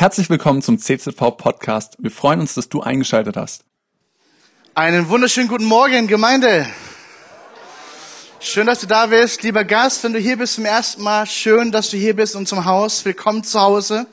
Herzlich 0.00 0.30
willkommen 0.30 0.62
zum 0.62 0.78
CZV 0.78 1.36
Podcast. 1.36 1.96
Wir 1.98 2.12
freuen 2.12 2.38
uns, 2.38 2.54
dass 2.54 2.68
du 2.68 2.82
eingeschaltet 2.82 3.36
hast. 3.36 3.64
Einen 4.76 5.08
wunderschönen 5.08 5.48
guten 5.48 5.64
Morgen, 5.64 6.06
Gemeinde. 6.06 6.68
Schön, 8.38 8.68
dass 8.68 8.78
du 8.78 8.86
da 8.86 9.06
bist. 9.06 9.42
Lieber 9.42 9.64
Gast, 9.64 10.04
wenn 10.04 10.12
du 10.12 10.20
hier 10.20 10.36
bist 10.36 10.54
zum 10.54 10.66
ersten 10.66 11.02
Mal, 11.02 11.26
schön, 11.26 11.72
dass 11.72 11.90
du 11.90 11.96
hier 11.96 12.14
bist 12.14 12.34
in 12.34 12.42
unserem 12.42 12.64
Haus. 12.64 13.04
Willkommen 13.04 13.42
zu 13.42 13.60
Hause. 13.60 14.06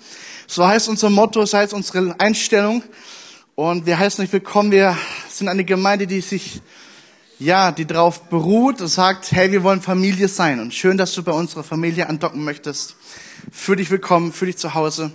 So 0.48 0.66
heißt 0.66 0.90
unser 0.90 1.12
Motto, 1.12 1.46
so 1.46 1.56
heißt 1.56 1.76
unsere 1.76 2.20
Einstellung. 2.20 2.82
Und 3.54 3.86
wir 3.86 4.00
heißen 4.00 4.24
euch 4.26 4.34
willkommen. 4.34 4.72
Wir 4.72 4.98
sind 5.30 5.50
eine 5.50 5.66
Gemeinde, 5.66 6.08
die 6.08 6.22
sich, 6.22 6.64
ja, 7.38 7.72
die 7.72 7.86
darauf 7.86 8.24
beruht 8.24 8.82
und 8.82 8.88
sagt, 8.88 9.32
hey, 9.34 9.52
wir 9.52 9.62
wollen 9.62 9.84
Familie 9.84 10.30
sein. 10.30 10.60
Und 10.60 10.74
schön, 10.74 10.98
dass 10.98 11.14
du 11.14 11.22
bei 11.22 11.32
unserer 11.32 11.64
Familie 11.64 12.10
andocken 12.10 12.44
möchtest. 12.44 12.96
Fühl 13.52 13.76
dich 13.76 13.92
willkommen, 13.92 14.34
fühl 14.34 14.48
dich 14.48 14.58
zu 14.58 14.74
Hause. 14.74 15.12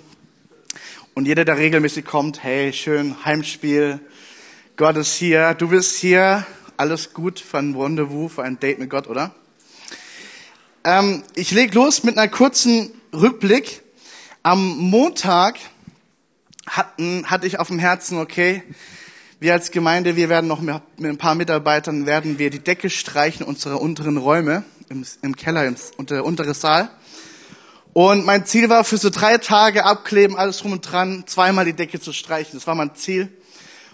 Und 1.21 1.27
jeder, 1.27 1.45
der 1.45 1.59
regelmäßig 1.59 2.07
kommt, 2.07 2.43
hey, 2.43 2.73
schön, 2.73 3.15
Heimspiel, 3.27 4.01
Gott 4.79 4.97
ist 4.97 5.17
hier, 5.17 5.53
du 5.53 5.69
bist 5.69 5.99
hier, 5.99 6.47
alles 6.79 7.13
gut 7.13 7.41
für 7.41 7.59
ein 7.59 7.77
Rendezvous, 7.77 8.33
für 8.33 8.43
ein 8.43 8.59
Date 8.59 8.79
mit 8.79 8.89
Gott, 8.89 9.07
oder? 9.07 9.35
Ähm, 10.83 11.23
ich 11.35 11.51
leg 11.51 11.75
los 11.75 12.05
mit 12.05 12.17
einer 12.17 12.31
kurzen 12.31 12.91
Rückblick. 13.13 13.83
Am 14.43 14.79
Montag 14.79 15.59
hatten, 16.67 17.27
hatte 17.29 17.47
ich 17.47 17.59
auf 17.59 17.69
dem 17.69 17.79
Herzen, 17.79 18.17
okay, 18.17 18.63
wir 19.41 19.53
als 19.53 19.73
Gemeinde, 19.73 20.17
wir 20.17 20.31
werden 20.31 20.47
noch 20.47 20.63
mit, 20.63 20.81
ein 21.03 21.19
paar 21.19 21.35
Mitarbeitern, 21.35 22.07
werden 22.07 22.39
wir 22.39 22.49
die 22.49 22.61
Decke 22.61 22.89
streichen 22.89 23.45
unserer 23.45 23.79
unteren 23.83 24.17
Räume 24.17 24.65
im, 24.89 25.05
im 25.21 25.37
Keller, 25.37 25.67
im 25.67 25.77
unter, 25.99 26.25
untere 26.25 26.55
Saal. 26.55 26.89
Und 27.93 28.25
mein 28.25 28.47
Ziel 28.47 28.69
war, 28.69 28.85
für 28.85 28.99
so 28.99 29.11
drei 29.11 29.39
Tage 29.39 29.85
abkleben, 29.85 30.37
alles 30.37 30.59
drum 30.59 30.73
und 30.73 30.83
dran, 30.83 31.25
zweimal 31.27 31.65
die 31.65 31.73
Decke 31.73 32.01
zu 32.01 32.13
streichen. 32.13 32.53
Das 32.55 32.67
war 32.67 32.77
mein 32.77 32.95
Ziel. 32.95 33.29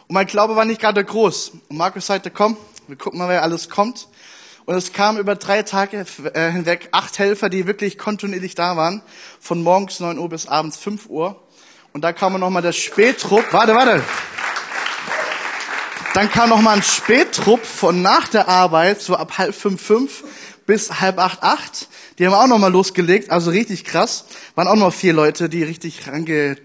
Und 0.07 0.15
mein 0.15 0.27
Glaube 0.27 0.55
war 0.55 0.67
nicht 0.67 0.83
gerade 0.83 1.03
groß. 1.03 1.53
Und 1.69 1.77
Markus 1.79 2.07
sagte, 2.07 2.31
komm, 2.31 2.59
wir 2.89 2.97
gucken 2.97 3.19
mal, 3.19 3.29
wer 3.29 3.43
alles 3.43 3.71
kommt. 3.71 4.09
Und 4.67 4.75
es 4.75 4.93
kamen 4.93 5.19
über 5.19 5.37
drei 5.37 5.63
Tage 5.63 6.05
äh, 6.35 6.51
hinweg 6.51 6.89
acht 6.93 7.19
Helfer, 7.19 7.49
die 7.49 7.67
wirklich 7.67 7.97
kontinuierlich 7.97 8.55
da 8.55 8.77
waren, 8.77 9.01
von 9.41 9.63
morgens 9.63 10.01
neun 10.01 10.19
Uhr 10.19 10.29
bis 10.29 10.47
abends 10.47 10.77
fünf 10.77 11.07
Uhr. 11.07 11.41
Und 11.93 12.03
da 12.03 12.13
kam 12.13 12.39
noch 12.39 12.51
mal 12.51 12.61
der 12.61 12.73
Spättrupp. 12.73 13.45
Warte, 13.53 13.75
warte. 13.75 14.03
Dann 16.13 16.31
kam 16.31 16.51
noch 16.51 16.61
mal 16.61 16.77
ein 16.77 16.83
Spättrupp 16.83 17.65
von 17.65 18.03
nach 18.03 18.29
der 18.29 18.49
Arbeit, 18.49 19.01
so 19.01 19.17
ab 19.17 19.39
halb 19.39 19.55
fünf, 19.55 19.81
fünf 19.81 20.25
bis 20.67 21.01
halb 21.01 21.19
acht, 21.19 21.43
acht. 21.43 21.89
Die 22.19 22.27
haben 22.27 22.35
auch 22.35 22.47
noch 22.47 22.59
mal 22.59 22.73
losgelegt, 22.73 23.31
also 23.31 23.51
richtig 23.51 23.85
krass. 23.85 24.27
Waren 24.55 24.69
auch 24.69 24.77
noch 24.77 24.93
vier 24.93 25.13
Leute, 25.13 25.49
die 25.49 25.63
richtig 25.63 26.07
range 26.09 26.57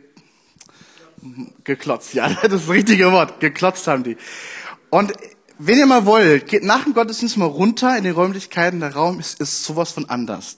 geklotzt. 1.64 2.14
Ja, 2.14 2.30
das 2.42 2.44
ist 2.44 2.52
das 2.52 2.70
richtige 2.70 3.12
Wort. 3.12 3.40
Geklotzt 3.40 3.88
haben 3.88 4.04
die. 4.04 4.18
Und 4.90 5.14
wenn 5.58 5.78
ihr 5.78 5.86
mal 5.86 6.06
wollt, 6.06 6.48
geht 6.48 6.64
nach 6.64 6.84
dem 6.84 6.94
Gottesdienst 6.94 7.38
mal 7.38 7.46
runter 7.46 7.96
in 7.96 8.04
die 8.04 8.10
Räumlichkeiten. 8.10 8.80
Der 8.80 8.94
Raum 8.94 9.20
ist, 9.20 9.40
ist 9.40 9.64
sowas 9.64 9.92
von 9.92 10.10
anders. 10.10 10.58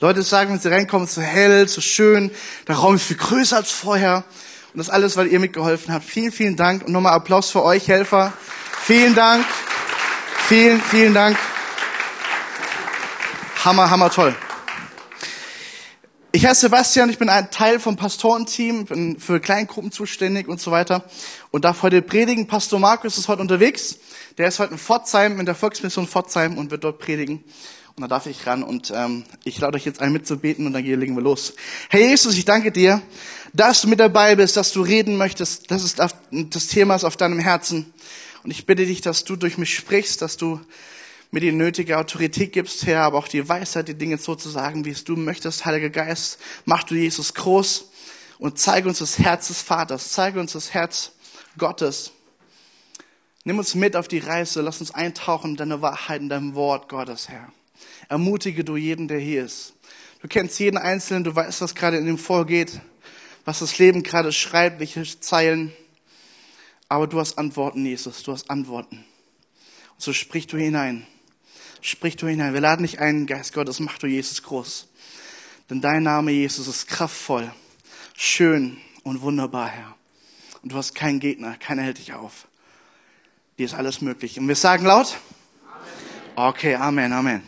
Leute 0.00 0.22
sagen, 0.22 0.52
wenn 0.52 0.58
sie 0.58 0.70
reinkommen, 0.70 1.06
so 1.06 1.20
hell, 1.20 1.68
so 1.68 1.82
schön. 1.82 2.30
Der 2.66 2.76
Raum 2.76 2.94
ist 2.94 3.04
viel 3.04 3.18
größer 3.18 3.58
als 3.58 3.70
vorher. 3.70 4.24
Und 4.72 4.78
das 4.78 4.88
alles, 4.88 5.16
weil 5.16 5.26
ihr 5.26 5.40
mitgeholfen 5.40 5.92
habt. 5.92 6.04
Vielen, 6.04 6.32
vielen 6.32 6.56
Dank. 6.56 6.86
Und 6.86 6.92
nochmal 6.92 7.12
Applaus 7.12 7.50
für 7.50 7.62
euch, 7.62 7.88
Helfer. 7.88 8.32
Vielen 8.82 9.14
Dank. 9.14 9.44
Vielen, 10.48 10.80
vielen 10.80 11.12
Dank. 11.12 11.36
Hammer, 13.62 13.90
hammer 13.90 14.08
toll. 14.08 14.34
Ich 16.32 16.46
heiße 16.46 16.62
Sebastian, 16.62 17.10
ich 17.10 17.18
bin 17.18 17.28
ein 17.28 17.50
Teil 17.50 17.78
vom 17.78 17.94
Pastorenteam, 17.94 18.86
bin 18.86 19.20
für 19.20 19.38
Kleingruppen 19.38 19.92
zuständig 19.92 20.48
und 20.48 20.58
so 20.62 20.70
weiter 20.70 21.04
und 21.50 21.66
darf 21.66 21.82
heute 21.82 22.00
predigen. 22.00 22.46
Pastor 22.46 22.80
Markus 22.80 23.18
ist 23.18 23.28
heute 23.28 23.42
unterwegs. 23.42 23.98
Der 24.38 24.48
ist 24.48 24.60
heute 24.60 24.72
in 24.72 24.78
Pforzheim, 24.78 25.38
in 25.38 25.44
der 25.44 25.54
Volksmission 25.54 26.06
Pforzheim 26.06 26.56
und 26.56 26.70
wird 26.70 26.84
dort 26.84 27.00
predigen. 27.00 27.44
Und 27.96 28.00
da 28.00 28.08
darf 28.08 28.24
ich 28.24 28.46
ran 28.46 28.62
und 28.62 28.94
ähm, 28.96 29.24
ich 29.44 29.60
lade 29.60 29.76
euch 29.76 29.84
jetzt 29.84 30.00
ein 30.00 30.10
mitzubeten 30.10 30.66
und 30.66 30.72
dann 30.72 30.82
legen 30.82 31.14
wir 31.14 31.22
los. 31.22 31.52
Herr 31.90 32.00
Jesus, 32.00 32.38
ich 32.38 32.46
danke 32.46 32.72
dir, 32.72 33.02
dass 33.52 33.82
du 33.82 33.88
mit 33.88 34.00
dabei 34.00 34.36
bist, 34.36 34.56
dass 34.56 34.72
du 34.72 34.80
reden 34.80 35.18
möchtest, 35.18 35.70
dass 35.70 35.82
es 35.82 35.96
das 36.30 36.66
Thema 36.68 36.94
ist 36.94 37.04
auf 37.04 37.18
deinem 37.18 37.40
Herzen. 37.40 37.92
Und 38.42 38.52
ich 38.52 38.64
bitte 38.64 38.86
dich, 38.86 39.02
dass 39.02 39.24
du 39.24 39.36
durch 39.36 39.58
mich 39.58 39.74
sprichst, 39.74 40.22
dass 40.22 40.38
du 40.38 40.60
mir 41.30 41.40
die 41.40 41.52
nötige 41.52 41.98
Autorität 41.98 42.52
gibst, 42.52 42.86
Herr, 42.86 43.02
aber 43.02 43.18
auch 43.18 43.28
die 43.28 43.48
Weisheit, 43.48 43.88
die 43.88 43.94
Dinge 43.94 44.18
so 44.18 44.34
zu 44.34 44.48
sagen, 44.48 44.84
wie 44.84 44.90
es 44.90 45.04
du 45.04 45.16
möchtest, 45.16 45.64
Heiliger 45.64 45.90
Geist. 45.90 46.38
Mach 46.64 46.82
du 46.82 46.94
Jesus 46.94 47.34
groß 47.34 47.90
und 48.38 48.58
zeige 48.58 48.88
uns 48.88 48.98
das 48.98 49.18
Herz 49.18 49.48
des 49.48 49.62
Vaters, 49.62 50.12
zeige 50.12 50.40
uns 50.40 50.52
das 50.52 50.74
Herz 50.74 51.12
Gottes. 51.56 52.12
Nimm 53.44 53.58
uns 53.58 53.74
mit 53.74 53.96
auf 53.96 54.08
die 54.08 54.18
Reise, 54.18 54.60
lass 54.60 54.80
uns 54.80 54.90
eintauchen 54.90 55.52
in 55.52 55.56
deine 55.56 55.82
Wahrheit, 55.82 56.20
in 56.20 56.28
deinem 56.28 56.54
Wort, 56.54 56.88
Gottes, 56.88 57.28
Herr. 57.28 57.52
Ermutige 58.08 58.64
du 58.64 58.76
jeden, 58.76 59.08
der 59.08 59.18
hier 59.18 59.44
ist. 59.44 59.74
Du 60.20 60.28
kennst 60.28 60.58
jeden 60.58 60.76
Einzelnen, 60.76 61.24
du 61.24 61.34
weißt, 61.34 61.60
was 61.62 61.74
gerade 61.74 61.96
in 61.96 62.06
ihm 62.06 62.18
vorgeht, 62.18 62.80
was 63.44 63.60
das 63.60 63.78
Leben 63.78 64.02
gerade 64.02 64.32
schreibt, 64.32 64.80
welche 64.80 65.02
Zeilen. 65.20 65.72
Aber 66.88 67.06
du 67.06 67.18
hast 67.18 67.38
Antworten, 67.38 67.86
Jesus, 67.86 68.22
du 68.22 68.32
hast 68.32 68.50
Antworten. 68.50 68.96
Und 68.96 70.02
so 70.02 70.12
sprich 70.12 70.46
du 70.46 70.58
hinein. 70.58 71.06
Sprich 71.82 72.16
du 72.16 72.26
hinein. 72.26 72.52
Wir 72.52 72.60
laden 72.60 72.82
dich 72.82 73.00
ein, 73.00 73.26
Geist 73.26 73.54
Gottes, 73.54 73.80
mach 73.80 73.96
du 73.96 74.06
Jesus 74.06 74.42
groß. 74.42 74.86
Denn 75.70 75.80
dein 75.80 76.02
Name, 76.02 76.30
Jesus, 76.30 76.68
ist 76.68 76.88
kraftvoll, 76.88 77.50
schön 78.14 78.76
und 79.02 79.22
wunderbar, 79.22 79.68
Herr. 79.68 79.94
Und 80.62 80.72
du 80.72 80.76
hast 80.76 80.94
keinen 80.94 81.20
Gegner, 81.20 81.56
keiner 81.56 81.82
hält 81.82 81.96
dich 81.96 82.12
auf. 82.12 82.48
Dir 83.58 83.64
ist 83.64 83.74
alles 83.74 84.02
möglich. 84.02 84.38
Und 84.38 84.46
wir 84.46 84.56
sagen 84.56 84.84
laut? 84.84 85.16
Okay, 86.36 86.74
Amen, 86.74 87.12
Amen. 87.14 87.42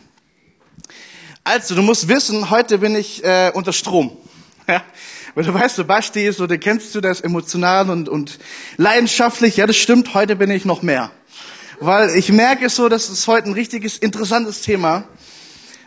Also, 1.43 1.75
du 1.75 1.83
musst 1.83 2.07
wissen, 2.07 2.49
heute 2.49 2.79
bin 2.79 2.95
ich 2.95 3.23
äh, 3.23 3.51
unter 3.53 3.73
Strom. 3.73 4.17
Ja, 4.65 4.81
weil 5.35 5.43
du 5.43 5.53
weißt, 5.53 5.85
Basti 5.85 6.25
ist 6.25 6.37
so, 6.37 6.47
kennst 6.47 6.95
du, 6.95 6.99
ist 6.99 7.19
emotional 7.19 7.89
und, 7.89 8.07
und 8.07 8.39
leidenschaftlich. 8.77 9.57
Ja, 9.57 9.67
das 9.67 9.75
stimmt, 9.75 10.13
heute 10.13 10.37
bin 10.37 10.49
ich 10.49 10.63
noch 10.63 10.81
mehr 10.83 11.11
weil 11.79 12.15
ich 12.15 12.31
merke 12.31 12.69
so, 12.69 12.89
das 12.89 13.09
ist 13.09 13.27
heute 13.27 13.49
ein 13.49 13.53
richtiges, 13.53 13.97
interessantes 13.97 14.61
Thema. 14.61 15.05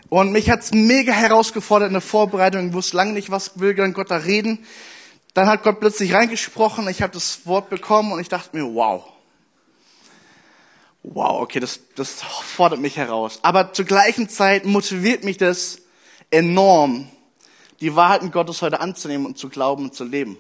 Und 0.09 0.33
mich 0.33 0.51
hat's 0.51 0.73
mega 0.73 1.13
herausgefordert 1.13 1.89
in 1.89 1.95
der 1.95 2.03
Vorbereitung. 2.03 2.69
Ich 2.69 2.75
wusste 2.75 2.97
lange 2.97 3.13
nicht, 3.13 3.31
was 3.31 3.59
will 3.59 3.75
denn 3.75 3.93
Gott 3.93 4.11
da 4.11 4.19
reden. 4.19 4.65
Dann 5.35 5.49
hat 5.49 5.63
Gott 5.63 5.81
plötzlich 5.81 6.15
reingesprochen. 6.15 6.89
Ich 6.89 7.03
habe 7.03 7.13
das 7.13 7.47
Wort 7.47 7.69
bekommen 7.69 8.13
und 8.13 8.21
ich 8.21 8.29
dachte 8.29 8.57
mir, 8.57 8.65
wow. 8.75 9.05
Wow, 11.03 11.43
okay, 11.43 11.61
das, 11.61 11.81
das 11.95 12.23
fordert 12.23 12.81
mich 12.81 12.97
heraus. 12.97 13.41
Aber 13.43 13.73
zur 13.73 13.85
gleichen 13.85 14.29
Zeit 14.29 14.65
motiviert 14.65 15.25
mich 15.25 15.37
das 15.37 15.79
enorm, 16.31 17.09
die 17.81 17.95
Wahrheiten 17.95 18.31
Gottes 18.31 18.63
heute 18.63 18.81
anzunehmen 18.81 19.27
und 19.27 19.39
zu 19.39 19.49
glauben 19.49 19.85
und 19.85 19.95
zu 19.95 20.05
leben. 20.05 20.39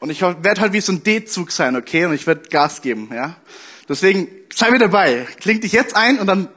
Und 0.00 0.10
ich 0.10 0.20
werde 0.20 0.60
halt 0.60 0.72
wie 0.72 0.80
so 0.80 0.92
ein 0.92 1.04
D-Zug 1.04 1.52
sein, 1.52 1.76
okay? 1.76 2.06
Und 2.06 2.14
ich 2.14 2.26
werde 2.26 2.48
Gas 2.48 2.82
geben, 2.82 3.10
ja? 3.14 3.36
Deswegen 3.92 4.26
sei 4.50 4.70
mir 4.70 4.78
dabei. 4.78 5.26
Kling 5.38 5.60
dich 5.60 5.72
jetzt 5.72 5.94
ein 5.94 6.18
und 6.18 6.26
dann 6.26 6.48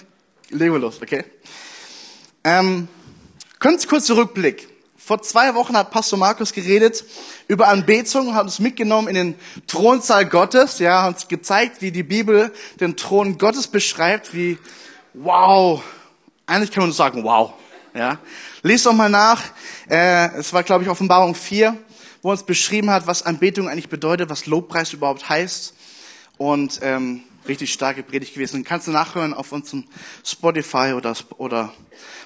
legen 0.52 0.72
wir 0.72 0.80
los, 0.80 1.02
okay? 1.02 1.26
Ähm, 2.46 2.88
ganz 3.60 3.90
kurzer 3.90 4.16
Rückblick. 4.16 4.70
Vor 4.96 5.22
zwei 5.22 5.54
Wochen 5.54 5.76
hat 5.76 5.92
Pastor 5.92 6.18
Markus 6.18 6.54
geredet 6.54 7.04
über 7.50 7.68
Anbetung, 7.68 8.36
hat 8.36 8.46
uns 8.46 8.60
mitgenommen 8.60 9.10
in 9.10 9.16
den 9.16 9.36
Thronsaal 9.68 10.26
Gottes, 10.26 10.80
ja, 10.80 11.04
hat 11.04 11.16
uns 11.16 11.28
gezeigt, 11.28 11.82
wie 11.82 11.92
die 11.92 12.04
Bibel 12.04 12.54
den 12.80 12.96
Thron 12.96 13.38
Gottes 13.38 13.68
beschreibt, 13.68 14.34
wie, 14.34 14.58
wow, 15.14 15.84
eigentlich 16.46 16.72
kann 16.72 16.84
man 16.84 16.90
nur 16.92 16.96
sagen, 16.96 17.22
wow, 17.26 17.52
ja. 17.94 18.18
Lest 18.62 18.86
doch 18.86 18.94
mal 18.94 19.10
nach, 19.10 19.42
äh, 19.90 20.34
es 20.38 20.54
war, 20.54 20.64
glaube 20.64 20.86
ich, 20.86 20.90
Offenbarung 20.90 21.36
4, 21.36 21.76
wo 22.22 22.32
uns 22.32 22.44
beschrieben 22.44 22.90
hat, 22.92 23.08
was 23.08 23.24
Anbetung 23.24 23.68
eigentlich 23.68 23.90
bedeutet, 23.90 24.30
was 24.30 24.46
Lobpreis 24.46 24.94
überhaupt 24.94 25.28
heißt 25.28 25.74
und 26.38 26.80
ähm, 26.82 27.24
richtig 27.48 27.72
starke 27.72 28.04
Predigt 28.04 28.34
gewesen. 28.34 28.64
Kannst 28.64 28.88
du 28.88 28.92
nachhören 28.92 29.34
auf 29.34 29.52
unserem 29.52 29.86
Spotify 30.24 30.94
oder, 30.96 31.16
oder 31.38 31.74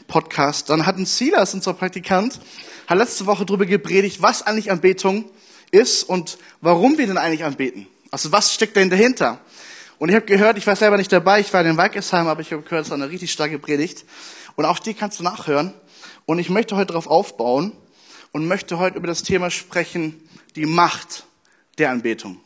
Podcast. 0.08 0.70
Dann 0.70 0.86
hat 0.86 0.98
ein 0.98 1.06
Silas, 1.06 1.54
unser 1.54 1.74
Praktikant, 1.74 2.40
hat 2.88 2.98
letzte 2.98 3.26
Woche 3.26 3.46
darüber 3.46 3.66
gepredigt, 3.66 4.22
was 4.22 4.42
eigentlich 4.42 4.72
Anbetung 4.72 5.26
ist 5.72 6.04
und 6.04 6.38
warum 6.62 6.98
wir 6.98 7.08
denn 7.08 7.18
eigentlich 7.18 7.44
anbeten. 7.44 7.88
Also 8.12 8.32
was 8.32 8.54
steckt 8.54 8.76
denn 8.76 8.90
dahinter? 8.90 9.40
Und 10.00 10.10
ich 10.10 10.16
habe 10.16 10.26
gehört, 10.26 10.58
ich 10.58 10.66
war 10.66 10.76
selber 10.76 10.98
nicht 10.98 11.12
dabei, 11.12 11.42
ich 11.42 11.54
war 11.54 11.62
in 11.62 11.68
den 11.68 11.78
Weikesheim, 11.78 12.28
aber 12.28 12.42
ich 12.42 12.52
habe 12.52 12.64
gehört, 12.64 12.86
es 12.86 12.90
war 12.90 12.98
eine 12.98 13.10
richtig 13.10 13.32
starke 13.32 13.60
Predigt. 13.60 14.06
Und 14.56 14.66
auch 14.66 14.80
die 14.80 14.94
kannst 14.94 15.20
du 15.20 15.24
nachhören. 15.24 15.74
Und 16.26 16.40
ich 16.40 16.50
möchte 16.50 16.76
heute 16.76 16.88
darauf 16.88 17.08
aufbauen 17.08 17.74
und 18.32 18.48
möchte 18.48 18.80
heute 18.80 18.98
über 18.98 19.08
das 19.08 19.24
Thema 19.24 19.52
sprechen, 19.52 20.28
die 20.56 20.66
Macht 20.66 21.26
der 21.78 21.92
Anbetung 21.92 22.40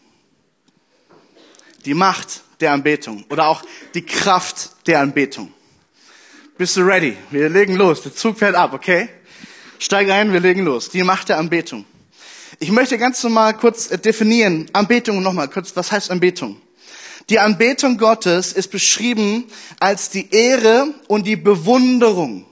die 1.86 1.94
Macht 1.94 2.42
der 2.60 2.72
Anbetung 2.72 3.26
oder 3.30 3.48
auch 3.48 3.64
die 3.94 4.06
Kraft 4.06 4.72
der 4.88 5.00
Anbetung. 5.00 5.54
Bist 6.58 6.78
du 6.78 6.82
ready? 6.82 7.18
Wir 7.32 7.50
legen 7.50 7.76
los. 7.76 8.02
Der 8.04 8.16
Zug 8.16 8.38
fährt 8.38 8.56
ab, 8.56 8.74
okay? 8.74 9.10
Steig 9.80 10.10
ein, 10.10 10.32
wir 10.32 10.40
legen 10.40 10.64
los. 10.64 10.90
Die 10.90 11.04
Macht 11.04 11.30
der 11.30 11.38
Anbetung. 11.38 11.86
Ich 12.60 12.72
möchte 12.72 12.98
ganz 12.98 13.22
normal 13.24 13.56
kurz 13.58 13.92
äh, 13.92 13.98
definieren, 13.98 14.70
Anbetung 14.74 15.22
nochmal 15.22 15.50
kurz, 15.50 15.76
was 15.76 15.92
heißt 15.92 16.12
Anbetung? 16.12 16.62
Die 17.30 17.40
Anbetung 17.40 17.98
Gottes 17.98 18.54
ist 18.54 18.70
beschrieben 18.70 19.46
als 19.80 20.10
die 20.10 20.30
Ehre 20.34 20.94
und 21.08 21.26
die 21.26 21.36
Bewunderung. 21.36 22.46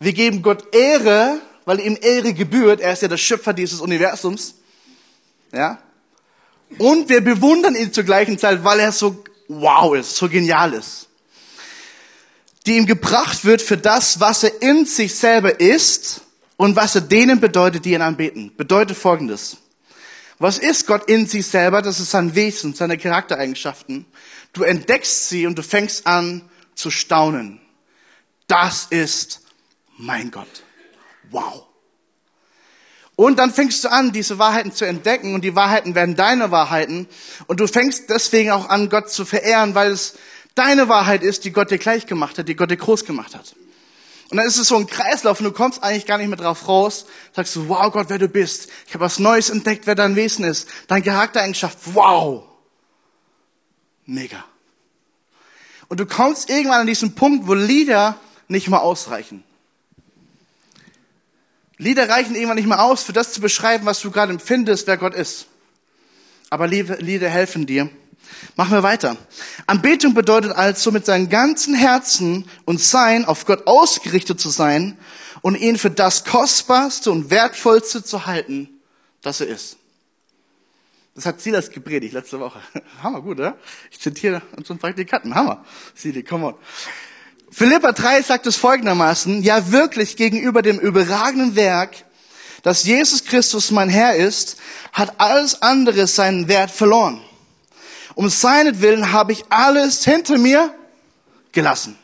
Wir 0.00 0.12
geben 0.12 0.42
Gott 0.42 0.74
Ehre, 0.74 1.40
weil 1.64 1.80
ihm 1.80 1.96
Ehre 2.00 2.34
gebührt. 2.34 2.80
Er 2.80 2.92
ist 2.92 3.02
ja 3.02 3.08
der 3.08 3.16
Schöpfer 3.16 3.52
dieses 3.52 3.80
Universums. 3.80 4.54
Ja? 5.52 5.78
Und 6.76 7.08
wir 7.08 7.22
bewundern 7.22 7.74
ihn 7.74 7.92
zur 7.92 8.04
gleichen 8.04 8.38
Zeit, 8.38 8.62
weil 8.62 8.80
er 8.80 8.92
so 8.92 9.24
wow 9.48 9.96
ist, 9.96 10.16
so 10.16 10.28
genial 10.28 10.74
ist. 10.74 11.08
Die 12.66 12.76
ihm 12.76 12.86
gebracht 12.86 13.44
wird 13.44 13.62
für 13.62 13.78
das, 13.78 14.20
was 14.20 14.44
er 14.44 14.60
in 14.60 14.84
sich 14.84 15.14
selber 15.14 15.58
ist 15.58 16.20
und 16.56 16.76
was 16.76 16.94
er 16.94 17.00
denen 17.00 17.40
bedeutet, 17.40 17.84
die 17.84 17.94
ihn 17.94 18.02
anbeten. 18.02 18.52
Bedeutet 18.56 18.96
Folgendes. 18.96 19.56
Was 20.38 20.58
ist 20.58 20.86
Gott 20.86 21.08
in 21.08 21.26
sich 21.26 21.46
selber? 21.46 21.82
Das 21.82 21.98
ist 21.98 22.10
sein 22.10 22.34
Wesen, 22.34 22.74
seine 22.74 22.98
Charaktereigenschaften. 22.98 24.04
Du 24.52 24.62
entdeckst 24.62 25.28
sie 25.28 25.46
und 25.46 25.56
du 25.56 25.62
fängst 25.62 26.06
an 26.06 26.48
zu 26.74 26.90
staunen. 26.90 27.60
Das 28.46 28.86
ist 28.90 29.40
mein 29.96 30.30
Gott. 30.30 30.62
Wow. 31.30 31.67
Und 33.18 33.40
dann 33.40 33.52
fängst 33.52 33.82
du 33.82 33.90
an, 33.90 34.12
diese 34.12 34.38
Wahrheiten 34.38 34.70
zu 34.70 34.84
entdecken 34.84 35.34
und 35.34 35.42
die 35.42 35.56
Wahrheiten 35.56 35.96
werden 35.96 36.14
deine 36.14 36.52
Wahrheiten. 36.52 37.08
Und 37.48 37.58
du 37.58 37.66
fängst 37.66 38.10
deswegen 38.10 38.52
auch 38.52 38.68
an, 38.68 38.90
Gott 38.90 39.10
zu 39.10 39.24
verehren, 39.24 39.74
weil 39.74 39.90
es 39.90 40.14
deine 40.54 40.88
Wahrheit 40.88 41.24
ist, 41.24 41.44
die 41.44 41.50
Gott 41.50 41.72
dir 41.72 41.78
gleich 41.78 42.06
gemacht 42.06 42.38
hat, 42.38 42.46
die 42.46 42.54
Gott 42.54 42.70
dir 42.70 42.76
groß 42.76 43.04
gemacht 43.04 43.34
hat. 43.34 43.56
Und 44.30 44.36
dann 44.36 44.46
ist 44.46 44.56
es 44.56 44.68
so 44.68 44.76
ein 44.76 44.86
Kreislauf 44.86 45.40
und 45.40 45.46
du 45.46 45.50
kommst 45.50 45.82
eigentlich 45.82 46.06
gar 46.06 46.18
nicht 46.18 46.28
mehr 46.28 46.36
drauf 46.36 46.68
raus. 46.68 47.06
Sagst 47.34 47.56
du, 47.56 47.68
wow 47.68 47.90
Gott, 47.92 48.06
wer 48.08 48.18
du 48.18 48.28
bist. 48.28 48.68
Ich 48.86 48.94
habe 48.94 49.04
was 49.04 49.18
Neues 49.18 49.50
entdeckt, 49.50 49.88
wer 49.88 49.96
dein 49.96 50.14
Wesen 50.14 50.44
ist. 50.44 50.68
Dein 50.86 51.02
Charaktereigenschaft, 51.02 51.76
wow. 51.94 52.44
Mega. 54.06 54.44
Und 55.88 55.98
du 55.98 56.06
kommst 56.06 56.48
irgendwann 56.50 56.82
an 56.82 56.86
diesen 56.86 57.16
Punkt, 57.16 57.48
wo 57.48 57.54
Lieder 57.54 58.16
nicht 58.46 58.68
mehr 58.68 58.82
ausreichen. 58.82 59.42
Lieder 61.78 62.08
reichen 62.08 62.34
irgendwann 62.34 62.56
nicht 62.56 62.68
mehr 62.68 62.82
aus, 62.82 63.04
für 63.04 63.12
das 63.12 63.32
zu 63.32 63.40
beschreiben, 63.40 63.86
was 63.86 64.00
du 64.00 64.10
gerade 64.10 64.32
empfindest, 64.32 64.86
wer 64.86 64.96
Gott 64.96 65.14
ist. 65.14 65.46
Aber 66.50 66.66
Lieder 66.66 67.28
helfen 67.28 67.66
dir. 67.66 67.88
Machen 68.56 68.72
wir 68.72 68.82
weiter. 68.82 69.16
Anbetung 69.66 70.14
bedeutet 70.14 70.52
also, 70.52 70.90
mit 70.90 71.06
seinem 71.06 71.28
ganzen 71.28 71.74
Herzen 71.74 72.48
und 72.64 72.80
Sein 72.80 73.24
auf 73.24 73.46
Gott 73.46 73.66
ausgerichtet 73.66 74.40
zu 74.40 74.50
sein 74.50 74.98
und 75.40 75.54
ihn 75.54 75.78
für 75.78 75.90
das 75.90 76.24
Kostbarste 76.24 77.10
und 77.10 77.30
Wertvollste 77.30 78.02
zu 78.02 78.26
halten, 78.26 78.68
das 79.22 79.40
er 79.40 79.46
ist. 79.48 79.76
Das 81.14 81.26
hat 81.26 81.40
Silas 81.40 81.70
gepredigt 81.70 82.14
letzte 82.14 82.38
Woche. 82.38 82.60
Hammer, 83.02 83.20
gut, 83.22 83.38
oder? 83.38 83.56
Ich 83.90 83.98
zitiere 83.98 84.42
unseren 84.56 84.78
Praktikanten. 84.78 85.34
Hammer. 85.34 85.64
Silas, 85.94 86.24
come 86.24 86.46
on. 86.46 86.54
Philippa 87.50 87.92
3 87.92 88.22
sagt 88.22 88.46
es 88.46 88.56
folgendermaßen, 88.56 89.42
ja 89.42 89.70
wirklich 89.72 90.16
gegenüber 90.16 90.62
dem 90.62 90.78
überragenden 90.78 91.56
Werk, 91.56 92.04
dass 92.62 92.84
Jesus 92.84 93.24
Christus 93.24 93.70
mein 93.70 93.88
Herr 93.88 94.16
ist, 94.16 94.58
hat 94.92 95.20
alles 95.20 95.62
andere 95.62 96.06
seinen 96.06 96.48
Wert 96.48 96.70
verloren. 96.70 97.22
Um 98.14 98.28
seinetwillen 98.28 99.12
habe 99.12 99.32
ich 99.32 99.44
alles 99.48 100.04
hinter 100.04 100.38
mir 100.38 100.74
gelassen. 101.52 101.96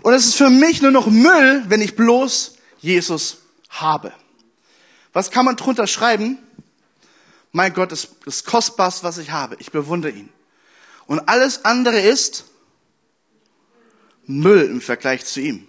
Und 0.00 0.14
es 0.14 0.26
ist 0.26 0.34
für 0.34 0.50
mich 0.50 0.82
nur 0.82 0.90
noch 0.90 1.06
Müll, 1.06 1.64
wenn 1.68 1.82
ich 1.82 1.94
bloß 1.94 2.54
Jesus 2.80 3.38
habe. 3.68 4.12
Was 5.12 5.30
kann 5.30 5.44
man 5.44 5.56
drunter 5.56 5.86
schreiben? 5.86 6.38
Mein 7.52 7.74
Gott 7.74 7.92
ist 7.92 8.08
das 8.24 8.44
Kostbarste, 8.44 9.04
was 9.04 9.18
ich 9.18 9.30
habe. 9.30 9.56
Ich 9.58 9.70
bewundere 9.70 10.12
ihn. 10.12 10.30
Und 11.06 11.28
alles 11.28 11.64
andere 11.66 12.00
ist 12.00 12.44
Müll 14.26 14.62
im 14.62 14.80
Vergleich 14.80 15.24
zu 15.24 15.40
ihm. 15.40 15.66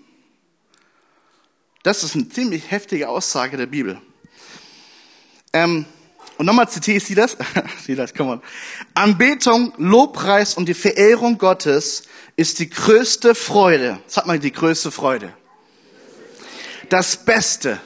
Das 1.84 2.04
ist 2.04 2.16
eine 2.16 2.30
ziemlich 2.30 2.72
heftige 2.72 3.10
Aussage 3.10 3.58
der 3.58 3.66
Bibel. 3.66 4.02
Ähm, 5.52 5.86
und 6.38 6.46
nochmal 6.46 6.70
zitiere 6.70 6.98
ich 6.98 7.04
Sie 7.04 7.16
das. 7.16 7.38
Come 8.18 8.32
on. 8.32 8.42
Anbetung, 8.94 9.74
Lobpreis 9.78 10.56
und 10.56 10.68
die 10.68 10.74
Verehrung 10.74 11.38
Gottes 11.38 12.04
ist 12.36 12.60
die 12.60 12.70
größte 12.70 13.36
Freude. 13.36 14.00
Sag 14.08 14.26
mal 14.26 14.40
die 14.40 14.52
größte 14.52 14.92
Freude. 14.92 15.34
Das 16.90 17.18
Beste. 17.18 17.80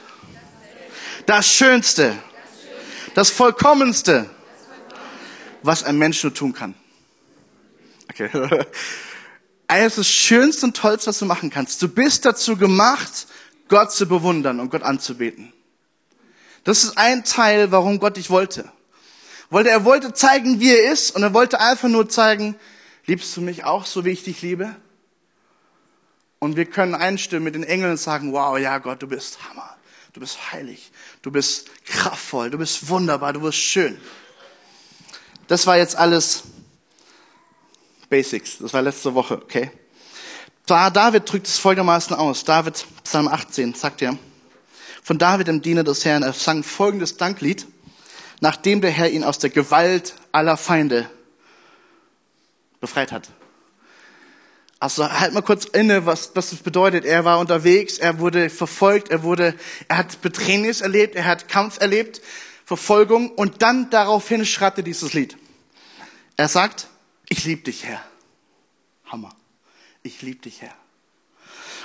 Das 1.26 1.52
Schönste. 1.52 2.16
Das 3.14 3.30
Vollkommenste, 3.30 4.30
was 5.62 5.82
ein 5.82 5.98
Mensch 5.98 6.22
nur 6.22 6.32
tun 6.32 6.52
kann. 6.52 6.74
Okay. 8.10 8.30
Es 9.68 9.86
ist 9.86 9.98
das 9.98 10.08
Schönste 10.08 10.66
und 10.66 10.76
Tollste, 10.76 11.08
was 11.08 11.18
du 11.18 11.26
machen 11.26 11.50
kannst. 11.50 11.82
Du 11.82 11.88
bist 11.88 12.24
dazu 12.24 12.56
gemacht, 12.56 13.26
Gott 13.68 13.92
zu 13.92 14.06
bewundern 14.06 14.60
und 14.60 14.70
Gott 14.70 14.82
anzubeten. 14.82 15.52
Das 16.64 16.84
ist 16.84 16.96
ein 16.96 17.24
Teil, 17.24 17.70
warum 17.70 17.98
Gott 17.98 18.16
dich 18.16 18.30
wollte. 18.30 18.70
Wollte, 19.50 19.70
er 19.70 19.84
wollte 19.84 20.12
zeigen, 20.12 20.60
wie 20.60 20.70
er 20.70 20.90
ist 20.92 21.14
und 21.14 21.22
er 21.22 21.34
wollte 21.34 21.60
einfach 21.60 21.88
nur 21.88 22.08
zeigen, 22.08 22.56
liebst 23.06 23.36
du 23.36 23.40
mich 23.40 23.64
auch 23.64 23.86
so, 23.86 24.04
wie 24.04 24.10
ich 24.10 24.24
dich 24.24 24.42
liebe? 24.42 24.74
Und 26.38 26.56
wir 26.56 26.66
können 26.66 26.94
einstimmen 26.94 27.44
mit 27.44 27.54
den 27.54 27.64
Engeln 27.64 27.92
und 27.92 27.96
sagen, 27.98 28.32
wow, 28.32 28.58
ja 28.58 28.78
Gott, 28.78 29.02
du 29.02 29.06
bist 29.06 29.38
Hammer. 29.48 29.76
Du 30.12 30.20
bist 30.20 30.52
heilig. 30.52 30.90
Du 31.22 31.30
bist 31.30 31.68
kraftvoll. 31.84 32.50
Du 32.50 32.58
bist 32.58 32.88
wunderbar. 32.88 33.32
Du 33.32 33.40
bist 33.40 33.58
schön. 33.58 34.00
Das 35.46 35.66
war 35.66 35.76
jetzt 35.76 35.96
alles 35.96 36.44
Basics. 38.08 38.58
Das 38.58 38.72
war 38.72 38.82
letzte 38.82 39.14
Woche, 39.14 39.34
okay? 39.34 39.70
Da 40.66 40.90
David 40.90 41.30
drückt 41.30 41.46
es 41.46 41.58
folgendermaßen 41.58 42.14
aus. 42.16 42.44
David, 42.44 42.86
Psalm 43.04 43.28
18, 43.28 43.74
sagt 43.74 44.02
er, 44.02 44.18
von 45.02 45.18
David, 45.18 45.48
dem 45.48 45.62
Diener 45.62 45.84
des 45.84 46.04
Herrn, 46.04 46.22
er 46.22 46.34
sang 46.34 46.62
folgendes 46.62 47.16
Danklied, 47.16 47.66
nachdem 48.40 48.82
der 48.82 48.90
Herr 48.90 49.08
ihn 49.08 49.24
aus 49.24 49.38
der 49.38 49.48
Gewalt 49.48 50.14
aller 50.32 50.58
Feinde 50.58 51.08
befreit 52.80 53.12
hat. 53.12 53.30
Also 54.80 55.10
halt 55.10 55.32
mal 55.32 55.42
kurz 55.42 55.64
inne, 55.64 56.06
was, 56.06 56.32
was 56.34 56.50
das 56.50 56.58
bedeutet. 56.58 57.04
Er 57.04 57.24
war 57.24 57.38
unterwegs, 57.38 57.98
er 57.98 58.20
wurde 58.20 58.50
verfolgt, 58.50 59.10
er 59.10 59.22
wurde, 59.22 59.54
er 59.88 59.96
hat 59.96 60.20
Bedrängnis 60.20 60.82
erlebt, 60.82 61.16
er 61.16 61.24
hat 61.24 61.48
Kampf 61.48 61.80
erlebt, 61.80 62.20
Verfolgung 62.64 63.30
und 63.30 63.62
dann 63.62 63.88
daraufhin 63.88 64.44
schreibt 64.44 64.76
er 64.76 64.84
dieses 64.84 65.14
Lied. 65.14 65.36
Er 66.36 66.48
sagt, 66.48 66.87
ich 67.28 67.44
liebe 67.44 67.62
dich, 67.62 67.84
Herr. 67.84 68.02
Hammer. 69.06 69.34
Ich 70.02 70.22
liebe 70.22 70.40
dich, 70.40 70.62
Herr. 70.62 70.74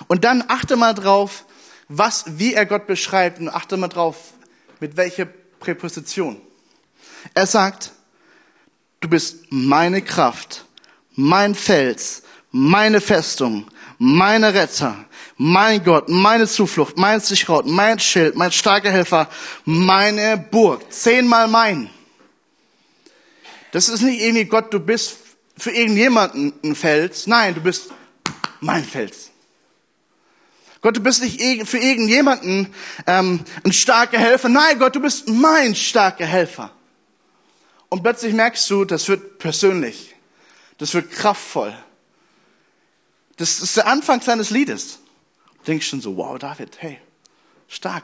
Und 0.08 0.24
dann 0.24 0.44
achte 0.48 0.76
mal 0.76 0.94
drauf, 0.94 1.46
was, 1.88 2.26
wie 2.38 2.54
er 2.54 2.66
Gott 2.66 2.88
beschreibt 2.88 3.40
und 3.40 3.50
achte 3.50 3.78
mal 3.78 3.88
drauf, 3.88 4.34
mit 4.80 4.98
welcher 4.98 5.26
Präposition. 5.26 6.42
Er 7.34 7.48
sagt, 7.48 7.92
du 9.00 9.08
bist 9.08 9.46
meine 9.50 10.02
Kraft, 10.02 10.66
mein 11.16 11.56
Fels, 11.56 12.24
meine 12.52 13.02
Festung, 13.02 13.68
meine 13.98 14.54
Retter, 14.54 15.06
mein 15.38 15.84
Gott, 15.84 16.10
meine 16.10 16.48
Zuflucht, 16.48 16.98
mein 16.98 17.20
Sicherheit, 17.20 17.66
mein 17.66 18.00
Schild, 18.00 18.36
mein 18.36 18.52
starker 18.52 18.92
Helfer, 18.92 19.30
meine 19.66 20.38
Burg. 20.38 20.92
Zehnmal 20.92 21.48
mein. 21.48 21.90
Das 23.72 23.90
ist 23.90 24.02
nicht 24.02 24.22
irgendwie 24.22 24.46
Gott, 24.46 24.74
du 24.74 24.80
bist 24.80 25.18
für 25.58 25.72
irgendjemanden 25.72 26.54
ein 26.64 26.76
Fels. 26.76 27.28
Nein, 27.28 27.56
du 27.56 27.62
bist 27.62 27.90
mein 28.60 28.84
Fels. 28.84 29.32
Gott, 30.82 30.98
du 30.98 31.02
bist 31.02 31.24
nicht 31.24 31.40
für 31.68 31.78
irgendjemanden 31.78 32.74
ähm, 33.08 33.40
ein 33.64 33.72
starker 33.72 34.20
Helfer. 34.20 34.50
Nein, 34.50 34.80
Gott, 34.80 34.96
du 34.96 35.00
bist 35.00 35.30
mein 35.30 35.76
starker 35.76 36.26
Helfer. 36.26 36.72
Und 37.88 38.04
plötzlich 38.04 38.34
merkst 38.34 38.70
du, 38.70 38.84
das 38.84 39.08
wird 39.08 39.38
persönlich. 39.38 40.16
Das 40.80 40.94
wird 40.94 41.12
kraftvoll. 41.12 41.74
Das 43.38 43.62
ist 43.62 43.78
der 43.78 43.88
Anfang 43.88 44.20
seines 44.20 44.50
Liedes. 44.50 45.00
Du 45.60 45.64
denkst 45.68 45.88
schon 45.88 46.02
so, 46.02 46.18
wow, 46.18 46.38
David, 46.38 46.82
hey, 46.82 47.00
stark. 47.70 48.04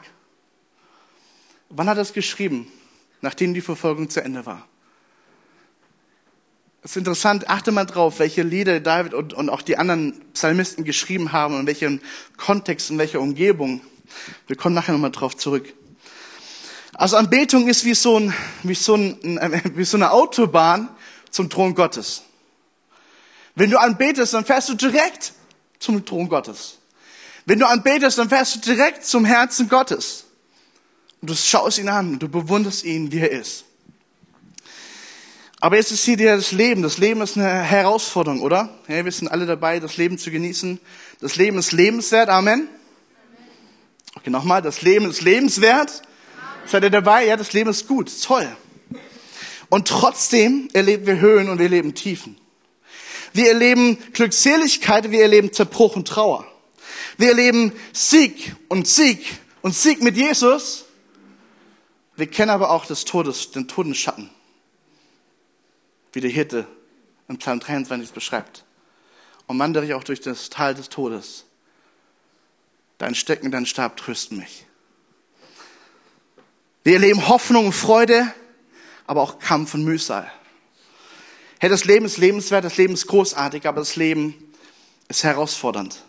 Wann 1.68 1.88
hat 1.88 1.98
er 1.98 2.02
es 2.02 2.14
geschrieben? 2.14 2.72
Nachdem 3.20 3.52
die 3.52 3.60
Verfolgung 3.60 4.08
zu 4.08 4.22
Ende 4.22 4.46
war. 4.46 4.66
Es 6.82 6.92
ist 6.92 6.96
interessant, 6.96 7.50
achte 7.50 7.72
mal 7.72 7.84
drauf, 7.84 8.20
welche 8.20 8.42
Lieder 8.42 8.80
David 8.80 9.12
und, 9.12 9.34
und 9.34 9.50
auch 9.50 9.60
die 9.60 9.76
anderen 9.76 10.18
Psalmisten 10.32 10.84
geschrieben 10.84 11.32
haben 11.32 11.54
und 11.54 11.60
in 11.60 11.66
welchem 11.66 12.00
Kontext, 12.38 12.90
in 12.90 12.96
welcher 12.96 13.20
Umgebung. 13.20 13.82
Wir 14.46 14.56
kommen 14.56 14.74
nachher 14.74 14.92
nochmal 14.92 15.10
drauf 15.10 15.36
zurück. 15.36 15.74
Also 16.94 17.18
Anbetung 17.18 17.68
ist 17.68 17.84
wie 17.84 17.94
so, 17.94 18.18
ein, 18.18 18.34
wie, 18.62 18.74
so 18.74 18.94
ein, 18.94 19.18
wie 19.74 19.84
so 19.84 19.98
eine 19.98 20.10
Autobahn 20.10 20.88
zum 21.30 21.50
Thron 21.50 21.74
Gottes. 21.74 22.22
Wenn 23.54 23.70
du 23.70 23.78
anbetest, 23.78 24.32
dann 24.32 24.46
fährst 24.46 24.70
du 24.70 24.74
direkt 24.74 25.34
zum 25.78 26.04
Thron 26.06 26.30
Gottes. 26.30 26.78
Wenn 27.44 27.58
du 27.58 27.66
anbetest, 27.68 28.16
dann 28.16 28.30
fährst 28.30 28.54
du 28.54 28.60
direkt 28.60 29.04
zum 29.04 29.26
Herzen 29.26 29.68
Gottes. 29.68 30.24
Und 31.20 31.28
du 31.28 31.36
schaust 31.36 31.76
ihn 31.76 31.90
an, 31.90 32.18
du 32.18 32.28
bewunderst 32.28 32.84
ihn, 32.84 33.12
wie 33.12 33.18
er 33.18 33.30
ist. 33.30 33.64
Aber 35.62 35.76
jetzt 35.76 35.92
ist 35.92 36.04
hier 36.04 36.16
das 36.16 36.52
Leben. 36.52 36.82
Das 36.82 36.96
Leben 36.96 37.20
ist 37.20 37.36
eine 37.36 37.62
Herausforderung, 37.62 38.40
oder? 38.40 38.70
Ja, 38.88 39.04
wir 39.04 39.12
sind 39.12 39.28
alle 39.28 39.44
dabei, 39.44 39.78
das 39.78 39.98
Leben 39.98 40.16
zu 40.16 40.30
genießen. 40.30 40.80
Das 41.20 41.36
Leben 41.36 41.58
ist 41.58 41.72
lebenswert. 41.72 42.30
Amen. 42.30 42.66
Okay, 44.16 44.30
nochmal. 44.30 44.62
Das 44.62 44.80
Leben 44.80 45.10
ist 45.10 45.20
lebenswert. 45.20 45.90
Amen. 45.90 46.68
Seid 46.68 46.82
ihr 46.84 46.90
dabei? 46.90 47.26
Ja, 47.26 47.36
das 47.36 47.52
Leben 47.52 47.68
ist 47.68 47.86
gut. 47.86 48.10
Toll. 48.22 48.48
Und 49.68 49.86
trotzdem 49.86 50.70
erleben 50.72 51.06
wir 51.06 51.20
Höhen 51.20 51.50
und 51.50 51.58
wir 51.58 51.66
erleben 51.66 51.94
Tiefen. 51.94 52.38
Wir 53.34 53.48
erleben 53.48 53.98
Glückseligkeit, 54.14 55.10
wir 55.10 55.20
erleben 55.20 55.52
Zerbruch 55.52 55.94
und 55.94 56.08
Trauer. 56.08 56.46
Wir 57.18 57.28
erleben 57.28 57.72
Sieg 57.92 58.56
und 58.68 58.88
Sieg 58.88 59.24
und 59.60 59.74
Sieg 59.74 60.02
mit 60.02 60.16
Jesus. 60.16 60.86
Wir 62.16 62.26
kennen 62.28 62.50
aber 62.50 62.70
auch 62.70 62.86
des 62.86 63.04
Todes, 63.04 63.50
den 63.52 63.68
Todesschatten 63.68 64.30
wie 66.12 66.20
der 66.20 66.30
Hirte 66.30 66.66
in 67.28 67.38
Psalm 67.38 67.60
23 67.60 68.12
beschreibt. 68.12 68.64
Und 69.46 69.58
wandere 69.58 69.84
ich 69.84 69.94
auch 69.94 70.04
durch 70.04 70.20
das 70.20 70.50
Tal 70.50 70.74
des 70.74 70.88
Todes. 70.88 71.46
Dein 72.98 73.14
Stecken, 73.14 73.50
dein 73.50 73.66
Stab 73.66 73.96
trösten 73.96 74.38
mich. 74.38 74.66
Wir 76.82 76.94
erleben 76.94 77.28
Hoffnung 77.28 77.66
und 77.66 77.72
Freude, 77.72 78.32
aber 79.06 79.22
auch 79.22 79.38
Kampf 79.38 79.74
und 79.74 79.84
Mühsal. 79.84 80.30
Hey, 81.58 81.68
das 81.68 81.84
Leben 81.84 82.06
ist 82.06 82.16
lebenswert, 82.16 82.64
das 82.64 82.76
Leben 82.76 82.94
ist 82.94 83.06
großartig, 83.06 83.66
aber 83.66 83.80
das 83.80 83.96
Leben 83.96 84.34
ist 85.08 85.24
herausfordernd. 85.24 86.02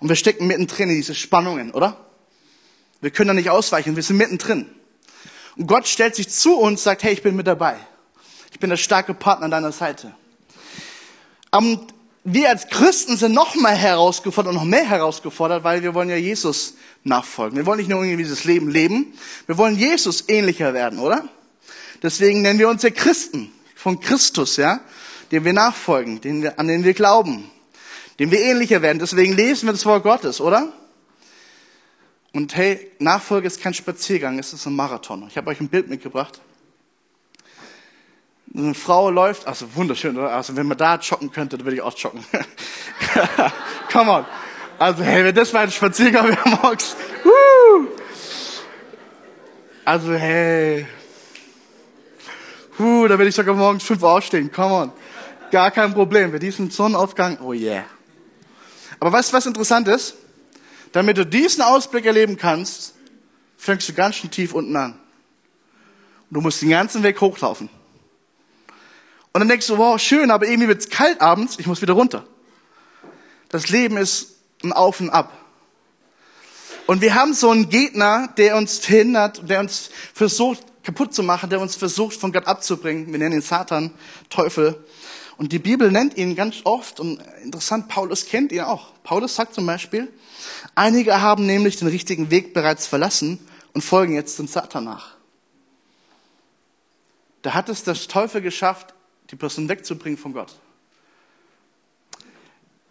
Und 0.00 0.08
wir 0.08 0.16
stecken 0.16 0.46
mittendrin 0.46 0.88
in 0.88 0.96
diese 0.96 1.14
Spannungen, 1.14 1.72
oder? 1.72 2.06
Wir 3.00 3.10
können 3.10 3.28
da 3.28 3.34
nicht 3.34 3.50
ausweichen, 3.50 3.96
wir 3.96 4.02
sind 4.02 4.16
mittendrin. 4.16 4.66
Und 5.56 5.66
Gott 5.66 5.86
stellt 5.86 6.14
sich 6.14 6.28
zu 6.28 6.56
uns, 6.56 6.84
sagt, 6.84 7.02
hey, 7.02 7.12
ich 7.12 7.22
bin 7.22 7.36
mit 7.36 7.46
dabei. 7.46 7.76
Ich 8.52 8.58
bin 8.58 8.70
der 8.70 8.76
starke 8.76 9.14
Partner 9.14 9.46
an 9.46 9.50
deiner 9.50 9.72
Seite. 9.72 10.14
Und 11.50 11.94
wir 12.24 12.50
als 12.50 12.68
Christen 12.68 13.16
sind 13.16 13.32
noch 13.32 13.54
mal 13.54 13.74
herausgefordert 13.74 14.52
und 14.52 14.58
noch 14.58 14.64
mehr 14.64 14.84
herausgefordert, 14.84 15.64
weil 15.64 15.82
wir 15.82 15.94
wollen 15.94 16.10
ja 16.10 16.16
Jesus 16.16 16.74
nachfolgen. 17.04 17.56
Wir 17.56 17.66
wollen 17.66 17.78
nicht 17.78 17.88
nur 17.88 18.02
irgendwie 18.02 18.22
dieses 18.22 18.44
Leben 18.44 18.68
leben, 18.68 19.14
wir 19.46 19.56
wollen 19.56 19.76
Jesus 19.76 20.24
ähnlicher 20.28 20.74
werden, 20.74 20.98
oder? 20.98 21.28
Deswegen 22.02 22.42
nennen 22.42 22.58
wir 22.58 22.68
uns 22.68 22.82
ja 22.82 22.90
Christen 22.90 23.50
von 23.74 24.00
Christus, 24.00 24.56
ja, 24.56 24.80
dem 25.32 25.44
wir 25.44 25.52
nachfolgen, 25.52 26.20
den 26.20 26.42
wir, 26.42 26.58
an 26.58 26.68
den 26.68 26.84
wir 26.84 26.94
glauben, 26.94 27.50
dem 28.18 28.30
wir 28.30 28.40
ähnlicher 28.40 28.82
werden. 28.82 28.98
Deswegen 28.98 29.32
lesen 29.32 29.66
wir 29.66 29.72
das 29.72 29.86
Wort 29.86 30.02
Gottes, 30.02 30.40
oder? 30.40 30.72
Und 32.32 32.54
hey, 32.56 32.90
Nachfolge 32.98 33.46
ist 33.46 33.60
kein 33.60 33.74
Spaziergang, 33.74 34.38
es 34.38 34.52
ist 34.52 34.66
ein 34.66 34.76
Marathon. 34.76 35.26
Ich 35.28 35.36
habe 35.36 35.50
euch 35.50 35.60
ein 35.60 35.68
Bild 35.68 35.88
mitgebracht 35.88 36.40
eine 38.54 38.74
Frau 38.74 39.10
läuft, 39.10 39.46
also 39.46 39.66
wunderschön, 39.74 40.16
oder? 40.16 40.32
Also 40.32 40.56
wenn 40.56 40.66
man 40.66 40.78
da 40.78 40.96
joggen 40.96 41.30
könnte, 41.30 41.58
dann 41.58 41.66
würde 41.66 41.76
ich 41.76 41.82
auch 41.82 41.96
joggen. 41.96 42.24
Come 43.92 44.10
on. 44.10 44.26
Also 44.78 45.02
hey, 45.02 45.24
wenn 45.24 45.34
das 45.34 45.52
mein 45.52 45.70
Spaziergang 45.70 46.28
wäre 46.28 46.48
morgens. 46.62 46.96
Woo! 47.24 47.88
Also 49.84 50.12
hey. 50.12 50.86
Huh, 52.78 53.08
da 53.08 53.18
werde 53.18 53.28
ich 53.28 53.34
sogar 53.34 53.54
morgens 53.54 53.82
fünf 53.82 54.02
aufstehen. 54.02 54.52
Come 54.52 54.74
on. 54.74 54.92
Gar 55.50 55.70
kein 55.70 55.92
Problem. 55.92 56.30
Bei 56.30 56.38
diesem 56.38 56.70
Sonnenaufgang, 56.70 57.38
oh 57.40 57.52
yeah. 57.52 57.84
Aber 59.00 59.12
weißt 59.12 59.32
du, 59.32 59.36
was 59.36 59.46
interessant 59.46 59.88
ist? 59.88 60.14
Damit 60.92 61.18
du 61.18 61.26
diesen 61.26 61.62
Ausblick 61.62 62.06
erleben 62.06 62.36
kannst, 62.36 62.94
fängst 63.56 63.88
du 63.88 63.92
ganz 63.92 64.16
schön 64.16 64.30
tief 64.30 64.54
unten 64.54 64.76
an. 64.76 64.92
Und 66.30 66.34
du 66.34 66.40
musst 66.40 66.62
den 66.62 66.70
ganzen 66.70 67.02
Weg 67.02 67.20
hochlaufen. 67.20 67.68
Und 69.32 69.40
dann 69.40 69.48
denkst 69.48 69.66
du, 69.66 69.78
wow, 69.78 70.00
schön, 70.00 70.30
aber 70.30 70.46
irgendwie 70.46 70.68
wird's 70.68 70.88
kalt 70.88 71.20
abends, 71.20 71.58
ich 71.58 71.66
muss 71.66 71.82
wieder 71.82 71.94
runter. 71.94 72.24
Das 73.48 73.68
Leben 73.68 73.96
ist 73.96 74.36
ein 74.62 74.72
Auf 74.72 75.00
und 75.00 75.10
Ab. 75.10 75.32
Und 76.86 77.02
wir 77.02 77.14
haben 77.14 77.34
so 77.34 77.50
einen 77.50 77.68
Gegner, 77.68 78.28
der 78.36 78.56
uns 78.56 78.78
verhindert, 78.78 79.48
der 79.48 79.60
uns 79.60 79.90
versucht 80.14 80.62
kaputt 80.82 81.14
zu 81.14 81.22
machen, 81.22 81.50
der 81.50 81.60
uns 81.60 81.76
versucht 81.76 82.18
von 82.18 82.32
Gott 82.32 82.46
abzubringen. 82.46 83.12
Wir 83.12 83.18
nennen 83.18 83.34
ihn 83.34 83.42
Satan, 83.42 83.92
Teufel. 84.30 84.82
Und 85.36 85.52
die 85.52 85.58
Bibel 85.58 85.92
nennt 85.92 86.16
ihn 86.16 86.34
ganz 86.34 86.62
oft, 86.64 86.98
und 86.98 87.22
interessant, 87.44 87.88
Paulus 87.88 88.24
kennt 88.24 88.52
ihn 88.52 88.62
auch. 88.62 88.94
Paulus 89.04 89.34
sagt 89.36 89.54
zum 89.54 89.66
Beispiel, 89.66 90.10
einige 90.74 91.20
haben 91.20 91.44
nämlich 91.44 91.76
den 91.76 91.88
richtigen 91.88 92.30
Weg 92.30 92.54
bereits 92.54 92.86
verlassen 92.86 93.38
und 93.74 93.82
folgen 93.82 94.14
jetzt 94.14 94.38
dem 94.38 94.48
Satan 94.48 94.84
nach. 94.84 95.16
Da 97.42 97.52
hat 97.52 97.68
es 97.68 97.84
der 97.84 97.94
Teufel 97.94 98.40
geschafft, 98.40 98.94
die 99.30 99.36
Person 99.36 99.68
wegzubringen 99.68 100.18
von 100.18 100.32
Gott. 100.32 100.54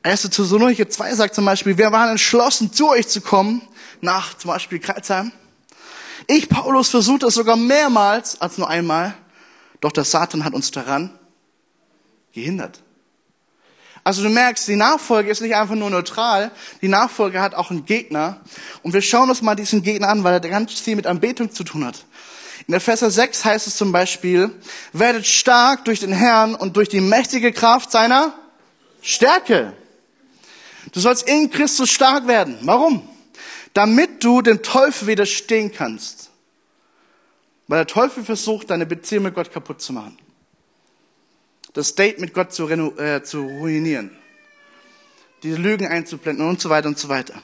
1. 0.04 0.22
Thessalonicher 0.30 0.88
2 0.88 1.16
sagt 1.16 1.36
zum 1.36 1.46
Beispiel, 1.46 1.78
wir 1.78 1.92
waren 1.92 2.12
entschlossen, 2.12 2.72
zu 2.72 2.90
euch 2.90 3.08
zu 3.08 3.22
kommen, 3.22 3.62
nach 4.00 4.38
zum 4.38 4.50
Beispiel 4.50 4.80
Kreuzheim. 4.80 5.32
Ich, 6.28 6.50
Paulus, 6.50 6.90
versuchte 6.90 7.28
es 7.28 7.34
sogar 7.34 7.58
mehrmals 7.58 8.40
als 8.40 8.58
nur 8.58 8.70
einmal, 8.70 9.16
doch 9.82 9.92
der 9.92 10.04
Satan 10.04 10.44
hat 10.44 10.54
uns 10.54 10.72
daran 10.72 11.18
gehindert. 12.34 12.82
Also 14.04 14.24
du 14.24 14.30
merkst, 14.30 14.68
die 14.70 14.78
Nachfolge 14.78 15.30
ist 15.30 15.42
nicht 15.42 15.56
einfach 15.56 15.76
nur 15.76 15.90
neutral, 15.90 16.52
die 16.82 16.88
Nachfolge 16.88 17.42
hat 17.42 17.56
auch 17.56 17.72
einen 17.72 17.86
Gegner. 17.86 18.40
Und 18.82 18.94
wir 18.94 19.02
schauen 19.02 19.30
uns 19.30 19.42
mal 19.42 19.56
diesen 19.56 19.84
Gegner 19.84 20.08
an, 20.08 20.24
weil 20.24 20.34
er 20.34 20.40
ganz 20.40 20.80
viel 20.80 20.96
mit 20.96 21.06
Anbetung 21.06 21.52
zu 21.52 21.66
tun 21.66 21.84
hat. 21.84 22.06
In 22.68 22.74
Epheser 22.74 23.10
6 23.10 23.46
heißt 23.46 23.68
es 23.68 23.78
zum 23.78 23.94
Beispiel, 23.94 24.52
werdet 24.92 25.26
stark 25.26 25.86
durch 25.86 26.02
den 26.02 26.12
Herrn 26.12 26.54
und 26.54 26.76
durch 26.76 26.90
die 26.90 27.00
mächtige 27.00 27.54
Kraft 27.54 27.92
seiner 27.92 28.34
Stärke. 29.02 29.74
Du 30.92 31.00
sollst 31.00 31.28
in 31.30 31.50
Christus 31.50 31.90
stark 31.90 32.28
werden. 32.28 32.58
Warum? 32.64 33.08
Damit 33.74 34.24
du 34.24 34.42
dem 34.42 34.64
Teufel 34.64 35.08
widerstehen 35.08 35.72
kannst. 35.72 36.30
Weil 37.68 37.80
der 37.80 37.88
Teufel 37.88 38.26
versucht, 38.26 38.70
deine 38.70 38.86
Beziehung 38.86 39.24
mit 39.24 39.36
Gott 39.36 39.52
kaputt 39.52 39.82
zu 39.82 39.94
machen. 39.94 40.18
Das 41.74 41.96
Date 41.96 42.20
mit 42.20 42.34
Gott 42.34 42.52
zu, 42.54 42.68
äh, 42.70 43.24
zu 43.24 43.44
ruinieren. 43.44 44.12
Diese 45.44 45.58
Lügen 45.58 45.88
einzublenden 45.88 46.48
und 46.48 46.60
so 46.60 46.70
weiter 46.70 46.88
und 46.88 46.98
so 46.98 47.08
weiter. 47.08 47.42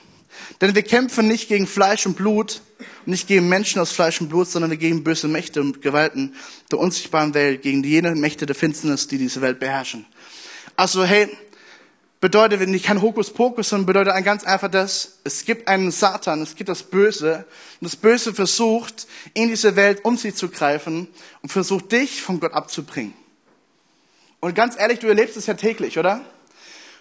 Denn 0.61 0.75
wir 0.75 0.83
kämpfen 0.83 1.27
nicht 1.27 1.47
gegen 1.47 1.67
Fleisch 1.67 2.05
und 2.05 2.15
Blut, 2.15 2.61
nicht 3.05 3.27
gegen 3.27 3.49
Menschen 3.49 3.81
aus 3.81 3.91
Fleisch 3.91 4.21
und 4.21 4.29
Blut, 4.29 4.47
sondern 4.47 4.77
gegen 4.77 5.03
böse 5.03 5.27
Mächte 5.27 5.61
und 5.61 5.81
Gewalten 5.81 6.35
der 6.71 6.79
unsichtbaren 6.79 7.33
Welt, 7.33 7.61
gegen 7.61 7.83
jene 7.83 8.15
Mächte 8.15 8.45
der 8.45 8.55
Finsternis, 8.55 9.07
die 9.07 9.17
diese 9.17 9.41
Welt 9.41 9.59
beherrschen. 9.59 10.05
Also 10.75 11.03
hey, 11.03 11.29
bedeutet 12.23 12.69
nicht 12.69 12.85
kein 12.85 13.01
Hokuspokus, 13.01 13.67
sondern 13.67 13.85
bedeutet 13.85 14.23
ganz 14.23 14.45
einfach 14.45 14.71
das, 14.71 15.19
es 15.25 15.43
gibt 15.43 15.67
einen 15.67 15.91
Satan, 15.91 16.41
es 16.41 16.55
gibt 16.55 16.69
das 16.69 16.83
Böse 16.83 17.45
und 17.81 17.85
das 17.85 17.97
Böse 17.97 18.33
versucht, 18.33 19.07
in 19.33 19.49
diese 19.49 19.75
Welt 19.75 20.05
um 20.05 20.15
sie 20.15 20.33
zu 20.33 20.47
greifen 20.47 21.09
und 21.41 21.51
versucht, 21.51 21.91
dich 21.91 22.21
von 22.21 22.39
Gott 22.39 22.53
abzubringen. 22.53 23.13
Und 24.39 24.55
ganz 24.55 24.79
ehrlich, 24.79 24.99
du 24.99 25.07
erlebst 25.07 25.35
es 25.35 25.47
ja 25.47 25.53
täglich, 25.55 25.99
oder? 25.99 26.21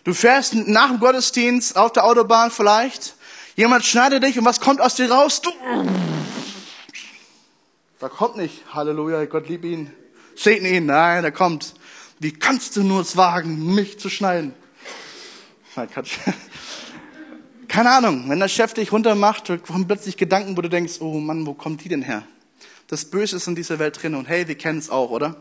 Du 0.02 0.12
fährst 0.12 0.54
nach 0.54 0.90
dem 0.90 0.98
Gottesdienst 0.98 1.76
auf 1.76 1.92
der 1.92 2.04
Autobahn 2.04 2.50
vielleicht 2.50 3.14
Jemand 3.56 3.84
schneidet 3.84 4.22
dich 4.22 4.38
und 4.38 4.44
was 4.46 4.60
kommt 4.60 4.80
aus 4.80 4.94
dir 4.94 5.10
raus? 5.10 5.42
Du. 5.42 5.50
Da 7.98 8.08
kommt 8.08 8.36
nicht, 8.36 8.62
Halleluja, 8.72 9.26
Gott 9.26 9.48
liebt 9.48 9.64
ihn, 9.64 9.92
segne 10.34 10.70
ihn. 10.70 10.86
Nein, 10.86 11.22
da 11.22 11.30
kommt, 11.30 11.74
wie 12.18 12.32
kannst 12.32 12.76
du 12.76 12.82
nur 12.82 13.02
es 13.02 13.16
wagen, 13.16 13.74
mich 13.74 13.98
zu 14.00 14.08
schneiden? 14.08 14.54
Keine 17.68 17.90
Ahnung, 17.90 18.24
wenn 18.28 18.40
der 18.40 18.48
Chef 18.48 18.74
dich 18.74 18.90
runtermacht, 18.92 19.50
kommen 19.66 19.86
plötzlich 19.86 20.16
Gedanken, 20.16 20.56
wo 20.56 20.62
du 20.62 20.68
denkst, 20.68 21.00
oh 21.00 21.18
Mann, 21.20 21.46
wo 21.46 21.54
kommt 21.54 21.84
die 21.84 21.88
denn 21.88 22.02
her? 22.02 22.24
Das 22.88 23.04
Böse 23.06 23.36
ist 23.36 23.46
in 23.46 23.54
dieser 23.54 23.78
Welt 23.78 24.02
drin 24.02 24.14
und 24.14 24.28
hey, 24.28 24.48
wir 24.48 24.56
kennen 24.56 24.78
es 24.78 24.90
auch, 24.90 25.10
oder? 25.10 25.36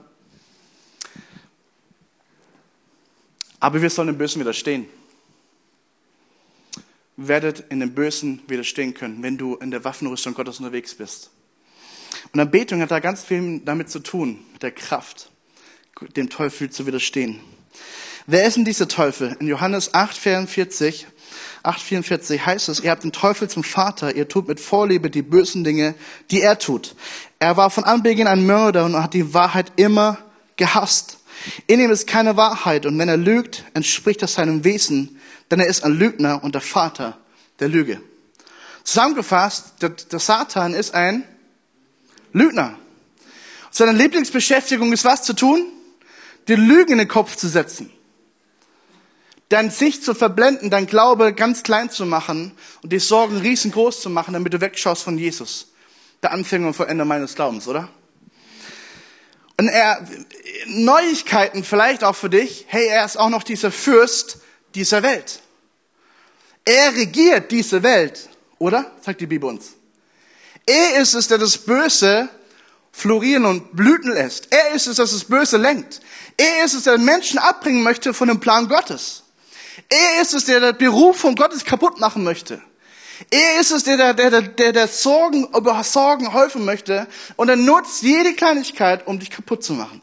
Aber 3.59 3.81
wir 3.81 3.89
sollen 3.89 4.07
dem 4.07 4.17
Bösen 4.17 4.39
widerstehen 4.39 4.87
werdet 7.27 7.65
in 7.69 7.79
dem 7.79 7.93
Bösen 7.93 8.41
widerstehen 8.47 8.93
können, 8.93 9.21
wenn 9.23 9.37
du 9.37 9.55
in 9.55 9.71
der 9.71 9.83
Waffenrüstung 9.83 10.33
Gottes 10.33 10.59
unterwegs 10.59 10.95
bist. 10.95 11.31
Und 12.33 12.39
Anbetung 12.39 12.81
hat 12.81 12.91
da 12.91 12.99
ganz 12.99 13.23
viel 13.23 13.61
damit 13.63 13.89
zu 13.89 13.99
tun, 13.99 14.39
mit 14.53 14.63
der 14.63 14.71
Kraft, 14.71 15.31
dem 16.15 16.29
Teufel 16.29 16.69
zu 16.69 16.85
widerstehen. 16.85 17.39
Wer 18.27 18.45
ist 18.45 18.57
denn 18.57 18.65
dieser 18.65 18.87
Teufel? 18.87 19.35
In 19.39 19.47
Johannes 19.47 19.93
8, 19.93 20.15
44, 20.15 21.07
8, 21.63 21.81
44 21.81 22.45
heißt 22.45 22.69
es, 22.69 22.79
ihr 22.79 22.91
habt 22.91 23.03
den 23.03 23.11
Teufel 23.11 23.49
zum 23.49 23.63
Vater, 23.63 24.15
ihr 24.15 24.27
tut 24.27 24.47
mit 24.47 24.59
Vorliebe 24.59 25.09
die 25.09 25.21
bösen 25.21 25.63
Dinge, 25.63 25.95
die 26.29 26.41
er 26.41 26.59
tut. 26.59 26.95
Er 27.39 27.57
war 27.57 27.69
von 27.69 27.83
Anbeginn 27.83 28.27
ein 28.27 28.45
Mörder 28.45 28.85
und 28.85 29.01
hat 29.01 29.13
die 29.13 29.33
Wahrheit 29.33 29.73
immer 29.75 30.17
gehasst. 30.55 31.19
In 31.67 31.79
ihm 31.79 31.89
ist 31.89 32.07
keine 32.07 32.37
Wahrheit 32.37 32.85
und 32.85 32.97
wenn 32.99 33.09
er 33.09 33.17
lügt, 33.17 33.65
entspricht 33.73 34.21
das 34.21 34.35
seinem 34.35 34.63
Wesen, 34.63 35.19
denn 35.51 35.59
er 35.59 35.67
ist 35.67 35.83
ein 35.83 35.93
Lügner 35.93 36.43
und 36.43 36.55
der 36.55 36.61
Vater 36.61 37.17
der 37.59 37.67
Lüge. 37.67 38.01
Zusammengefasst, 38.83 39.73
der, 39.81 39.89
der 39.89 40.19
Satan 40.19 40.73
ist 40.73 40.95
ein 40.95 41.23
Lügner. 42.33 42.77
Seine 43.69 43.91
Lieblingsbeschäftigung 43.91 44.91
ist 44.93 45.05
was 45.05 45.23
zu 45.23 45.33
tun? 45.33 45.65
Die 46.47 46.55
Lügen 46.55 46.93
in 46.93 46.97
den 46.97 47.07
Kopf 47.07 47.35
zu 47.35 47.47
setzen. 47.47 47.91
Dein 49.49 49.69
Sicht 49.69 50.03
zu 50.03 50.15
verblenden, 50.15 50.69
dein 50.69 50.87
Glaube 50.87 51.33
ganz 51.33 51.63
klein 51.63 51.89
zu 51.89 52.05
machen 52.05 52.53
und 52.81 52.91
die 52.93 52.99
Sorgen 52.99 53.37
riesengroß 53.37 54.01
zu 54.01 54.09
machen, 54.09 54.33
damit 54.33 54.53
du 54.53 54.61
wegschaust 54.61 55.03
von 55.03 55.17
Jesus. 55.17 55.67
Der 56.23 56.31
Anfänger 56.31 56.67
und 56.67 56.73
Vollender 56.73 57.05
meines 57.05 57.35
Glaubens, 57.35 57.67
oder? 57.67 57.89
Und 59.57 59.67
er, 59.67 60.07
Neuigkeiten 60.67 61.63
vielleicht 61.63 62.03
auch 62.03 62.15
für 62.15 62.29
dich. 62.29 62.65
Hey, 62.67 62.87
er 62.87 63.05
ist 63.05 63.17
auch 63.17 63.29
noch 63.29 63.43
dieser 63.43 63.71
Fürst 63.71 64.40
dieser 64.75 65.03
Welt. 65.03 65.39
Er 66.65 66.95
regiert 66.95 67.51
diese 67.51 67.81
Welt, 67.83 68.29
oder? 68.59 68.91
Sagt 69.01 69.21
die 69.21 69.27
Bibel 69.27 69.49
uns. 69.49 69.73
Er 70.65 71.01
ist 71.01 71.13
es, 71.15 71.27
der 71.27 71.37
das 71.37 71.57
Böse 71.57 72.29
florieren 72.91 73.45
und 73.45 73.75
blüten 73.75 74.11
lässt. 74.11 74.51
Er 74.51 74.71
ist 74.73 74.87
es, 74.87 74.97
der 74.97 75.05
das 75.05 75.23
Böse 75.23 75.57
lenkt. 75.57 76.01
Er 76.37 76.65
ist 76.65 76.73
es, 76.73 76.83
der 76.83 76.97
Menschen 76.97 77.39
abbringen 77.39 77.83
möchte 77.83 78.13
von 78.13 78.27
dem 78.27 78.39
Plan 78.39 78.67
Gottes. 78.67 79.23
Er 79.89 80.21
ist 80.21 80.33
es, 80.33 80.45
der 80.45 80.59
den 80.59 80.77
Beruf 80.77 81.17
von 81.17 81.35
Gottes 81.35 81.65
kaputt 81.65 81.99
machen 81.99 82.23
möchte. 82.23 82.61
Er 83.29 83.59
ist 83.59 83.71
es, 83.71 83.83
der 83.83 84.13
der, 84.13 84.29
der, 84.29 84.41
der, 84.41 84.71
der 84.71 84.87
Sorgen 84.87 85.47
über 85.55 85.83
Sorgen 85.83 86.33
häufen 86.33 86.65
möchte 86.65 87.07
und 87.35 87.49
er 87.49 87.55
nutzt 87.55 88.01
jede 88.01 88.33
Kleinigkeit, 88.33 89.05
um 89.05 89.19
dich 89.19 89.29
kaputt 89.29 89.63
zu 89.63 89.73
machen. 89.73 90.01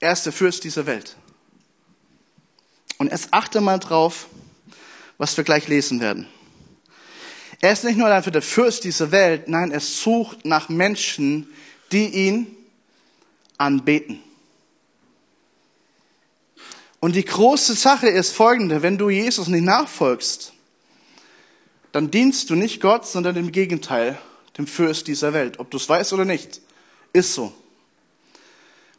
Er 0.00 0.12
ist 0.12 0.24
der 0.24 0.32
Fürst 0.32 0.64
dieser 0.64 0.86
Welt. 0.86 1.16
Und 2.98 3.10
jetzt 3.10 3.28
achte 3.30 3.60
mal 3.60 3.78
drauf, 3.78 4.26
was 5.18 5.36
wir 5.36 5.44
gleich 5.44 5.68
lesen 5.68 6.00
werden. 6.00 6.26
Er 7.60 7.72
ist 7.72 7.84
nicht 7.84 7.96
nur 7.96 8.08
einfach 8.08 8.30
der 8.30 8.42
Fürst 8.42 8.84
dieser 8.84 9.10
Welt, 9.10 9.48
nein, 9.48 9.72
er 9.72 9.80
sucht 9.80 10.44
nach 10.44 10.68
Menschen, 10.68 11.48
die 11.90 12.06
ihn 12.06 12.56
anbeten. 13.56 14.22
Und 17.00 17.14
die 17.14 17.24
große 17.24 17.74
Sache 17.74 18.08
ist 18.08 18.32
folgende, 18.32 18.82
wenn 18.82 18.98
du 18.98 19.10
Jesus 19.10 19.48
nicht 19.48 19.64
nachfolgst, 19.64 20.52
dann 21.92 22.10
dienst 22.10 22.50
du 22.50 22.54
nicht 22.54 22.80
Gott, 22.80 23.06
sondern 23.06 23.36
im 23.36 23.50
Gegenteil, 23.50 24.18
dem 24.56 24.66
Fürst 24.66 25.06
dieser 25.06 25.32
Welt. 25.32 25.58
Ob 25.58 25.70
du 25.70 25.76
es 25.76 25.88
weißt 25.88 26.12
oder 26.12 26.24
nicht, 26.24 26.60
ist 27.12 27.34
so. 27.34 27.52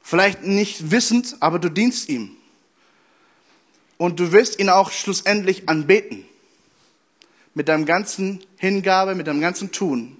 Vielleicht 0.09 0.41
nicht 0.41 0.89
wissend, 0.89 1.35
aber 1.39 1.59
du 1.59 1.69
dienst 1.69 2.09
ihm. 2.09 2.31
Und 3.97 4.19
du 4.19 4.31
wirst 4.31 4.57
ihn 4.57 4.69
auch 4.69 4.91
schlussendlich 4.91 5.69
anbeten. 5.69 6.25
Mit 7.53 7.67
deinem 7.69 7.85
ganzen 7.85 8.43
Hingabe, 8.57 9.13
mit 9.13 9.27
deinem 9.27 9.39
ganzen 9.39 9.71
Tun. 9.71 10.17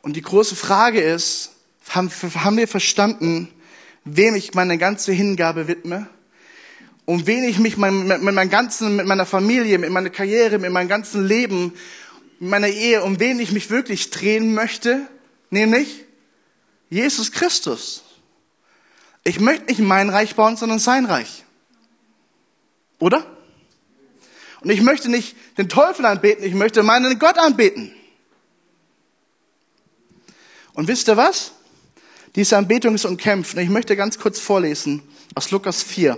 Und 0.00 0.16
die 0.16 0.22
große 0.22 0.56
Frage 0.56 1.02
ist, 1.02 1.50
haben, 1.90 2.10
wir 2.56 2.66
verstanden, 2.66 3.50
wem 4.06 4.36
ich 4.36 4.54
meine 4.54 4.78
ganze 4.78 5.12
Hingabe 5.12 5.68
widme? 5.68 6.08
Um 7.04 7.26
wen 7.26 7.44
ich 7.44 7.58
mich 7.58 7.76
mein, 7.76 8.06
mit, 8.06 8.22
meinem 8.22 8.48
ganzen, 8.48 8.96
mit 8.96 9.04
meiner 9.04 9.26
Familie, 9.26 9.76
mit 9.76 9.90
meiner 9.90 10.08
Karriere, 10.08 10.58
mit 10.58 10.72
meinem 10.72 10.88
ganzen 10.88 11.28
Leben, 11.28 11.74
mit 12.40 12.48
meiner 12.48 12.68
Ehe, 12.68 13.02
um 13.02 13.20
wen 13.20 13.38
ich 13.38 13.52
mich 13.52 13.68
wirklich 13.68 14.08
drehen 14.08 14.54
möchte? 14.54 15.06
Nämlich 15.50 16.06
Jesus 16.88 17.32
Christus. 17.32 18.04
Ich 19.24 19.40
möchte 19.40 19.66
nicht 19.66 19.80
mein 19.80 20.10
Reich 20.10 20.34
bauen, 20.34 20.56
sondern 20.56 20.78
sein 20.78 21.04
Reich. 21.04 21.44
Oder? 22.98 23.26
Und 24.60 24.70
ich 24.70 24.80
möchte 24.80 25.08
nicht 25.08 25.36
den 25.58 25.68
Teufel 25.68 26.06
anbeten, 26.06 26.44
ich 26.44 26.54
möchte 26.54 26.82
meinen 26.82 27.18
Gott 27.18 27.38
anbeten. 27.38 27.92
Und 30.72 30.88
wisst 30.88 31.08
ihr 31.08 31.16
was? 31.16 31.52
Diese 32.34 32.56
Anbetung 32.56 32.94
ist 32.94 33.04
umkämpft. 33.04 33.54
Und 33.54 33.62
ich 33.62 33.68
möchte 33.68 33.96
ganz 33.96 34.18
kurz 34.18 34.38
vorlesen 34.38 35.02
aus 35.34 35.50
Lukas 35.50 35.82
4. 35.82 36.16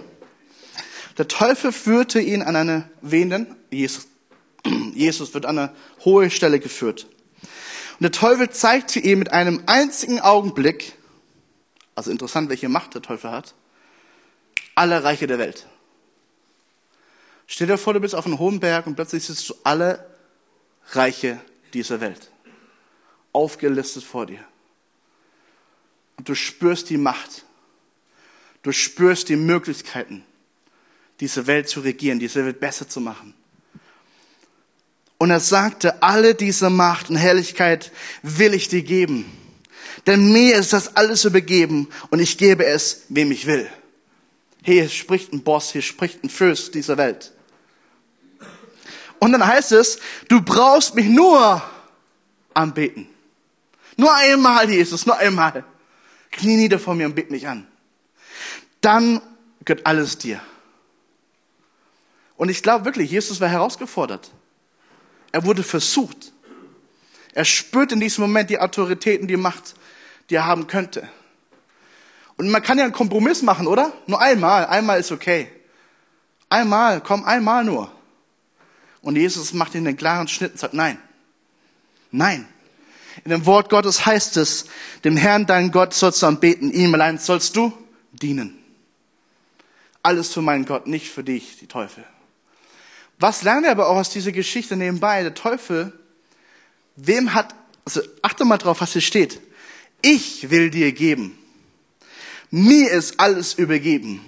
Der 1.18 1.28
Teufel 1.28 1.72
führte 1.72 2.20
ihn 2.20 2.42
an 2.42 2.56
eine, 2.56 2.90
wen 3.00 3.54
Jesus. 3.70 4.06
Jesus 4.94 5.34
wird 5.34 5.46
an 5.46 5.58
eine 5.58 5.74
hohe 6.04 6.30
Stelle 6.30 6.60
geführt. 6.60 7.06
Und 7.98 8.02
der 8.02 8.12
Teufel 8.12 8.50
zeigte 8.50 8.98
ihm 9.00 9.20
mit 9.20 9.32
einem 9.32 9.62
einzigen 9.66 10.20
Augenblick, 10.20 10.94
also 11.94 12.10
interessant, 12.10 12.48
welche 12.48 12.68
Macht 12.68 12.94
der 12.94 13.02
Teufel 13.02 13.30
hat, 13.30 13.54
alle 14.74 15.04
Reiche 15.04 15.26
der 15.26 15.38
Welt. 15.38 15.66
Stell 17.46 17.66
dir 17.66 17.78
vor, 17.78 17.94
du 17.94 18.00
bist 18.00 18.14
auf 18.14 18.26
einem 18.26 18.38
hohen 18.38 18.60
Berg 18.60 18.86
und 18.86 18.96
plötzlich 18.96 19.24
siehst 19.24 19.48
du 19.48 19.54
alle 19.64 20.04
Reiche 20.92 21.40
dieser 21.72 22.00
Welt. 22.00 22.30
Aufgelistet 23.32 24.04
vor 24.04 24.26
dir. 24.26 24.44
Und 26.16 26.28
du 26.28 26.34
spürst 26.34 26.90
die 26.90 26.96
Macht. 26.96 27.44
Du 28.62 28.72
spürst 28.72 29.28
die 29.28 29.36
Möglichkeiten, 29.36 30.24
diese 31.20 31.46
Welt 31.46 31.68
zu 31.68 31.80
regieren, 31.80 32.18
diese 32.18 32.44
Welt 32.46 32.60
besser 32.60 32.88
zu 32.88 33.00
machen. 33.00 33.34
Und 35.18 35.30
er 35.30 35.40
sagte, 35.40 36.02
alle 36.02 36.34
diese 36.34 36.70
Macht 36.70 37.10
und 37.10 37.16
Herrlichkeit 37.16 37.92
will 38.22 38.54
ich 38.54 38.68
dir 38.68 38.82
geben. 38.82 39.30
Denn 40.06 40.32
mir 40.32 40.56
ist 40.56 40.72
das 40.72 40.96
alles 40.96 41.24
übergeben 41.24 41.88
und 42.10 42.18
ich 42.20 42.36
gebe 42.36 42.66
es, 42.66 43.04
wem 43.08 43.30
ich 43.30 43.46
will. 43.46 43.68
Hier 44.62 44.88
spricht 44.88 45.32
ein 45.32 45.42
Boss, 45.42 45.72
hier 45.72 45.82
spricht 45.82 46.24
ein 46.24 46.30
Fürst 46.30 46.74
dieser 46.74 46.96
Welt. 46.96 47.32
Und 49.18 49.32
dann 49.32 49.46
heißt 49.46 49.72
es, 49.72 49.98
du 50.28 50.42
brauchst 50.42 50.94
mich 50.94 51.06
nur 51.06 51.62
anbeten. 52.52 53.08
Nur 53.96 54.14
einmal, 54.14 54.68
Jesus, 54.68 55.06
nur 55.06 55.16
einmal. 55.16 55.64
Knie 56.30 56.56
nieder 56.56 56.78
vor 56.78 56.94
mir 56.94 57.06
und 57.06 57.14
bet 57.14 57.30
mich 57.30 57.46
an. 57.46 57.66
Dann 58.80 59.22
gehört 59.64 59.86
alles 59.86 60.18
dir. 60.18 60.40
Und 62.36 62.48
ich 62.48 62.62
glaube 62.62 62.84
wirklich, 62.84 63.10
Jesus 63.10 63.40
war 63.40 63.48
herausgefordert. 63.48 64.30
Er 65.32 65.44
wurde 65.44 65.62
versucht. 65.62 66.32
Er 67.32 67.44
spürt 67.44 67.92
in 67.92 68.00
diesem 68.00 68.22
Moment 68.22 68.50
die 68.50 68.58
Autoritäten, 68.58 69.26
die 69.26 69.36
Macht, 69.36 69.74
die 70.30 70.36
er 70.36 70.46
haben 70.46 70.66
könnte. 70.66 71.08
Und 72.36 72.50
man 72.50 72.62
kann 72.62 72.78
ja 72.78 72.84
einen 72.84 72.92
Kompromiss 72.92 73.42
machen, 73.42 73.66
oder? 73.66 73.92
Nur 74.06 74.20
einmal. 74.20 74.66
Einmal 74.66 74.98
ist 75.00 75.12
okay. 75.12 75.48
Einmal, 76.48 77.00
komm, 77.00 77.24
einmal 77.24 77.64
nur. 77.64 77.90
Und 79.02 79.16
Jesus 79.16 79.52
macht 79.52 79.74
ihn 79.74 79.84
den 79.84 79.96
klaren 79.96 80.28
Schnitt 80.28 80.52
und 80.52 80.58
sagt, 80.58 80.74
nein. 80.74 80.98
Nein. 82.10 82.48
In 83.24 83.30
dem 83.30 83.46
Wort 83.46 83.70
Gottes 83.70 84.06
heißt 84.06 84.36
es, 84.38 84.66
dem 85.04 85.16
Herrn, 85.16 85.46
deinen 85.46 85.70
Gott 85.70 85.94
sollst 85.94 86.22
du 86.22 86.26
anbeten, 86.26 86.72
ihm 86.72 86.94
allein 86.94 87.18
sollst 87.18 87.54
du 87.54 87.72
dienen. 88.12 88.58
Alles 90.02 90.32
für 90.32 90.42
meinen 90.42 90.64
Gott, 90.64 90.86
nicht 90.86 91.10
für 91.10 91.22
dich, 91.22 91.58
die 91.58 91.66
Teufel. 91.66 92.04
Was 93.18 93.42
lernen 93.42 93.62
wir 93.62 93.70
aber 93.70 93.88
auch 93.88 93.96
aus 93.96 94.10
dieser 94.10 94.32
Geschichte 94.32 94.76
nebenbei? 94.76 95.22
Der 95.22 95.34
Teufel, 95.34 95.92
wem 96.96 97.34
hat, 97.34 97.54
also 97.84 98.00
achte 98.22 98.44
mal 98.44 98.58
drauf, 98.58 98.80
was 98.80 98.92
hier 98.92 99.02
steht. 99.02 99.40
Ich 100.04 100.50
will 100.50 100.70
dir 100.70 100.92
geben. 100.92 101.38
Mir 102.50 102.90
ist 102.90 103.18
alles 103.18 103.54
übergeben. 103.54 104.20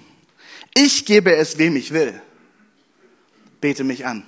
Ich 0.75 1.05
gebe 1.05 1.37
es, 1.37 1.59
wem 1.59 1.77
ich 1.77 1.93
will. 1.93 2.21
Bete 3.61 3.85
mich 3.85 4.07
an. 4.07 4.25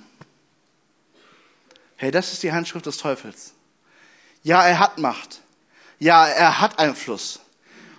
Hey, 1.95 2.11
das 2.11 2.31
ist 2.31 2.43
die 2.43 2.51
Handschrift 2.51 2.85
des 2.85 2.97
Teufels. 2.97 3.53
Ja, 4.43 4.65
er 4.65 4.79
hat 4.79 4.99
Macht. 4.99 5.41
Ja, 5.97 6.27
er 6.27 6.61
hat 6.61 6.77
Einfluss. 6.77 7.39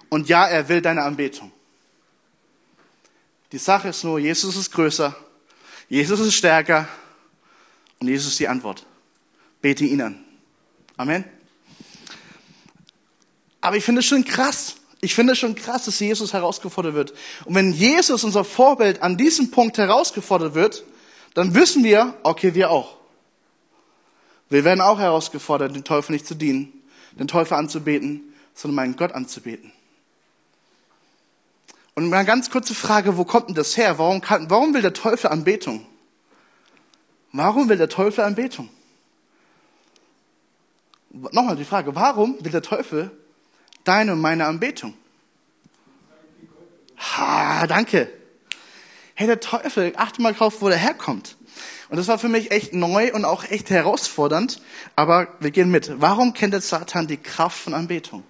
Und 0.08 0.28
ja, 0.28 0.46
er 0.46 0.68
will 0.68 0.80
deine 0.80 1.02
Anbetung. 1.02 1.52
Die 3.52 3.58
Sache 3.58 3.88
ist 3.88 4.04
nur, 4.04 4.18
Jesus 4.18 4.56
ist 4.56 4.70
größer 4.70 5.14
Jesus 5.90 6.20
ist 6.20 6.34
stärker 6.34 6.88
und 7.98 8.06
Jesus 8.06 8.28
ist 8.28 8.38
die 8.38 8.46
Antwort. 8.46 8.86
Bete 9.60 9.84
ihn 9.84 10.00
an. 10.00 10.24
Amen. 10.96 11.24
Aber 13.60 13.76
ich 13.76 13.84
finde 13.84 14.00
es 14.00 14.06
schon 14.06 14.24
krass. 14.24 14.76
Ich 15.02 15.14
finde 15.14 15.32
es 15.32 15.38
schon 15.38 15.54
krass, 15.54 15.86
dass 15.86 15.98
Jesus 15.98 16.32
herausgefordert 16.32 16.94
wird. 16.94 17.14
Und 17.44 17.54
wenn 17.54 17.72
Jesus, 17.72 18.22
unser 18.24 18.44
Vorbild, 18.44 19.02
an 19.02 19.16
diesem 19.16 19.50
Punkt 19.50 19.78
herausgefordert 19.78 20.54
wird, 20.54 20.84
dann 21.34 21.54
wissen 21.54 21.84
wir, 21.84 22.14
okay, 22.22 22.54
wir 22.54 22.70
auch. 22.70 22.96
Wir 24.50 24.64
werden 24.64 24.80
auch 24.80 24.98
herausgefordert, 24.98 25.74
den 25.74 25.84
Teufel 25.84 26.12
nicht 26.12 26.26
zu 26.26 26.34
dienen, 26.34 26.72
den 27.12 27.28
Teufel 27.28 27.54
anzubeten, 27.54 28.34
sondern 28.54 28.76
meinen 28.76 28.96
Gott 28.96 29.12
anzubeten. 29.12 29.72
Und 31.94 32.12
eine 32.12 32.24
ganz 32.24 32.50
kurze 32.50 32.74
Frage, 32.74 33.16
wo 33.16 33.24
kommt 33.24 33.48
denn 33.48 33.54
das 33.54 33.76
her? 33.76 33.98
Warum, 33.98 34.20
kann, 34.20 34.50
warum 34.50 34.74
will 34.74 34.82
der 34.82 34.92
Teufel 34.92 35.30
Anbetung? 35.30 35.86
Warum 37.32 37.68
will 37.68 37.76
der 37.76 37.88
Teufel 37.88 38.24
Anbetung? 38.24 38.68
Nochmal 41.10 41.56
die 41.56 41.64
Frage, 41.64 41.94
warum 41.94 42.36
will 42.40 42.52
der 42.52 42.62
Teufel 42.62 43.10
deine 43.84 44.12
und 44.12 44.20
meine 44.20 44.46
Anbetung? 44.46 44.94
Ha, 46.98 47.66
danke. 47.66 48.10
Hey, 49.14 49.26
der 49.26 49.40
Teufel, 49.40 49.92
achte 49.96 50.22
mal 50.22 50.34
drauf, 50.34 50.60
wo 50.60 50.68
der 50.68 50.78
herkommt. 50.78 51.36
Und 51.88 51.96
das 51.96 52.08
war 52.08 52.18
für 52.18 52.28
mich 52.28 52.52
echt 52.52 52.72
neu 52.72 53.12
und 53.12 53.24
auch 53.24 53.44
echt 53.44 53.70
herausfordernd. 53.70 54.62
Aber 54.96 55.28
wir 55.40 55.50
gehen 55.50 55.70
mit. 55.70 56.00
Warum 56.00 56.32
kennt 56.32 56.54
der 56.54 56.60
Satan 56.60 57.06
die 57.06 57.16
Kraft 57.16 57.58
von 57.58 57.74
Anbetung? 57.74 58.22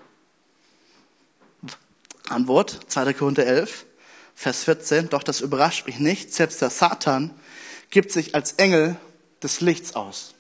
Antwort, 2.29 2.81
2. 2.89 3.13
Korinther 3.13 3.45
11, 3.45 3.87
Vers 4.35 4.65
14. 4.65 5.11
Doch 5.11 5.23
das 5.23 5.41
überrascht 5.41 5.87
mich 5.87 5.99
nicht. 5.99 6.33
Selbst 6.33 6.63
der 6.63 6.71
Satan 6.71 7.31
gibt 7.91 8.13
sich 8.13 8.35
als 8.35 8.53
Engel 8.53 8.97
des 9.43 9.61
Lichts 9.61 9.95
aus. 9.95 10.35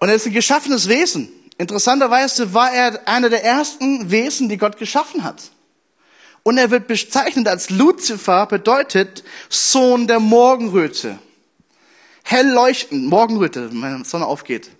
Und 0.00 0.08
er 0.08 0.14
ist 0.14 0.26
ein 0.26 0.32
geschaffenes 0.32 0.88
Wesen. 0.88 1.30
Interessanterweise 1.58 2.54
war 2.54 2.72
er 2.72 3.06
einer 3.08 3.28
der 3.28 3.44
ersten 3.44 4.10
Wesen, 4.10 4.48
die 4.48 4.58
Gott 4.58 4.78
geschaffen 4.78 5.24
hat. 5.24 5.50
Und 6.44 6.56
er 6.56 6.70
wird 6.70 6.86
bezeichnet 6.86 7.48
als 7.48 7.68
Luzifer, 7.68 8.46
bedeutet 8.46 9.24
Sohn 9.48 10.06
der 10.06 10.20
Morgenröte. 10.20 11.18
Hell 12.22 12.48
leuchtend, 12.48 13.06
Morgenröte, 13.06 13.70
wenn 13.72 14.02
die 14.02 14.08
Sonne 14.08 14.26
aufgeht. 14.26 14.70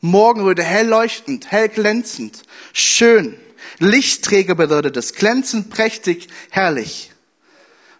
Morgenröte, 0.00 0.62
hell 0.62 0.86
leuchtend, 0.86 1.50
hell 1.50 1.68
glänzend, 1.68 2.44
schön. 2.72 3.34
Lichtträger 3.80 4.54
bedeutet 4.54 4.96
es, 4.96 5.14
glänzend, 5.14 5.70
prächtig, 5.70 6.28
herrlich. 6.50 7.10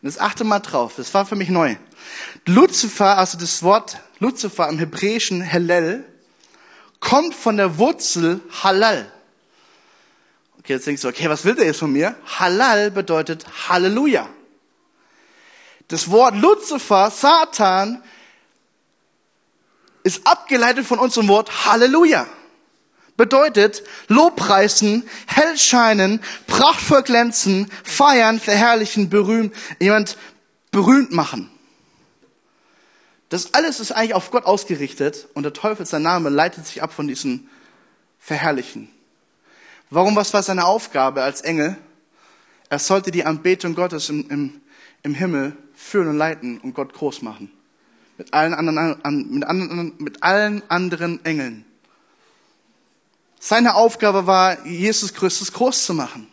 Und 0.01 0.07
das 0.07 0.19
achte 0.19 0.45
mal 0.45 0.61
drauf, 0.61 0.95
das 0.97 1.13
war 1.13 1.27
für 1.27 1.35
mich 1.35 1.49
neu. 1.49 1.75
Luzifer, 2.47 3.19
also 3.19 3.37
das 3.37 3.65
Wort 3.65 3.99
Luzifer 4.21 4.69
im 4.69 4.79
Hebräischen 4.79 5.41
Hellel, 5.41 6.05
kommt 7.01 7.35
von 7.35 7.57
der 7.57 7.79
Wurzel 7.79 8.41
Halal. 8.63 9.11
Okay, 10.59 10.75
jetzt 10.75 10.87
denkst 10.87 11.03
du, 11.03 11.09
okay, 11.09 11.29
was 11.31 11.45
will 11.45 11.55
der 11.55 11.67
jetzt 11.67 11.79
von 11.79 11.93
mir? 11.93 12.15
Halal 12.39 12.91
bedeutet 12.91 13.47
Halleluja. 13.69 14.29
Das 15.89 16.11
Wort 16.11 16.37
Luzifer, 16.37 17.11
Satan, 17.11 18.03
ist 20.03 20.27
abgeleitet 20.27 20.87
von 20.87 20.99
unserem 20.99 21.29
Wort 21.29 21.67
Halleluja. 21.67 22.27
Bedeutet 23.17 23.83
Lobpreisen, 24.07 25.09
hell 25.27 25.59
scheinen, 25.59 26.23
prachtvoll 26.47 27.03
glänzen, 27.03 27.71
feiern, 27.83 28.39
verherrlichen, 28.39 29.11
berühmen, 29.11 29.53
jemand 29.81 30.17
berühmt 30.71 31.13
machen. 31.13 31.51
Das 33.29 33.53
alles 33.55 33.81
ist 33.81 33.93
eigentlich 33.93 34.15
auf 34.15 34.31
Gott 34.31 34.45
ausgerichtet 34.45 35.29
und 35.35 35.43
der 35.43 35.53
Teufel, 35.53 35.85
sein 35.85 36.03
Name, 36.03 36.31
leitet 36.31 36.67
sich 36.67 36.83
ab 36.83 36.93
von 36.93 37.09
diesem 37.09 37.49
Verherrlichen. 38.19 38.89
Warum, 39.91 40.17
was 40.17 40.33
war 40.35 40.43
seine 40.43 40.65
Aufgabe 40.65 41.23
als 41.23 41.43
Engel? 41.43 41.77
Er 42.69 42.79
sollte 42.79 43.11
die 43.11 43.25
Anbetung 43.25 43.75
Gottes 43.75 44.09
im, 44.09 44.29
im, 44.31 44.61
im 45.03 45.15
Himmel 45.15 45.57
führen 45.75 46.09
und 46.09 46.17
leiten 46.17 46.59
und 46.59 46.75
Gott 46.75 46.93
groß 46.93 47.23
machen. 47.23 47.51
Mit 48.17 48.35
allen 48.35 48.53
anderen, 48.53 49.01
mit, 49.31 49.45
anderen, 49.45 49.95
mit 49.99 50.23
allen 50.23 50.63
anderen 50.69 51.25
Engeln. 51.25 51.65
Seine 53.41 53.75
Aufgabe 53.75 54.27
war, 54.27 54.67
Jesus 54.67 55.15
Christus 55.15 55.53
groß 55.53 55.85
zu 55.85 55.95
machen. 55.95 56.27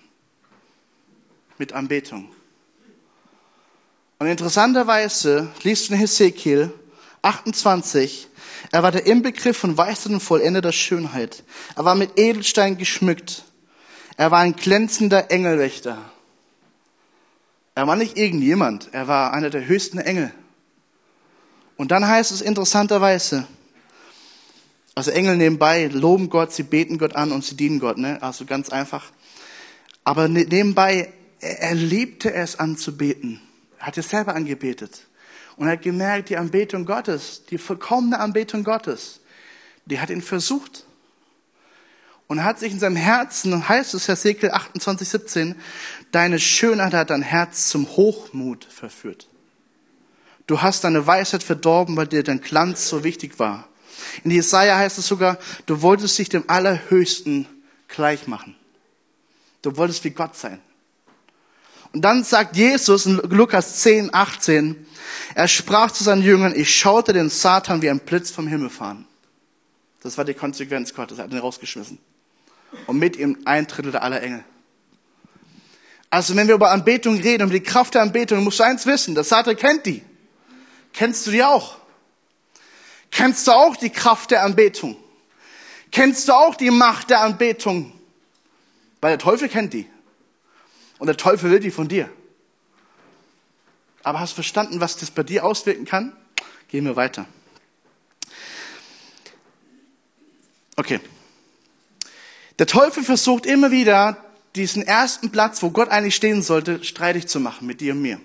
Mit 1.57 1.73
Anbetung. 1.73 2.29
Und 4.17 4.27
interessanterweise 4.27 5.51
liest 5.63 5.89
du 5.89 5.93
in 5.93 5.99
Hesekiel, 5.99 6.73
28. 7.25 8.27
Er 8.71 8.83
war 8.83 8.91
der 8.91 9.05
Inbegriff 9.05 9.57
von 9.57 9.77
Weisheit 9.77 10.13
und 10.13 10.19
vollendeter 10.19 10.71
Schönheit. 10.71 11.43
Er 11.75 11.85
war 11.85 11.95
mit 11.95 12.19
Edelstein 12.19 12.77
geschmückt. 12.77 13.43
Er 14.17 14.31
war 14.31 14.39
ein 14.39 14.55
glänzender 14.55 15.31
Engelwächter. 15.31 15.97
Er 17.73 17.87
war 17.87 17.95
nicht 17.95 18.17
irgendjemand. 18.17 18.93
Er 18.93 19.07
war 19.07 19.33
einer 19.33 19.49
der 19.49 19.65
höchsten 19.65 19.97
Engel. 19.97 20.31
Und 21.77 21.91
dann 21.91 22.07
heißt 22.07 22.31
es 22.31 22.41
interessanterweise, 22.41 23.47
also 24.93 25.11
Engel 25.11 25.35
nebenbei 25.35 25.87
loben 25.87 26.29
Gott, 26.29 26.53
sie 26.53 26.63
beten 26.63 26.97
Gott 26.97 27.17
an 27.17 27.33
und 27.33 27.43
sie 27.43 27.57
dienen 27.57 27.79
Gott, 27.79 27.97
ne? 27.97 28.21
Also 28.23 28.45
ganz 28.45 28.69
einfach. 28.69 29.11
Aber 30.05 30.29
ne, 30.29 30.45
nebenbei, 30.45 31.11
er 31.41 31.75
liebte 31.75 32.33
es 32.33 32.57
anzubeten. 32.57 33.41
Er 33.77 33.87
hat 33.87 33.97
es 33.97 34.09
selber 34.09 34.35
angebetet. 34.35 35.07
Und 35.57 35.67
er 35.67 35.73
hat 35.73 35.81
gemerkt, 35.81 36.29
die 36.29 36.37
Anbetung 36.37 36.85
Gottes, 36.85 37.43
die 37.49 37.57
vollkommene 37.57 38.19
Anbetung 38.19 38.63
Gottes, 38.63 39.21
die 39.85 39.99
hat 39.99 40.09
ihn 40.09 40.21
versucht. 40.21 40.85
Und 42.27 42.43
hat 42.43 42.59
sich 42.59 42.71
in 42.71 42.79
seinem 42.79 42.95
Herzen, 42.95 43.69
heißt 43.69 43.93
es 43.93 44.07
Hesekiel 44.07 44.51
28, 44.51 45.07
17, 45.07 45.55
deine 46.11 46.39
Schönheit 46.39 46.93
hat 46.93 47.11
dein 47.11 47.21
Herz 47.21 47.69
zum 47.69 47.87
Hochmut 47.87 48.65
verführt. 48.65 49.29
Du 50.47 50.61
hast 50.61 50.83
deine 50.83 51.05
Weisheit 51.05 51.43
verdorben, 51.43 51.95
weil 51.95 52.07
dir 52.07 52.23
dein 52.23 52.41
Glanz 52.41 52.89
so 52.89 53.03
wichtig 53.03 53.39
war. 53.39 53.67
In 54.23 54.31
Jesaja 54.31 54.77
heißt 54.77 54.97
es 54.97 55.07
sogar, 55.07 55.37
du 55.65 55.81
wolltest 55.81 56.17
dich 56.17 56.29
dem 56.29 56.49
Allerhöchsten 56.49 57.47
gleich 57.87 58.27
machen. 58.27 58.55
Du 59.61 59.77
wolltest 59.77 60.03
wie 60.03 60.11
Gott 60.11 60.35
sein. 60.35 60.59
Und 61.93 62.01
dann 62.01 62.23
sagt 62.23 62.57
Jesus 62.57 63.05
in 63.05 63.17
Lukas 63.29 63.81
10, 63.81 64.13
18, 64.13 64.85
er 65.33 65.47
sprach 65.47 65.91
zu 65.91 66.03
seinen 66.03 66.21
Jüngern, 66.21 66.53
ich 66.55 66.75
schaute 66.75 67.13
den 67.13 67.29
Satan 67.29 67.81
wie 67.81 67.89
ein 67.89 67.99
Blitz 67.99 68.31
vom 68.31 68.47
Himmel 68.47 68.69
fahren. 68.69 69.07
Das 70.01 70.17
war 70.17 70.25
die 70.25 70.33
Konsequenz 70.33 70.93
Gottes, 70.93 71.17
er 71.17 71.25
hat 71.25 71.31
ihn 71.31 71.39
rausgeschmissen. 71.39 71.97
Und 72.87 72.99
mit 72.99 73.15
ihm 73.15 73.39
ein 73.45 73.67
Drittel 73.67 73.95
aller 73.95 74.21
Engel. 74.21 74.43
Also 76.09 76.35
wenn 76.35 76.47
wir 76.47 76.55
über 76.55 76.71
Anbetung 76.71 77.19
reden, 77.19 77.43
um 77.43 77.49
die 77.49 77.61
Kraft 77.61 77.95
der 77.95 78.01
Anbetung, 78.01 78.43
musst 78.43 78.59
du 78.59 78.63
eins 78.63 78.85
wissen, 78.85 79.15
der 79.15 79.23
Satan 79.23 79.55
kennt 79.55 79.85
die. 79.85 80.03
Kennst 80.93 81.27
du 81.27 81.31
die 81.31 81.43
auch? 81.43 81.77
Kennst 83.11 83.47
du 83.47 83.51
auch 83.51 83.75
die 83.75 83.89
Kraft 83.89 84.31
der 84.31 84.43
Anbetung? 84.43 84.97
Kennst 85.91 86.27
du 86.27 86.33
auch 86.33 86.55
die 86.55 86.71
Macht 86.71 87.09
der 87.09 87.21
Anbetung? 87.21 87.91
Weil 89.01 89.11
der 89.11 89.19
Teufel 89.19 89.49
kennt 89.49 89.73
die. 89.73 89.89
Und 90.97 91.07
der 91.07 91.17
Teufel 91.17 91.51
will 91.51 91.59
die 91.59 91.71
von 91.71 91.87
dir. 91.87 92.09
Aber 94.05 94.19
hast 94.19 94.33
du 94.33 94.35
verstanden, 94.35 94.79
was 94.79 94.97
das 94.97 95.09
bei 95.09 95.23
dir 95.23 95.43
auswirken 95.43 95.85
kann? 95.85 96.15
Gehen 96.67 96.85
wir 96.85 96.95
weiter. 96.95 97.25
Okay. 100.75 100.99
Der 102.59 102.67
Teufel 102.67 103.03
versucht 103.03 103.47
immer 103.47 103.71
wieder, 103.71 104.23
diesen 104.55 104.83
ersten 104.83 105.31
Platz, 105.31 105.63
wo 105.63 105.71
Gott 105.71 105.89
eigentlich 105.89 106.15
stehen 106.15 106.43
sollte, 106.43 106.83
streitig 106.83 107.25
zu 107.25 107.39
machen 107.39 107.65
mit 107.65 107.81
dir 107.81 107.93
und 107.93 108.03
mir. 108.03 108.21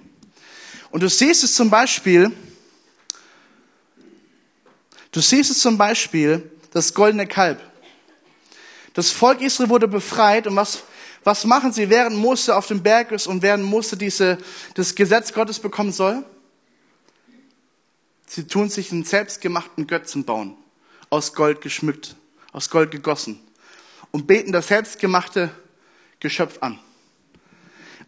Und 0.90 1.02
du 1.02 1.08
siehst 1.08 1.44
es 1.44 1.54
zum 1.54 1.70
Beispiel, 1.70 2.30
du 5.12 5.20
siehst 5.20 5.50
es 5.50 5.60
zum 5.60 5.78
Beispiel, 5.78 6.50
das 6.72 6.92
goldene 6.92 7.26
Kalb. 7.26 7.58
Das 8.92 9.10
Volk 9.10 9.40
Israel 9.40 9.70
wurde 9.70 9.88
befreit 9.88 10.46
und 10.46 10.56
was 10.56 10.82
was 11.24 11.44
machen 11.44 11.72
sie, 11.72 11.90
während 11.90 12.16
Mose 12.16 12.56
auf 12.56 12.66
dem 12.66 12.83
Berg 12.83 13.12
ist 13.12 13.26
und 13.26 13.42
während 13.42 13.64
Mose 13.64 13.96
diese, 13.96 14.38
das 14.74 14.94
Gesetz 14.94 15.33
Gottes 15.33 15.59
bekommen 15.59 15.92
soll? 15.92 16.24
Sie 18.26 18.46
tun 18.46 18.70
sich 18.70 18.92
einen 18.92 19.04
selbstgemachten 19.04 19.87
Götzen 19.87 20.24
bauen, 20.24 20.56
aus 21.11 21.35
Gold 21.35 21.61
geschmückt, 21.61 22.16
aus 22.52 22.70
Gold 22.70 22.90
gegossen 22.90 23.40
und 24.12 24.26
beten 24.26 24.52
das 24.52 24.68
selbstgemachte 24.68 25.50
Geschöpf 26.20 26.59
an. 26.61 26.78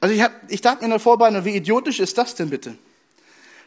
Also 0.01 0.15
ich, 0.15 0.23
hab, 0.23 0.33
ich 0.49 0.61
dachte 0.61 0.79
mir 0.79 0.87
in 0.87 0.91
der 0.91 1.01
Vorbereitung, 1.01 1.45
wie 1.45 1.57
idiotisch 1.57 2.01
ist 2.01 2.19
das 2.19 2.35
denn 2.35 2.51
bitte? 2.51 2.77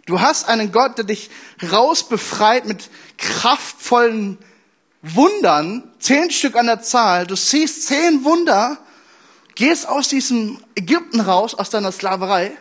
Du 0.06 0.22
hast 0.22 0.48
einen 0.48 0.72
Gott, 0.72 0.98
der 0.98 1.06
dich 1.06 1.30
rausbefreit 1.72 2.66
mit 2.66 2.90
kraftvollen 3.18 4.38
Wundern, 5.02 5.92
zehn 6.00 6.32
Stück 6.32 6.56
an 6.56 6.68
der 6.68 6.82
Zahl. 6.82 7.26
Du 7.28 7.36
siehst 7.36 7.88
zehn 7.88 8.24
Wunder 8.24 8.78
gehst 9.56 9.88
aus 9.88 10.10
diesem 10.10 10.60
Ägypten 10.76 11.22
raus, 11.22 11.56
aus 11.56 11.70
deiner 11.70 11.92
Sklaverei, 11.92 12.52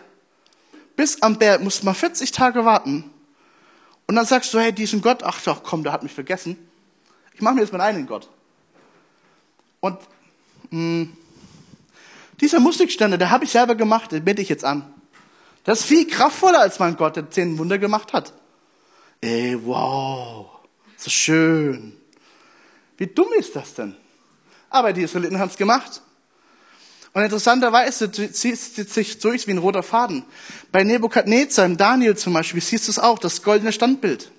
bis 0.96 1.20
am 1.22 1.38
Berg, 1.38 1.62
musst 1.62 1.85
mal 1.85 1.94
40 1.94 2.30
Tage 2.30 2.64
warten. 2.64 3.11
Und 4.07 4.16
dann 4.16 4.26
sagst 4.26 4.52
du, 4.54 4.59
hey, 4.59 4.72
diesen 4.72 5.02
Gott, 5.02 5.22
ach 5.22 5.40
doch, 5.42 5.62
komm, 5.62 5.83
der 5.83 5.92
hat 5.92 6.02
mich 6.02 6.12
vergessen. 6.12 6.57
Ich 7.35 7.40
mache 7.40 7.54
mir 7.54 7.62
jetzt 7.62 7.72
meinen 7.72 7.80
eigenen 7.80 8.07
Gott. 8.07 8.28
Und 9.80 9.98
mh, 10.70 10.78
hm, 10.78 11.16
dieser 12.40 12.61
Musikstände, 12.61 13.18
der 13.18 13.30
habe 13.30 13.44
ich 13.44 13.50
selber 13.50 13.74
gemacht, 13.74 14.12
den 14.12 14.24
bete 14.24 14.42
ich 14.42 14.48
jetzt 14.48 14.64
an. 14.64 14.92
Das 15.64 15.80
ist 15.80 15.87
viel 15.87 16.07
kraftvoller 16.07 16.61
als 16.61 16.78
mein 16.78 16.96
Gott, 16.96 17.16
der 17.16 17.30
zehn 17.30 17.59
Wunder 17.59 17.78
gemacht 17.78 18.12
hat. 18.12 18.33
Ey, 19.20 19.59
wow, 19.64 20.46
so 20.96 21.11
schön. 21.11 21.96
Wie 22.96 23.07
dumm 23.07 23.28
ist 23.38 23.57
das 23.57 23.74
denn? 23.74 23.96
Aber 24.68 24.92
die 24.92 25.02
Israeliten 25.02 25.38
haben 25.38 25.48
es 25.48 25.57
gemacht. 25.57 26.02
Und 27.14 27.22
interessanterweise 27.22 28.11
zieht 28.11 28.90
sich 28.90 29.18
durch 29.20 29.46
wie 29.46 29.53
ein 29.53 29.59
roter 29.59 29.83
Faden. 29.83 30.24
Bei 30.70 30.85
Nebukadnezar, 30.85 31.64
im 31.64 31.79
Daniel 31.79 32.16
zum 32.16 32.35
Beispiel, 32.35 32.61
siehst 32.61 32.88
du 32.88 32.90
es 32.90 32.98
auch, 32.98 33.18
das 33.18 33.42
goldene 33.42 33.72
Standbild. 33.72 34.31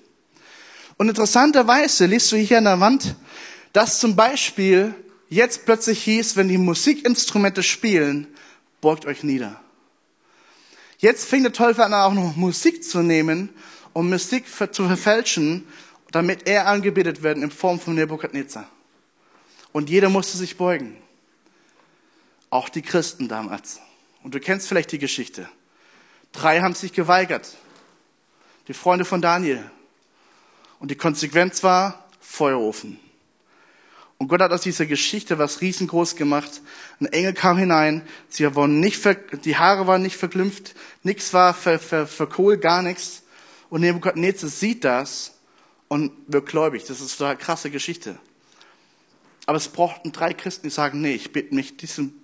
Und 0.96 1.08
interessanterweise 1.08 2.06
liest 2.06 2.30
du 2.30 2.36
hier 2.36 2.58
an 2.58 2.64
der 2.64 2.78
Wand, 2.78 3.16
dass 3.72 3.98
zum 3.98 4.14
Beispiel 4.14 4.94
jetzt 5.28 5.64
plötzlich 5.64 6.04
hieß, 6.04 6.36
wenn 6.36 6.48
die 6.48 6.58
Musikinstrumente 6.58 7.64
spielen, 7.64 8.28
beugt 8.80 9.06
euch 9.06 9.24
nieder. 9.24 9.60
Jetzt 10.98 11.24
fing 11.24 11.42
der 11.42 11.52
Teufel 11.52 11.82
an, 11.82 11.92
auch 11.92 12.14
noch 12.14 12.36
Musik 12.36 12.84
zu 12.84 13.00
nehmen 13.00 13.50
um 13.96 14.10
Mystik 14.10 14.44
zu 14.46 14.86
verfälschen, 14.86 15.66
damit 16.10 16.46
er 16.46 16.66
angebetet 16.66 17.22
werden 17.22 17.42
in 17.42 17.50
Form 17.50 17.80
von 17.80 17.94
Nebukadnezar. 17.94 18.68
Und 19.72 19.88
jeder 19.88 20.10
musste 20.10 20.36
sich 20.36 20.58
beugen. 20.58 20.98
Auch 22.50 22.68
die 22.68 22.82
Christen 22.82 23.28
damals. 23.28 23.80
Und 24.22 24.34
du 24.34 24.40
kennst 24.40 24.68
vielleicht 24.68 24.92
die 24.92 24.98
Geschichte. 24.98 25.48
Drei 26.32 26.60
haben 26.60 26.74
sich 26.74 26.92
geweigert. 26.92 27.56
Die 28.68 28.74
Freunde 28.74 29.04
von 29.04 29.22
Daniel. 29.22 29.70
Und 30.78 30.90
die 30.90 30.96
Konsequenz 30.96 31.62
war 31.62 32.06
Feuerofen. 32.20 32.98
Und 34.18 34.28
Gott 34.28 34.40
hat 34.40 34.52
aus 34.52 34.62
dieser 34.62 34.86
Geschichte 34.86 35.38
was 35.38 35.60
riesengroß 35.60 36.16
gemacht. 36.16 36.62
Ein 37.00 37.06
Engel 37.06 37.34
kam 37.34 37.58
hinein, 37.58 38.02
sie 38.28 38.54
waren 38.56 38.80
nicht 38.80 38.96
ver, 38.96 39.14
die 39.14 39.56
Haare 39.56 39.86
waren 39.86 40.02
nicht 40.02 40.16
verglimpft, 40.16 40.74
nichts 41.02 41.34
war 41.34 41.52
ver, 41.52 41.78
ver, 41.78 42.06
verkohlt, 42.06 42.62
gar 42.62 42.82
nichts. 42.82 43.24
Und 43.68 43.82
Nebukadnezar 43.82 44.48
sieht 44.48 44.84
das 44.84 45.34
und 45.88 46.12
wird 46.26 46.46
gläubig. 46.46 46.84
Das 46.84 47.00
ist 47.00 47.20
eine 47.20 47.36
krasse 47.36 47.70
Geschichte. 47.70 48.18
Aber 49.44 49.58
es 49.58 49.68
brauchten 49.68 50.12
drei 50.12 50.32
Christen, 50.32 50.66
die 50.66 50.70
sagen, 50.70 51.00
nee, 51.00 51.14
ich 51.14 51.32
bitte 51.32 51.54
mich 51.54 51.76
diesem 51.76 52.14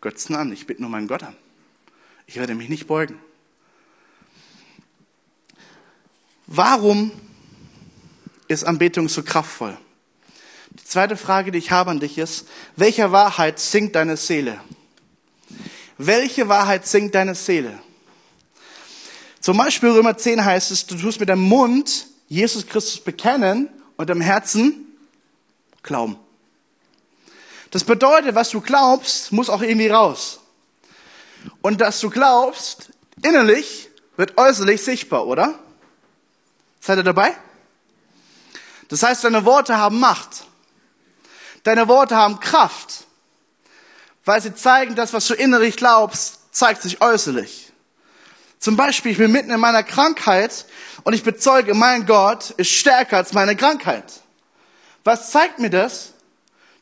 Götzen 0.00 0.34
an, 0.34 0.52
ich 0.52 0.66
bitte 0.66 0.82
nur 0.82 0.90
meinen 0.90 1.08
Gott 1.08 1.22
an. 1.22 1.36
Ich 2.26 2.36
werde 2.36 2.54
mich 2.54 2.68
nicht 2.68 2.86
beugen. 2.86 3.18
Warum 6.46 7.12
ist 8.48 8.64
Anbetung 8.64 9.08
so 9.08 9.22
kraftvoll? 9.22 9.76
Die 10.70 10.84
zweite 10.84 11.16
Frage, 11.16 11.52
die 11.52 11.58
ich 11.58 11.70
habe 11.70 11.90
an 11.90 12.00
dich 12.00 12.18
ist, 12.18 12.48
welcher 12.76 13.12
Wahrheit 13.12 13.58
singt 13.58 13.94
deine 13.94 14.16
Seele? 14.16 14.60
Welche 15.98 16.48
Wahrheit 16.48 16.86
singt 16.86 17.14
deine 17.14 17.34
Seele? 17.34 17.78
Zum 19.40 19.56
Beispiel 19.56 19.90
Römer 19.90 20.16
10 20.16 20.44
heißt 20.44 20.70
es, 20.70 20.86
du 20.86 20.96
tust 20.96 21.20
mit 21.20 21.28
deinem 21.28 21.42
Mund 21.42 22.06
Jesus 22.28 22.66
Christus 22.66 23.00
bekennen 23.00 23.68
und 23.96 24.08
im 24.10 24.20
Herzen 24.20 24.86
glauben. 25.82 26.16
Das 27.70 27.84
bedeutet, 27.84 28.34
was 28.34 28.50
du 28.50 28.60
glaubst, 28.60 29.32
muss 29.32 29.48
auch 29.48 29.62
irgendwie 29.62 29.88
raus. 29.88 30.40
Und 31.62 31.80
dass 31.80 32.00
du 32.00 32.10
glaubst, 32.10 32.90
innerlich 33.22 33.88
wird 34.16 34.36
äußerlich 34.36 34.82
sichtbar, 34.82 35.26
oder? 35.26 35.58
Seid 36.80 36.98
ihr 36.98 37.04
dabei? 37.04 37.34
Das 38.88 39.02
heißt, 39.02 39.24
deine 39.24 39.44
Worte 39.44 39.78
haben 39.78 40.00
Macht. 40.00 40.44
Deine 41.62 41.88
Worte 41.88 42.16
haben 42.16 42.40
Kraft, 42.40 43.04
weil 44.24 44.40
sie 44.40 44.54
zeigen, 44.54 44.94
dass 44.94 45.12
was 45.12 45.26
du 45.26 45.34
innerlich 45.34 45.76
glaubst, 45.76 46.54
zeigt 46.54 46.82
sich 46.82 47.02
äußerlich. 47.02 47.72
Zum 48.58 48.76
Beispiel, 48.76 49.12
ich 49.12 49.18
bin 49.18 49.30
mitten 49.30 49.50
in 49.50 49.60
meiner 49.60 49.82
Krankheit 49.82 50.66
und 51.04 51.12
ich 51.12 51.22
bezeuge, 51.22 51.74
mein 51.74 52.06
Gott 52.06 52.50
ist 52.50 52.70
stärker 52.70 53.18
als 53.18 53.32
meine 53.32 53.56
Krankheit. 53.56 54.04
Was 55.04 55.30
zeigt 55.30 55.58
mir 55.58 55.70
das? 55.70 56.12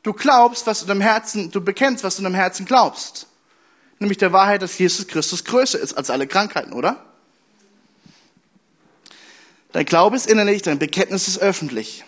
Du 0.09 0.15
glaubst, 0.15 0.67
was 0.67 0.79
du 0.79 0.85
in 0.85 0.89
deinem 0.89 1.01
Herzen, 1.03 1.51
du 1.51 1.61
bekennst, 1.61 2.03
was 2.03 2.17
du 2.17 2.21
in 2.21 2.25
deinem 2.25 2.35
Herzen 2.35 2.65
glaubst. 2.65 3.27
Nämlich 3.99 4.17
der 4.17 4.33
Wahrheit, 4.33 4.63
dass 4.63 4.79
Jesus 4.79 5.07
Christus 5.07 5.45
größer 5.45 5.79
ist 5.79 5.93
als 5.99 6.09
alle 6.09 6.27
Krankheiten, 6.27 6.73
oder? 6.73 7.05
Dein 9.73 9.85
Glaube 9.85 10.17
ist 10.17 10.27
innerlich, 10.27 10.63
dein 10.63 10.79
Bekenntnis 10.79 11.29
ist 11.29 11.41
öffentlich. 11.41 12.07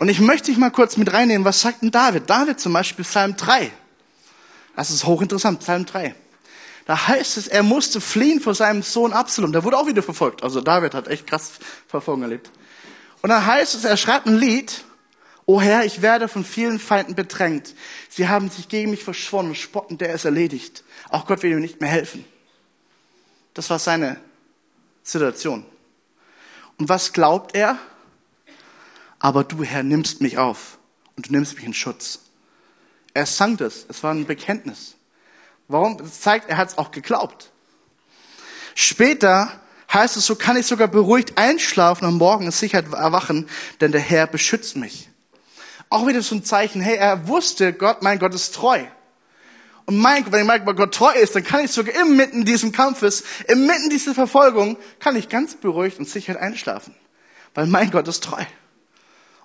Und 0.00 0.08
ich 0.08 0.18
möchte 0.18 0.50
dich 0.50 0.58
mal 0.58 0.72
kurz 0.72 0.96
mit 0.96 1.12
reinnehmen, 1.12 1.44
was 1.44 1.60
sagt 1.60 1.82
denn 1.82 1.92
David? 1.92 2.28
David 2.28 2.58
zum 2.58 2.72
Beispiel 2.72 3.04
Psalm 3.04 3.36
3. 3.36 3.70
Das 4.74 4.90
ist 4.90 5.06
hochinteressant, 5.06 5.60
Psalm 5.60 5.86
3. 5.86 6.16
Da 6.84 7.06
heißt 7.06 7.36
es, 7.36 7.46
er 7.46 7.62
musste 7.62 8.00
fliehen 8.00 8.40
vor 8.40 8.56
seinem 8.56 8.82
Sohn 8.82 9.12
Absalom. 9.12 9.52
Der 9.52 9.62
wurde 9.62 9.78
auch 9.78 9.86
wieder 9.86 10.02
verfolgt. 10.02 10.42
Also 10.42 10.62
David 10.62 10.94
hat 10.94 11.06
echt 11.06 11.28
krass 11.28 11.52
Verfolgung 11.86 12.22
erlebt. 12.22 12.50
Und 13.22 13.30
dann 13.30 13.46
heißt 13.46 13.76
es, 13.76 13.84
er 13.84 13.96
schreibt 13.96 14.26
ein 14.26 14.36
Lied. 14.36 14.82
O 15.50 15.60
Herr, 15.60 15.84
ich 15.84 16.00
werde 16.00 16.28
von 16.28 16.44
vielen 16.44 16.78
Feinden 16.78 17.16
bedrängt. 17.16 17.74
Sie 18.08 18.28
haben 18.28 18.50
sich 18.50 18.68
gegen 18.68 18.92
mich 18.92 19.02
verschworen 19.02 19.48
und 19.48 19.56
spotten, 19.56 19.98
der 19.98 20.14
ist 20.14 20.24
erledigt. 20.24 20.84
Auch 21.08 21.26
Gott 21.26 21.42
will 21.42 21.50
ihm 21.50 21.60
nicht 21.60 21.80
mehr 21.80 21.90
helfen. 21.90 22.24
Das 23.54 23.68
war 23.68 23.80
seine 23.80 24.20
Situation. 25.02 25.66
Und 26.78 26.88
was 26.88 27.12
glaubt 27.12 27.56
er? 27.56 27.78
aber 29.20 29.44
du, 29.44 29.62
Herr, 29.62 29.82
nimmst 29.82 30.20
mich 30.20 30.38
auf 30.38 30.78
und 31.16 31.28
du 31.28 31.32
nimmst 31.32 31.54
mich 31.54 31.64
in 31.64 31.74
Schutz. 31.74 32.20
Er 33.12 33.26
sang 33.26 33.56
das, 33.56 33.84
es 33.88 34.02
war 34.02 34.12
ein 34.12 34.24
Bekenntnis. 34.24 34.94
Warum? 35.68 35.98
Das 35.98 36.20
zeigt, 36.20 36.48
er 36.48 36.56
hat 36.56 36.70
es 36.70 36.78
auch 36.78 36.90
geglaubt. 36.90 37.50
Später 38.74 39.60
heißt 39.92 40.16
es, 40.16 40.26
so 40.26 40.36
kann 40.36 40.56
ich 40.56 40.66
sogar 40.66 40.88
beruhigt 40.88 41.36
einschlafen 41.36 42.06
und 42.06 42.14
morgen 42.14 42.46
in 42.46 42.50
Sicherheit 42.50 42.92
erwachen, 42.92 43.48
denn 43.80 43.92
der 43.92 44.00
Herr 44.00 44.26
beschützt 44.26 44.76
mich. 44.76 45.09
Auch 45.90 46.06
wieder 46.06 46.22
so 46.22 46.36
ein 46.36 46.44
Zeichen, 46.44 46.80
hey, 46.80 46.96
er 46.96 47.28
wusste, 47.28 47.72
Gott, 47.72 48.00
mein 48.00 48.18
Gott 48.18 48.34
ist 48.34 48.54
treu. 48.54 48.82
Und 49.86 49.98
mein, 49.98 50.30
wenn 50.30 50.46
mein 50.46 50.64
Gott 50.64 50.94
treu 50.94 51.12
ist, 51.12 51.34
dann 51.34 51.42
kann 51.42 51.64
ich 51.64 51.72
sogar 51.72 51.94
inmitten 52.00 52.44
dieses 52.44 52.72
Kampfes, 52.72 53.24
inmitten 53.48 53.90
dieser 53.90 54.14
Verfolgung, 54.14 54.78
kann 55.00 55.16
ich 55.16 55.28
ganz 55.28 55.56
beruhigt 55.56 55.98
und 55.98 56.08
sicher 56.08 56.40
einschlafen. 56.40 56.94
Weil 57.54 57.66
mein 57.66 57.90
Gott 57.90 58.06
ist 58.06 58.22
treu. 58.22 58.44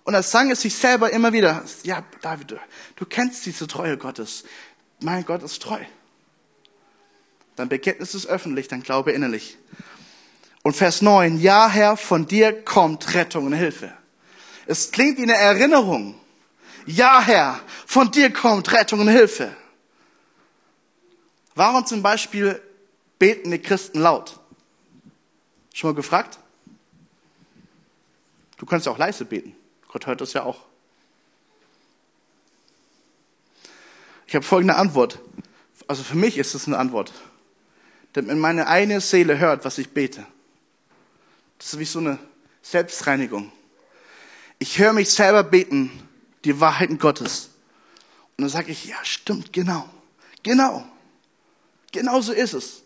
Und 0.03 0.13
er 0.13 0.21
sang 0.21 0.51
es 0.51 0.61
sich 0.61 0.75
selber 0.75 1.11
immer 1.11 1.33
wieder. 1.33 1.63
Ja, 1.81 2.03
David, 2.21 2.51
du, 2.51 2.55
du 2.95 3.05
kennst 3.05 3.43
diese 3.47 3.65
Treue 3.65 3.97
Gottes. 3.97 4.43
Mein 5.01 5.25
Gott 5.25 5.41
ist 5.41 5.63
treu. 5.63 5.79
Dein 7.55 7.69
Bekenntnis 7.69 8.13
ist 8.13 8.27
öffentlich, 8.27 8.67
dein 8.67 8.83
Glaube 8.83 9.13
innerlich. 9.13 9.57
Und 10.61 10.75
Vers 10.75 11.01
9, 11.01 11.39
ja 11.39 11.69
Herr, 11.69 11.97
von 11.97 12.27
dir 12.27 12.63
kommt 12.63 13.15
Rettung 13.15 13.47
und 13.47 13.53
Hilfe. 13.53 13.93
Es 14.67 14.91
klingt 14.91 15.17
wie 15.17 15.23
eine 15.23 15.35
Erinnerung. 15.35 16.19
Ja 16.85 17.21
Herr, 17.21 17.59
von 17.85 18.11
dir 18.11 18.31
kommt 18.31 18.71
Rettung 18.71 18.99
und 18.99 19.07
Hilfe. 19.07 19.55
Warum 21.55 21.85
zum 21.85 22.03
Beispiel 22.03 22.61
beten 23.17 23.51
die 23.51 23.59
Christen 23.59 23.99
laut? 23.99 24.39
Schon 25.73 25.89
mal 25.91 25.95
gefragt? 25.95 26.37
Du 28.57 28.65
kannst 28.65 28.85
ja 28.85 28.91
auch 28.91 28.97
leise 28.97 29.25
beten. 29.25 29.55
Gott 29.87 30.05
hört 30.05 30.21
das 30.21 30.33
ja 30.33 30.43
auch. 30.43 30.59
Ich 34.27 34.35
habe 34.35 34.45
folgende 34.45 34.75
Antwort. 34.75 35.19
Also 35.87 36.03
für 36.03 36.15
mich 36.15 36.37
ist 36.37 36.55
es 36.55 36.67
eine 36.67 36.77
Antwort. 36.77 37.13
Denn 38.15 38.27
wenn 38.27 38.39
meine 38.39 38.67
eine 38.67 39.01
Seele 39.01 39.37
hört, 39.37 39.65
was 39.65 39.77
ich 39.77 39.89
bete, 39.89 40.25
das 41.57 41.73
ist 41.73 41.79
wie 41.79 41.85
so 41.85 41.99
eine 41.99 42.17
Selbstreinigung. 42.61 43.51
Ich 44.59 44.79
höre 44.79 44.93
mich 44.93 45.09
selber 45.09 45.43
beten, 45.43 45.91
die 46.45 46.59
Wahrheiten 46.59 46.97
Gottes. 46.97 47.49
Und 48.37 48.43
dann 48.43 48.49
sage 48.49 48.71
ich, 48.71 48.85
ja, 48.85 48.97
stimmt, 49.03 49.51
genau. 49.51 49.89
Genau. 50.43 50.85
Genau 51.91 52.21
so 52.21 52.31
ist 52.31 52.53
es. 52.53 52.83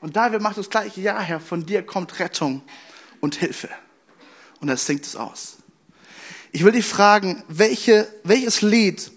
Und 0.00 0.16
David 0.16 0.40
macht 0.40 0.58
das 0.58 0.70
gleiche, 0.70 1.00
ja, 1.00 1.18
Herr, 1.20 1.40
von 1.40 1.64
dir 1.66 1.84
kommt 1.84 2.18
Rettung 2.18 2.62
und 3.20 3.36
Hilfe. 3.36 3.68
Und 4.60 4.68
er 4.68 4.76
singt 4.76 5.04
es 5.04 5.16
aus. 5.16 5.56
Ich 6.52 6.64
will 6.64 6.72
dich 6.72 6.86
fragen, 6.86 7.42
welche, 7.48 8.08
welches 8.22 8.62
Lied, 8.62 9.10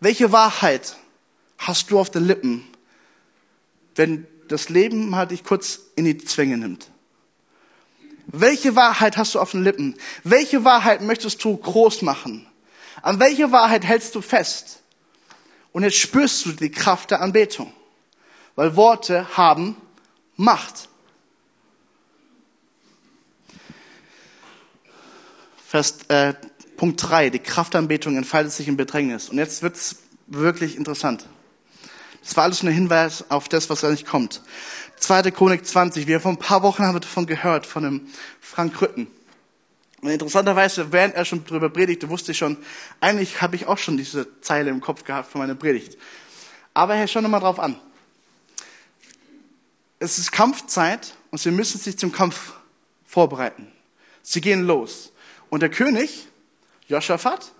welche 0.00 0.32
Wahrheit 0.32 0.96
hast 1.58 1.90
du 1.90 1.98
auf 1.98 2.10
den 2.10 2.26
Lippen, 2.26 2.66
wenn 3.94 4.26
das 4.48 4.68
Leben 4.68 5.10
mal 5.10 5.26
dich 5.26 5.44
kurz 5.44 5.80
in 5.96 6.04
die 6.04 6.18
Zwänge 6.18 6.56
nimmt? 6.56 6.90
Welche 8.26 8.76
Wahrheit 8.76 9.16
hast 9.16 9.34
du 9.34 9.40
auf 9.40 9.50
den 9.50 9.64
Lippen? 9.64 9.96
Welche 10.24 10.64
Wahrheit 10.64 11.02
möchtest 11.02 11.42
du 11.44 11.56
groß 11.56 12.02
machen? 12.02 12.46
An 13.02 13.18
welche 13.18 13.50
Wahrheit 13.50 13.84
hältst 13.84 14.14
du 14.14 14.20
fest? 14.20 14.80
Und 15.72 15.82
jetzt 15.82 15.96
spürst 15.96 16.46
du 16.46 16.52
die 16.52 16.70
Kraft 16.70 17.10
der 17.10 17.20
Anbetung. 17.20 17.72
Weil 18.54 18.76
Worte 18.76 19.36
haben 19.36 19.76
Macht. 20.36 20.88
Vers 25.66 25.98
äh, 26.08 26.34
Punkt 26.76 27.02
3, 27.02 27.30
die 27.30 27.38
Kraftanbetung 27.38 28.16
entfaltet 28.16 28.52
sich 28.52 28.68
im 28.68 28.76
Bedrängnis. 28.76 29.28
Und 29.28 29.38
jetzt 29.38 29.62
wird's 29.62 29.96
wirklich 30.26 30.76
interessant. 30.76 31.26
Das 32.22 32.36
war 32.36 32.44
alles 32.44 32.62
nur 32.62 32.70
ein 32.70 32.74
Hinweis 32.74 33.24
auf 33.30 33.48
das, 33.48 33.70
was 33.70 33.80
da 33.80 33.90
nicht 33.90 34.06
kommt. 34.06 34.42
Zweite 34.96 35.32
Chronik 35.32 35.66
20, 35.66 36.06
wir 36.06 36.20
vor 36.20 36.32
ein 36.32 36.38
paar 36.38 36.62
Wochen 36.62 36.84
haben 36.84 37.00
davon 37.00 37.26
gehört, 37.26 37.66
von 37.66 37.82
dem 37.82 38.08
Frank 38.40 38.80
Rütten. 38.80 39.08
Und 40.02 40.10
interessanterweise, 40.10 40.92
während 40.92 41.14
er 41.14 41.24
schon 41.24 41.44
darüber 41.44 41.70
predigte, 41.70 42.08
wusste 42.08 42.32
ich 42.32 42.38
schon, 42.38 42.56
eigentlich 43.00 43.40
habe 43.40 43.54
ich 43.54 43.66
auch 43.66 43.78
schon 43.78 43.96
diese 43.96 44.40
Zeile 44.40 44.68
im 44.68 44.80
Kopf 44.80 45.04
gehabt 45.04 45.30
von 45.30 45.40
meiner 45.40 45.54
Predigt. 45.54 45.96
Aber 46.74 46.94
Herr, 46.94 47.06
schau 47.06 47.20
nochmal 47.20 47.40
drauf 47.40 47.60
an. 47.60 47.78
Es 50.00 50.18
ist 50.18 50.32
Kampfzeit 50.32 51.14
und 51.30 51.38
sie 51.38 51.52
müssen 51.52 51.78
sich 51.80 51.96
zum 51.96 52.10
Kampf 52.10 52.54
vorbereiten. 53.04 53.70
Sie 54.22 54.40
gehen 54.40 54.66
los. 54.66 55.12
Und 55.50 55.60
der 55.60 55.70
König 55.70 56.26
Joschafat 56.88 57.52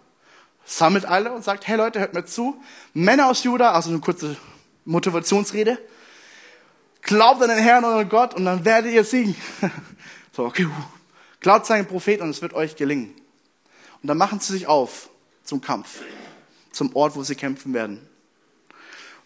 sammelt 0.65 1.05
alle 1.05 1.33
und 1.33 1.45
sagt, 1.45 1.69
hey 1.69 1.77
Leute, 1.77 2.01
hört 2.01 2.13
mir 2.15 2.25
zu. 2.25 2.61
Männer 2.93 3.29
aus 3.29 3.45
Juda, 3.45 3.71
also 3.71 3.91
eine 3.91 4.01
kurze 4.01 4.37
Motivationsrede. 4.85 5.79
Glaubt 7.03 7.43
an 7.43 7.51
den 7.51 7.59
Herrn, 7.59 7.85
euren 7.85 8.09
Gott, 8.09 8.35
und 8.35 8.45
dann 8.45 8.65
werdet 8.65 8.93
ihr 8.93 9.05
siegen. 9.05 9.37
So, 10.35 10.47
okay, 10.47 10.67
Glaubt 11.43 11.67
seinen 11.67 11.87
Prophet 11.87 12.21
und 12.21 12.31
es 12.31 12.41
wird 12.41 12.55
euch 12.55 12.77
gelingen. 12.77 13.15
Und 14.01 14.07
dann 14.09 14.17
machen 14.17 14.41
sie 14.41 14.53
sich 14.53 14.69
auf 14.69 15.11
zum 15.45 15.61
Kampf, 15.61 16.01
zum 16.71 16.95
Ort, 16.95 17.17
wo 17.17 17.23
sie 17.25 17.35
kämpfen 17.35 17.75
werden. 17.75 18.09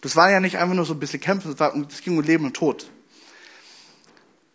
Das 0.01 0.17
war 0.17 0.31
ja 0.31 0.41
nicht 0.41 0.59
einfach 0.59 0.75
nur 0.75 0.87
so 0.87 0.95
ein 0.95 0.99
bisschen 0.99 1.21
kämpfen, 1.21 1.55
es, 1.91 2.03
ging 2.03 2.17
um 2.17 2.25
Leben 2.25 2.47
und 2.47 2.55
Tod. 2.55 2.91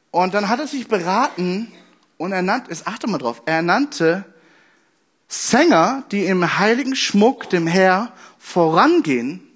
Und 0.10 0.34
dann 0.34 0.50
hat 0.50 0.60
er 0.60 0.67
sich 0.67 0.88
beraten 0.88 1.71
und 2.17 2.32
er 2.32 2.41
nannte, 2.41 2.71
es 2.71 2.86
achte 2.86 3.08
mal 3.08 3.17
drauf, 3.17 3.43
er 3.45 3.62
nannte 3.62 4.26
Sänger, 5.28 6.04
die 6.12 6.26
im 6.26 6.60
heiligen 6.60 6.95
Schmuck 6.95 7.50
dem 7.50 7.67
Herr 7.67 8.12
vorangehen. 8.38 9.47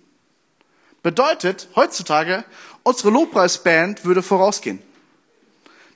Bedeutet, 1.04 1.70
heutzutage, 1.76 2.46
unsere 2.84 3.10
Lobpreisband 3.10 4.06
würde 4.06 4.24
vorausgehen. 4.24 4.80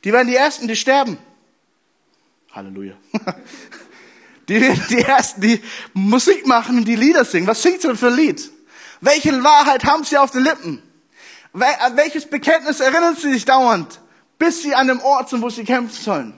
Die 0.04 0.12
wären 0.12 0.28
die 0.28 0.36
Ersten, 0.36 0.68
die 0.68 0.76
sterben. 0.76 1.18
Halleluja. 2.52 2.96
Die, 4.50 4.60
die 4.90 5.04
Ersten, 5.04 5.42
die 5.42 5.62
Musik 5.94 6.48
machen 6.48 6.84
die 6.84 6.96
Lieder 6.96 7.24
singen. 7.24 7.46
Was 7.46 7.62
singt 7.62 7.82
sie 7.82 7.88
denn 7.88 7.96
für 7.96 8.08
ein 8.08 8.16
Lied? 8.16 8.50
Welche 9.00 9.44
Wahrheit 9.44 9.86
haben 9.86 10.04
sie 10.04 10.18
auf 10.18 10.32
den 10.32 10.44
Lippen? 10.44 10.82
Welches 11.54 12.28
Bekenntnis 12.28 12.80
erinnern 12.80 13.16
sie 13.16 13.32
sich 13.32 13.46
dauernd, 13.46 14.00
bis 14.40 14.64
sie 14.64 14.74
an 14.74 14.88
dem 14.88 15.02
Ort 15.02 15.30
sind, 15.30 15.44
wo 15.44 15.52
sie 15.52 15.64
kämpfen 15.64 16.04
sollen? 16.04 16.34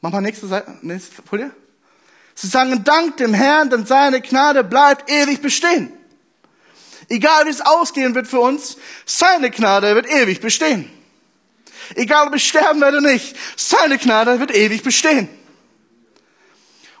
Mach 0.00 0.12
mal 0.12 0.20
nächste 0.20 0.46
Seite, 0.46 0.78
nächste 0.82 1.20
Folie. 1.22 1.50
Sie 2.36 2.46
sagen 2.46 2.84
Dank 2.84 3.16
dem 3.16 3.34
Herrn, 3.34 3.68
denn 3.68 3.84
seine 3.84 4.20
Gnade 4.20 4.62
bleibt 4.62 5.10
ewig 5.10 5.42
bestehen. 5.42 5.92
Egal 7.08 7.46
wie 7.46 7.50
es 7.50 7.60
ausgehen 7.60 8.14
wird 8.14 8.28
für 8.28 8.40
uns, 8.40 8.76
seine 9.04 9.50
Gnade 9.50 9.96
wird 9.96 10.08
ewig 10.08 10.40
bestehen. 10.40 10.88
Egal 11.94 12.28
ob 12.28 12.34
ich 12.34 12.48
sterben 12.48 12.80
werde 12.80 12.98
oder 12.98 13.12
nicht, 13.12 13.36
seine 13.56 13.98
Gnade 13.98 14.38
wird 14.40 14.54
ewig 14.54 14.82
bestehen. 14.82 15.28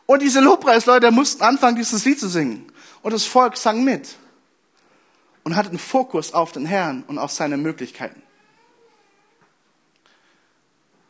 Und 0.06 0.22
diese 0.22 0.40
Lobpreisleute 0.40 1.10
mussten 1.10 1.42
anfangen, 1.42 1.76
dieses 1.76 2.04
Lied 2.04 2.20
zu 2.20 2.28
singen. 2.28 2.70
Und 3.02 3.12
das 3.12 3.24
Volk 3.24 3.56
sang 3.56 3.84
mit. 3.84 4.16
Und 5.44 5.56
hatte 5.56 5.70
einen 5.70 5.78
Fokus 5.78 6.34
auf 6.34 6.52
den 6.52 6.66
Herrn 6.66 7.04
und 7.06 7.18
auf 7.18 7.32
seine 7.32 7.56
Möglichkeiten. 7.56 8.22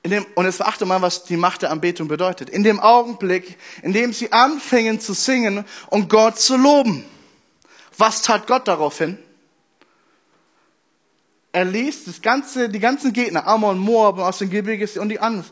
Dem, 0.05 0.27
und 0.35 0.45
jetzt 0.47 0.59
beachte 0.59 0.85
mal, 0.85 1.01
was 1.01 1.25
die 1.25 1.37
Macht 1.37 1.63
der 1.63 1.71
Anbetung 1.71 2.09
bedeutet. 2.09 2.51
In 2.51 2.65
dem 2.65 2.81
Augenblick, 2.81 3.57
in 3.83 3.93
dem 3.93 4.13
sie 4.13 4.33
anfingen 4.33 5.01
zu 5.01 5.13
singen 5.13 5.65
und 5.91 6.09
Gott 6.09 6.41
zu 6.41 6.57
loben. 6.57 7.05
Was 7.99 8.23
tat 8.23 8.47
Gott 8.47 8.67
daraufhin? 8.67 9.19
Er 11.53 11.67
ließ 11.67 12.05
das 12.07 12.23
ganze, 12.23 12.69
die 12.69 12.81
ganzen 12.81 13.13
Gegner, 13.13 13.47
Ammon, 13.47 13.79
Moab 13.79 14.19
aus 14.19 14.39
dem 14.39 14.51
Gebirge 14.51 14.89
und 15.01 15.11
die 15.11 15.21
anderen, 15.21 15.45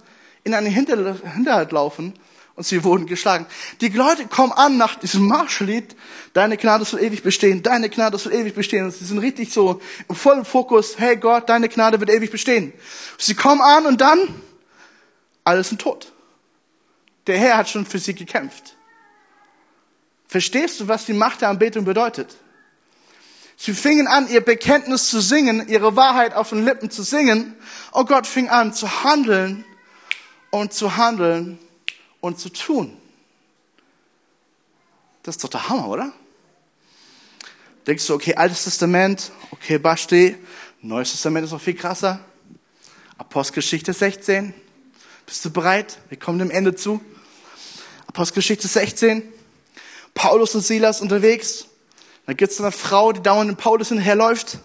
in 0.45 0.55
einen 0.55 0.67
Hinterhalt 0.67 1.73
laufen 1.73 2.15
und 2.55 2.65
sie 2.65 2.83
wurden 2.85 3.07
geschlagen. 3.07 3.47
Die 3.83 3.89
Leute 3.89 4.27
kommen 4.27 4.53
an 4.53 4.79
nach 4.79 4.95
diesem 4.97 5.27
Marschlied, 5.27 5.95
deine 6.33 6.57
Gnade 6.57 6.85
soll 6.85 7.03
ewig 7.03 7.23
bestehen, 7.23 7.63
deine 7.63 7.91
Gnade 7.91 8.17
soll 8.19 8.33
ewig 8.33 8.55
bestehen. 8.55 8.87
Und 8.87 8.95
sie 8.95 9.05
sind 9.05 9.19
richtig 9.19 9.53
so 9.53 9.81
im 10.09 10.15
vollen 10.15 10.45
Fokus, 10.45 10.99
hey 10.99 11.17
Gott, 11.17 11.49
deine 11.49 11.69
Gnade 11.69 12.01
wird 12.01 12.11
ewig 12.11 12.31
bestehen. 12.31 12.73
Sie 13.19 13.35
kommen 13.35 13.61
an 13.61 13.87
und 13.87 14.01
dann, 14.01 14.19
alles 15.45 15.69
sind 15.69 15.81
tot. 15.81 16.13
Der 17.27 17.39
Herr 17.39 17.59
hat 17.59 17.69
schon 17.69 17.85
für 17.85 17.99
sie 17.99 18.15
gekämpft. 18.15 18.77
Verstehst 20.27 20.81
du, 20.81 20.89
was 20.89 21.07
die 21.07 21.13
Macht 21.13 21.43
der 21.43 21.49
Anbetung 21.49 21.85
bedeutet? 21.85 22.37
Sie 23.63 23.75
fingen 23.75 24.07
an, 24.07 24.27
ihr 24.31 24.41
Bekenntnis 24.41 25.11
zu 25.11 25.21
singen, 25.21 25.69
ihre 25.69 25.95
Wahrheit 25.95 26.33
auf 26.33 26.49
den 26.49 26.65
Lippen 26.65 26.91
zu 26.91 27.03
singen. 27.03 27.55
Und 27.91 28.09
Gott 28.09 28.27
fing 28.27 28.49
an 28.49 28.73
zu 28.73 29.05
handeln 29.05 29.67
und 30.49 30.73
zu 30.73 30.97
handeln 30.97 31.59
und 32.21 32.41
zu 32.41 32.49
tun. 32.49 32.97
Das 35.23 35.37
ist 35.37 35.45
doch 35.45 35.51
der 35.51 35.69
Hammer, 35.69 35.89
oder? 35.89 36.11
Denkst 37.87 38.07
du, 38.07 38.15
okay, 38.15 38.35
Altes 38.35 38.65
Testament, 38.65 39.31
okay, 39.51 39.77
Basti, 39.77 40.39
Neues 40.81 41.11
Testament 41.11 41.45
ist 41.45 41.53
noch 41.53 41.61
viel 41.61 41.75
krasser. 41.75 42.19
Apostelgeschichte 43.19 43.93
16. 43.93 44.55
Bist 45.27 45.45
du 45.45 45.51
bereit? 45.51 45.99
Wir 46.09 46.19
kommen 46.19 46.39
dem 46.39 46.51
Ende 46.51 46.75
zu. 46.75 47.03
Apostelgeschichte 48.07 48.69
16. 48.69 49.23
Paulus 50.15 50.55
und 50.55 50.63
Silas 50.63 51.03
unterwegs. 51.03 51.67
Dann 52.27 52.37
gibt 52.37 52.53
es 52.53 52.61
eine 52.61 52.73
Frau, 52.73 53.13
die 53.13 53.23
dauernd 53.23 53.51
in 53.51 53.57
Paulus 53.57 53.89
hinterherläuft. 53.89 54.59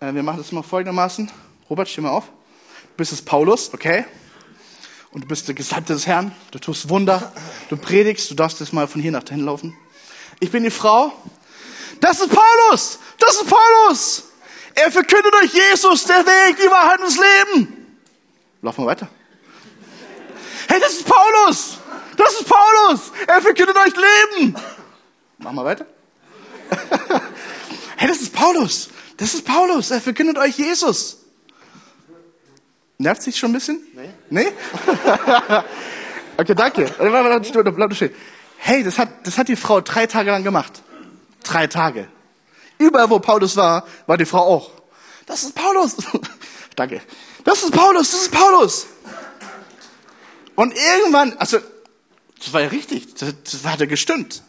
Äh, 0.00 0.14
wir 0.14 0.22
machen 0.22 0.38
das 0.38 0.52
mal 0.52 0.62
folgendermaßen. 0.62 1.30
Robert, 1.68 1.88
steh 1.88 2.00
mal 2.00 2.10
auf. 2.10 2.26
Du 2.26 2.96
bist 2.96 3.12
es 3.12 3.22
Paulus, 3.22 3.72
okay? 3.72 4.04
Und 5.12 5.24
du 5.24 5.28
bist 5.28 5.48
der 5.48 5.54
Gesandte 5.54 5.92
des 5.92 6.06
Herrn. 6.06 6.32
Du 6.50 6.58
tust 6.58 6.88
Wunder. 6.88 7.32
Du 7.68 7.76
predigst. 7.76 8.30
Du 8.30 8.34
darfst 8.34 8.60
jetzt 8.60 8.72
mal 8.72 8.86
von 8.86 9.00
hier 9.00 9.12
nach 9.12 9.24
dahin 9.24 9.44
laufen. 9.44 9.76
Ich 10.40 10.50
bin 10.50 10.62
die 10.62 10.70
Frau. 10.70 11.12
Das 12.00 12.20
ist 12.20 12.30
Paulus! 12.30 12.98
Das 13.18 13.34
ist 13.34 13.46
Paulus! 13.46 14.24
Er 14.74 14.90
verkündet 14.90 15.34
euch 15.42 15.52
Jesus, 15.52 16.04
der 16.04 16.24
Weg, 16.24 16.56
die 16.56 16.70
Wahrheit 16.70 16.98
und 16.98 17.06
das 17.06 17.16
Leben. 17.16 17.98
Lauf 18.62 18.78
mal 18.78 18.86
weiter. 18.86 19.08
Hey, 20.68 20.80
das 20.80 20.92
ist 20.92 21.06
Paulus! 21.06 21.78
Das 22.16 22.40
ist 22.40 22.48
Paulus! 22.48 23.12
Er 23.26 23.42
verkündet 23.42 23.76
euch 23.76 23.92
Leben! 23.94 24.56
Mach 25.38 25.52
mal 25.52 25.64
weiter. 25.64 25.86
hey, 27.96 28.08
das 28.08 28.20
ist 28.20 28.32
Paulus. 28.32 28.90
Das 29.16 29.34
ist 29.34 29.44
Paulus. 29.44 29.90
Er 29.90 30.00
verkündet 30.00 30.38
euch 30.38 30.56
Jesus. 30.56 31.18
Nervt 32.98 33.22
sich 33.22 33.38
schon 33.38 33.50
ein 33.50 33.54
bisschen? 33.54 33.80
Nee. 33.94 34.10
Nee? 34.28 34.52
okay, 36.36 36.54
danke. 36.54 36.86
Bleib 36.98 37.94
stehen. 37.94 38.14
Hey, 38.58 38.82
das 38.82 38.98
hat, 38.98 39.08
das 39.26 39.38
hat 39.38 39.48
die 39.48 39.56
Frau 39.56 39.80
drei 39.80 40.06
Tage 40.06 40.30
lang 40.30 40.44
gemacht. 40.44 40.82
Drei 41.42 41.66
Tage. 41.66 42.08
Überall, 42.78 43.08
wo 43.08 43.18
Paulus 43.18 43.56
war, 43.56 43.86
war 44.06 44.18
die 44.18 44.26
Frau 44.26 44.40
auch. 44.40 44.70
Das 45.26 45.44
ist 45.44 45.54
Paulus. 45.54 45.96
danke. 46.76 47.00
Das 47.44 47.62
ist 47.62 47.72
Paulus, 47.72 48.10
das 48.10 48.22
ist 48.22 48.32
Paulus. 48.32 48.86
Und 50.54 50.74
irgendwann, 50.74 51.34
also, 51.38 51.58
das 52.38 52.52
war 52.52 52.60
ja 52.60 52.68
richtig, 52.68 53.14
das, 53.14 53.34
das 53.44 53.64
hat 53.64 53.80
er 53.80 53.86
gestimmt. 53.86 54.42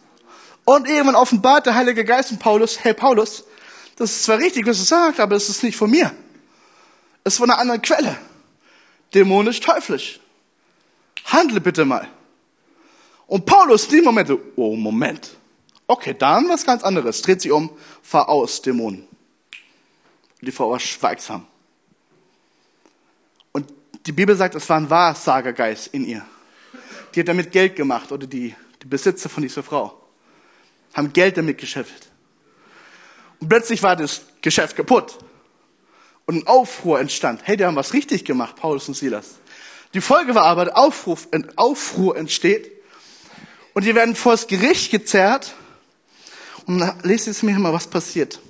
Und 0.64 0.88
irgendwann 0.88 1.16
offenbart 1.16 1.66
der 1.66 1.74
Heilige 1.74 2.04
Geist 2.04 2.30
in 2.30 2.38
Paulus, 2.38 2.82
hey 2.84 2.94
Paulus, 2.94 3.44
das 3.96 4.10
ist 4.10 4.24
zwar 4.24 4.38
richtig, 4.38 4.66
was 4.66 4.78
du 4.78 4.84
sagst, 4.84 5.20
aber 5.20 5.36
es 5.36 5.48
ist 5.48 5.62
nicht 5.62 5.76
von 5.76 5.90
mir. 5.90 6.12
Es 7.24 7.34
ist 7.34 7.38
von 7.38 7.50
einer 7.50 7.58
anderen 7.58 7.82
Quelle. 7.82 8.16
Dämonisch, 9.14 9.60
teuflisch. 9.60 10.20
Handle 11.24 11.60
bitte 11.60 11.84
mal. 11.84 12.08
Und 13.26 13.46
Paulus, 13.46 13.88
die 13.88 14.00
Momente, 14.00 14.38
oh 14.56 14.76
Moment. 14.76 15.36
Okay, 15.86 16.14
dann 16.18 16.48
was 16.48 16.64
ganz 16.64 16.82
anderes. 16.82 17.22
Dreht 17.22 17.42
sich 17.42 17.52
um, 17.52 17.70
fahr 18.02 18.28
aus, 18.28 18.62
Dämonen. 18.62 19.00
Und 19.02 20.46
die 20.46 20.52
Frau 20.52 20.70
war 20.70 20.80
schweigsam. 20.80 21.46
Und 23.52 23.72
die 24.06 24.12
Bibel 24.12 24.34
sagt, 24.36 24.54
es 24.54 24.68
war 24.68 24.78
ein 24.78 24.88
Wahrsagergeist 24.88 25.88
in 25.88 26.04
ihr. 26.06 26.24
Die 27.14 27.20
hat 27.20 27.28
damit 27.28 27.52
Geld 27.52 27.76
gemacht, 27.76 28.10
oder 28.10 28.26
die, 28.26 28.54
die 28.82 28.86
Besitzer 28.86 29.28
von 29.28 29.42
dieser 29.42 29.62
Frau 29.62 30.01
haben 30.94 31.12
Geld 31.12 31.36
damit 31.36 31.58
geschäft. 31.58 32.08
Und 33.40 33.48
plötzlich 33.48 33.82
war 33.82 33.96
das 33.96 34.22
Geschäft 34.40 34.76
kaputt. 34.76 35.18
Und 36.26 36.36
ein 36.36 36.46
Aufruhr 36.46 37.00
entstand. 37.00 37.40
Hey, 37.44 37.56
die 37.56 37.64
haben 37.64 37.76
was 37.76 37.92
richtig 37.92 38.24
gemacht, 38.24 38.56
Paulus 38.56 38.88
und 38.88 38.94
Silas. 38.94 39.36
Die 39.94 40.00
Folge 40.00 40.34
war 40.34 40.44
aber, 40.44 40.76
Aufruf, 40.76 41.28
ein 41.32 41.56
Aufruhr 41.58 42.16
entsteht. 42.16 42.70
Und 43.74 43.84
die 43.84 43.94
werden 43.94 44.14
vor 44.14 44.32
das 44.32 44.46
Gericht 44.46 44.90
gezerrt. 44.90 45.54
Und 46.66 46.80
lest 47.02 47.26
jetzt 47.26 47.42
mir 47.42 47.58
mal, 47.58 47.72
was 47.72 47.88
passiert. 47.88 48.40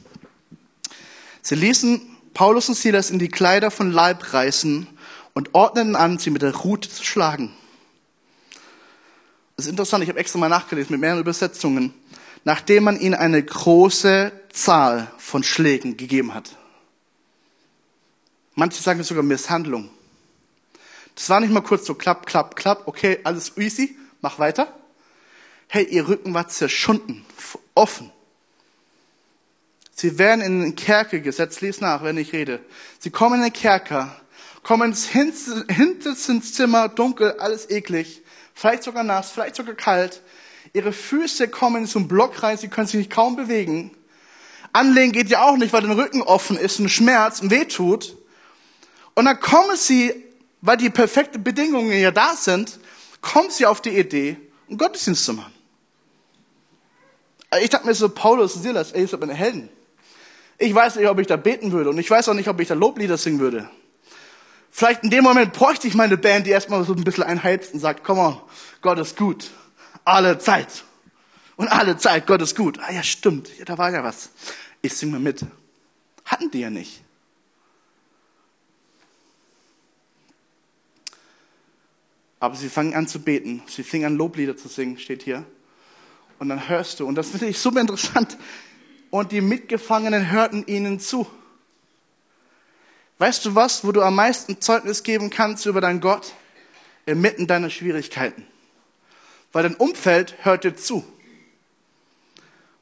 Sie 1.41 1.55
ließen 1.55 2.01
Paulus 2.35 2.69
und 2.69 2.75
Silas 2.75 3.11
in 3.11 3.19
die 3.19 3.29
Kleider 3.29 3.71
von 3.71 3.91
Leib 3.91 4.33
reißen 4.33 4.87
und 5.33 5.55
ordneten 5.55 5.97
an, 5.97 6.19
sie 6.19 6.31
mit 6.31 6.43
der 6.43 6.55
Rute 6.55 6.91
zu 6.91 7.05
schlagen. 7.05 7.53
Das 9.57 9.67
ist 9.67 9.71
interessant, 9.71 10.03
ich 10.03 10.11
habe 10.11 10.19
extra 10.19 10.39
mal 10.39 10.49
nachgelesen 10.49 10.93
mit 10.93 11.01
mehreren 11.01 11.21
Übersetzungen 11.21 11.95
nachdem 12.45 12.85
man 12.85 13.01
ihnen 13.01 13.15
eine 13.15 13.43
große 13.43 14.33
Zahl 14.53 15.11
von 15.19 15.43
Schlägen 15.43 15.97
gegeben 15.97 16.35
hat. 16.35 16.57
Manche 18.55 18.83
sagen 18.83 19.03
sogar 19.03 19.23
Misshandlung. 19.23 19.91
Das 21.15 21.29
war 21.29 21.41
nicht 21.41 21.53
mal 21.53 21.63
kurz 21.63 21.87
so 21.87 21.95
klapp, 21.95 22.27
klapp, 22.27 22.57
klapp, 22.57 22.87
okay, 22.87 23.21
alles 23.25 23.57
easy, 23.57 23.97
mach 24.21 24.39
weiter. 24.39 24.75
Hey, 25.69 25.85
ihr 25.85 26.09
Rücken 26.09 26.35
war 26.35 26.49
zerschunden, 26.49 27.25
offen. 27.75 28.11
Sie 29.95 30.19
werden 30.19 30.41
in 30.41 30.61
den 30.61 30.77
Kerker 30.77 31.21
gesetzt, 31.21 31.61
lies 31.61 31.81
nach, 31.81 32.03
wenn 32.03 32.17
ich 32.17 32.33
rede. 32.33 32.61
Sie 32.99 33.11
kommen 33.11 33.37
in 33.37 33.43
den 33.43 33.53
Kerker, 33.53 34.21
kommen 34.63 34.91
ins 34.91 35.07
hinterste 35.07 36.41
Zimmer, 36.41 36.89
dunkel, 36.89 37.39
alles 37.39 37.71
eklig, 37.71 38.23
vielleicht 38.55 38.83
sogar 38.83 39.05
nass, 39.05 39.31
vielleicht 39.31 39.57
sogar 39.57 39.75
kalt. 39.75 40.23
Ihre 40.75 40.93
Füße 40.93 41.49
kommen 41.49 41.87
zum 41.87 42.09
Block 42.09 42.43
rein, 42.43 42.57
sie 42.57 42.69
können 42.69 42.87
sich 42.87 43.11
kaum 43.11 43.37
bewegen. 43.37 43.91
Anlegen 44.73 45.13
geht 45.13 45.29
ja 45.29 45.45
auch 45.45 45.57
nicht, 45.57 45.73
weil 45.73 45.83
der 45.83 45.97
Rücken 45.97 46.23
offen 46.23 46.57
ist 46.57 46.81
und 46.81 46.89
Schmerz 46.89 47.41
und 47.41 47.51
wehtut. 47.51 48.17
Und 49.15 49.27
dann 49.27 49.39
kommen 49.39 49.77
sie 49.77 50.15
weil 50.63 50.77
die 50.77 50.89
perfekten 50.89 51.45
Bedingungen 51.45 51.93
ja 51.93 52.11
da 52.11 52.35
sind, 52.35 52.79
kommt 53.21 53.53
sie 53.53 53.67
auf 53.67 53.83
die 53.83 53.91
Idee, 53.91 54.39
einen 54.69 54.79
Gottesdienst 54.79 55.25
zu 55.25 55.35
machen. 55.35 55.53
Ich 57.61 57.69
dachte 57.69 57.87
mir 57.87 57.95
so, 57.95 58.09
Paulus 58.09 58.57
und 58.57 58.63
Silas, 58.63 58.93
ey, 58.93 59.03
ihr 59.03 59.09
seid 59.09 59.21
meine 59.21 59.35
Helden. 59.35 59.69
Ich 60.57 60.75
weiß 60.75 60.97
nicht, 60.97 61.09
ob 61.09 61.19
ich 61.19 61.27
da 61.27 61.37
beten 61.37 61.73
würde 61.73 61.91
und 61.91 61.99
ich 61.99 62.09
weiß 62.09 62.29
auch 62.29 62.35
nicht, 62.35 62.49
ob 62.49 62.59
ich 62.61 62.69
da 62.69 62.75
Loblieder 62.75 63.19
singen 63.19 63.41
würde. 63.41 63.69
Vielleicht 64.71 65.03
in 65.03 65.11
dem 65.11 65.25
Moment 65.25 65.53
bräuchte 65.53 65.87
ich 65.87 65.95
meine 65.95 66.17
Band, 66.17 66.47
die 66.47 66.51
erstmal 66.51 66.83
so 66.85 66.95
ein 66.95 67.05
bisschen 67.05 67.25
einheizt 67.25 67.75
und 67.75 67.81
sagt, 67.81 68.05
komm 68.05 68.19
on, 68.19 68.41
Gott 68.81 68.99
ist 68.99 69.19
gut. 69.19 69.51
Alle 70.05 70.39
Zeit. 70.39 70.85
Und 71.57 71.69
alle 71.69 71.97
Zeit, 71.97 72.27
Gott 72.27 72.43
ist 72.43 72.57
gut. 72.57 72.79
Ah 72.81 72.93
ja, 72.93 73.03
stimmt. 73.03 73.57
Ja, 73.59 73.65
da 73.65 73.79
war 73.79 73.91
ja 73.91 74.03
was. 74.03 74.31
Ich 74.81 74.95
singe 74.95 75.13
mal 75.13 75.21
mit. 75.21 75.45
Hatten 76.25 76.51
die 76.51 76.61
ja 76.61 76.71
nicht. 76.71 77.03
Aber 82.41 82.57
sie 82.57 82.69
fangen 82.69 82.95
an 82.95 83.07
zu 83.07 83.21
beten. 83.21 83.63
Sie 83.69 83.85
fingen 83.85 84.07
an, 84.07 84.17
Loblieder 84.17 84.57
zu 84.57 84.67
singen, 84.67 84.99
steht 84.99 85.23
hier. 85.23 85.45
Und 86.41 86.49
dann 86.49 86.69
hörst 86.69 86.99
du, 86.99 87.07
und 87.07 87.15
das 87.15 87.31
finde 87.31 87.47
ich 87.47 87.59
super 87.61 87.81
interessant, 87.81 88.37
und 89.11 89.31
die 89.31 89.41
Mitgefangenen 89.41 90.33
hörten 90.33 90.67
ihnen 90.67 90.99
zu. 90.99 91.25
Weißt 93.19 93.45
du 93.45 93.55
was, 93.55 93.85
wo 93.85 93.93
du 93.93 94.03
am 94.03 94.17
meisten 94.17 94.61
Zeugnis 94.61 95.05
geben 95.05 95.31
kannst 95.31 95.67
über 95.67 95.81
deinen 95.81 96.01
Gott? 96.01 96.35
Inmitten 97.07 97.47
deiner 97.47 97.71
Schwierigkeiten. 97.71 98.45
Weil 99.53 99.65
dein 99.65 99.75
Umfeld 99.75 100.35
hört 100.43 100.65
dir 100.65 100.77
zu. 100.77 101.05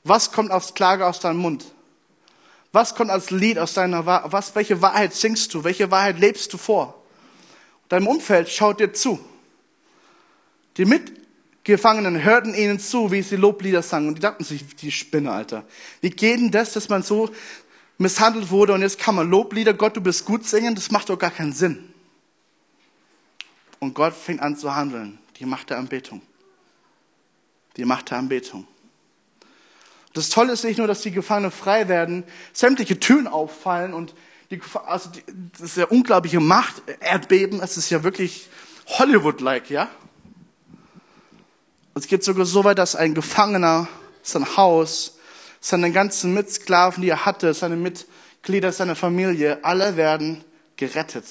Was 0.05 0.33
kommt 0.33 0.51
aufs 0.51 0.75
Klage 0.75 1.07
aus 1.07 1.21
deinem 1.21 1.39
Mund? 1.39 1.67
Was 2.73 2.95
kommt 2.95 3.11
als 3.11 3.31
Lied 3.31 3.59
aus 3.59 3.75
deiner 3.75 4.07
Wahrheit? 4.07 4.55
Welche 4.55 4.81
Wahrheit 4.81 5.13
singst 5.15 5.53
du? 5.53 5.65
Welche 5.65 5.91
Wahrheit 5.91 6.19
lebst 6.19 6.53
du 6.53 6.59
vor? 6.59 7.03
Dein 7.89 8.07
Umfeld 8.07 8.49
schaut 8.49 8.79
dir 8.79 8.93
zu. 8.93 9.19
Die 10.77 10.85
Mitgefangenen 10.85 12.23
hörten 12.23 12.55
ihnen 12.55 12.79
zu, 12.79 13.11
wie 13.11 13.23
sie 13.23 13.35
Loblieder 13.37 13.83
sangen. 13.83 14.09
Und 14.09 14.15
die 14.15 14.21
dachten 14.23 14.45
sich, 14.45 14.77
die 14.77 14.93
Spinne, 14.93 15.33
Alter. 15.33 15.65
Wie 16.01 16.11
geht 16.11 16.39
denn 16.39 16.53
das, 16.53 16.73
dass 16.73 16.89
man 16.89 17.03
so 17.03 17.31
misshandelt 17.99 18.51
wurde 18.51 18.73
und 18.73 18.83
jetzt 18.83 18.99
kann 18.99 19.17
man 19.17 19.29
Loblieder, 19.29 19.75
Gott, 19.75 19.97
du 19.97 20.01
bist 20.01 20.25
gut 20.25 20.47
singen? 20.47 20.77
Das 20.77 20.93
macht 20.93 21.09
doch 21.09 21.19
gar 21.19 21.33
keinen 21.33 21.53
Sinn. 21.53 21.93
Und 23.81 23.95
Gott 23.95 24.15
fängt 24.15 24.41
an 24.41 24.57
zu 24.57 24.75
handeln. 24.75 25.19
Die 25.41 25.47
Macht 25.47 25.71
der 25.71 25.79
Anbetung. 25.79 26.23
Die 27.77 27.85
Macht 27.85 28.11
der 28.11 28.19
Anbetung. 28.19 28.67
Das 30.13 30.29
Tolle 30.29 30.53
ist 30.53 30.65
nicht 30.65 30.79
nur, 30.79 30.89
dass 30.89 31.03
die 31.03 31.13
Gefangenen 31.13 31.53
frei 31.53 31.89
werden, 31.89 32.25
sämtliche 32.53 32.99
Türen 32.99 33.29
auffallen 33.29 33.95
und 33.95 34.15
die, 34.51 34.61
also 34.87 35.11
die, 35.11 35.23
das 35.53 35.63
ist 35.63 35.77
ja 35.77 35.87
unglaubliche 35.87 36.41
Macht, 36.41 36.83
Erdbeben, 36.99 37.61
es 37.63 37.77
ist 37.77 37.91
ja 37.91 38.03
wirklich 38.03 38.49
Hollywood-like, 38.87 39.71
ja? 39.71 39.89
Es 41.95 42.09
geht 42.09 42.25
sogar 42.25 42.45
so 42.47 42.65
weit, 42.65 42.79
dass 42.79 42.97
ein 42.97 43.15
Gefangener 43.15 43.89
sein 44.23 44.57
Haus, 44.57 45.19
seine 45.61 45.93
ganzen 45.93 46.35
Mitsklaven, 46.35 47.03
die 47.03 47.11
er 47.11 47.25
hatte, 47.25 47.55
seine 47.55 47.77
Mitglieder, 47.77 48.73
seine 48.73 48.97
Familie, 48.97 49.63
alle 49.63 49.97
werden 49.97 50.45
gerettet 50.77 51.25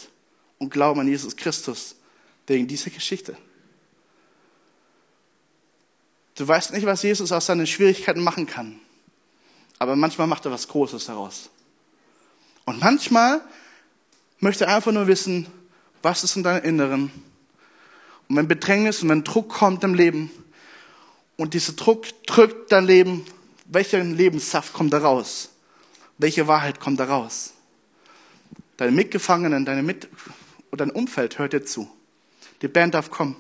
und 0.58 0.70
glauben 0.70 1.02
an 1.02 1.08
Jesus 1.08 1.36
Christus 1.36 1.96
wegen 2.48 2.68
dieser 2.68 2.92
Geschichte. 2.92 3.36
Du 6.40 6.48
weißt 6.48 6.72
nicht, 6.72 6.86
was 6.86 7.04
Jesus 7.04 7.34
aus 7.34 7.48
seinen 7.48 7.68
Schwierigkeiten 7.68 8.24
machen 8.24 8.48
kann. 8.48 8.80
Aber 9.78 9.98
manchmal 9.98 10.26
macht 10.26 10.46
er 10.46 10.52
was 10.52 10.70
Großes 10.70 11.08
daraus. 11.08 11.50
Und 12.64 12.80
manchmal 12.80 13.42
möchte 14.40 14.64
er 14.64 14.78
einfach 14.78 14.94
nur 14.94 15.08
wissen, 15.08 15.48
was 16.02 16.24
ist 16.24 16.38
in 16.38 16.44
deinem 16.44 16.64
Inneren. 16.64 17.12
Und 18.30 18.38
wenn 18.38 18.48
Bedrängnis 18.48 19.04
und 19.04 19.10
wenn 19.10 19.26
Druck 19.26 19.50
kommt 19.50 19.84
im 19.84 19.94
Leben 19.94 20.32
und 21.36 21.54
dieser 21.54 21.74
Druck 21.74 22.06
drückt 22.26 22.72
dein 22.72 22.86
Leben, 22.86 23.26
welcher 23.66 24.02
Lebenssaft 24.02 24.72
kommt 24.72 24.94
da 24.94 25.00
raus? 25.00 25.50
Welche 26.20 26.48
Wahrheit 26.48 26.80
kommt 26.80 27.02
da 27.02 27.04
raus? 27.04 27.52
Deine 28.78 28.94
Mitgefangenen, 28.94 29.66
deine 29.66 29.84
Mit 29.84 30.08
oder 30.72 30.86
dein 30.86 30.96
Umfeld 30.96 31.38
hört 31.38 31.52
dir 31.52 31.66
zu. 31.66 31.92
Die 32.62 32.70
Band 32.70 32.94
darf 32.94 33.12
kommen. 33.12 33.36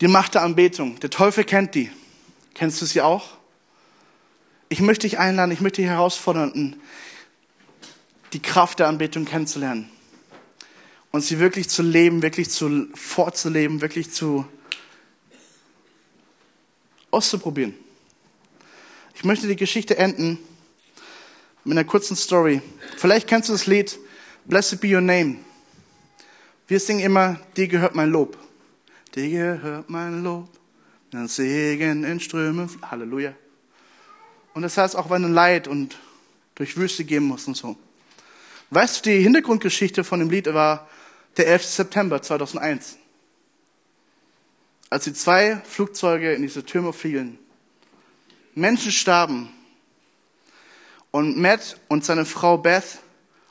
Die 0.00 0.08
Macht 0.08 0.34
der 0.34 0.42
Anbetung. 0.42 1.00
Der 1.00 1.10
Teufel 1.10 1.44
kennt 1.44 1.74
die. 1.74 1.90
Kennst 2.54 2.80
du 2.80 2.86
sie 2.86 3.00
auch? 3.00 3.36
Ich 4.68 4.80
möchte 4.80 5.06
dich 5.06 5.18
einladen, 5.18 5.50
ich 5.50 5.60
möchte 5.60 5.80
dich 5.80 5.90
herausfordern, 5.90 6.76
die 8.32 8.42
Kraft 8.42 8.78
der 8.78 8.88
Anbetung 8.88 9.24
kennenzulernen. 9.24 9.90
Und 11.10 11.22
sie 11.22 11.38
wirklich 11.38 11.68
zu 11.70 11.82
leben, 11.82 12.22
wirklich 12.22 12.50
zu, 12.50 12.88
vorzuleben, 12.94 13.80
wirklich 13.80 14.10
zu 14.10 14.46
auszuprobieren. 17.10 17.74
Ich 19.14 19.24
möchte 19.24 19.48
die 19.48 19.56
Geschichte 19.56 19.96
enden 19.96 20.38
mit 21.64 21.76
einer 21.76 21.88
kurzen 21.88 22.16
Story. 22.16 22.60
Vielleicht 22.96 23.26
kennst 23.26 23.48
du 23.48 23.52
das 23.52 23.66
Lied 23.66 23.98
Blessed 24.44 24.80
be 24.80 24.94
your 24.94 25.00
name. 25.00 25.36
Wir 26.66 26.80
singen 26.80 27.00
immer, 27.00 27.40
dir 27.56 27.68
gehört 27.68 27.94
mein 27.94 28.10
Lob. 28.10 28.38
Dir 29.18 29.56
gehört 29.56 29.90
mein 29.90 30.22
Lob, 30.22 30.48
ein 31.12 31.26
Segen 31.26 32.04
in 32.04 32.20
Strömen. 32.20 32.70
Halleluja. 32.88 33.34
Und 34.54 34.62
das 34.62 34.76
heißt, 34.76 34.94
auch 34.94 35.10
wenn 35.10 35.22
du 35.22 35.28
Leid 35.28 35.66
und 35.66 35.98
durch 36.54 36.76
Wüste 36.76 37.04
gehen 37.04 37.24
musst 37.24 37.48
und 37.48 37.56
so. 37.56 37.76
Weißt 38.70 39.04
du, 39.04 39.10
die 39.10 39.20
Hintergrundgeschichte 39.20 40.04
von 40.04 40.20
dem 40.20 40.30
Lied 40.30 40.46
war 40.54 40.88
der 41.36 41.48
11. 41.48 41.64
September 41.64 42.22
2001. 42.22 42.96
Als 44.88 45.02
die 45.02 45.14
zwei 45.14 45.56
Flugzeuge 45.64 46.32
in 46.34 46.42
diese 46.42 46.64
Türme 46.64 46.92
fielen. 46.92 47.40
Menschen 48.54 48.92
starben. 48.92 49.48
Und 51.10 51.36
Matt 51.36 51.80
und 51.88 52.04
seine 52.04 52.24
Frau 52.24 52.56
Beth 52.56 53.00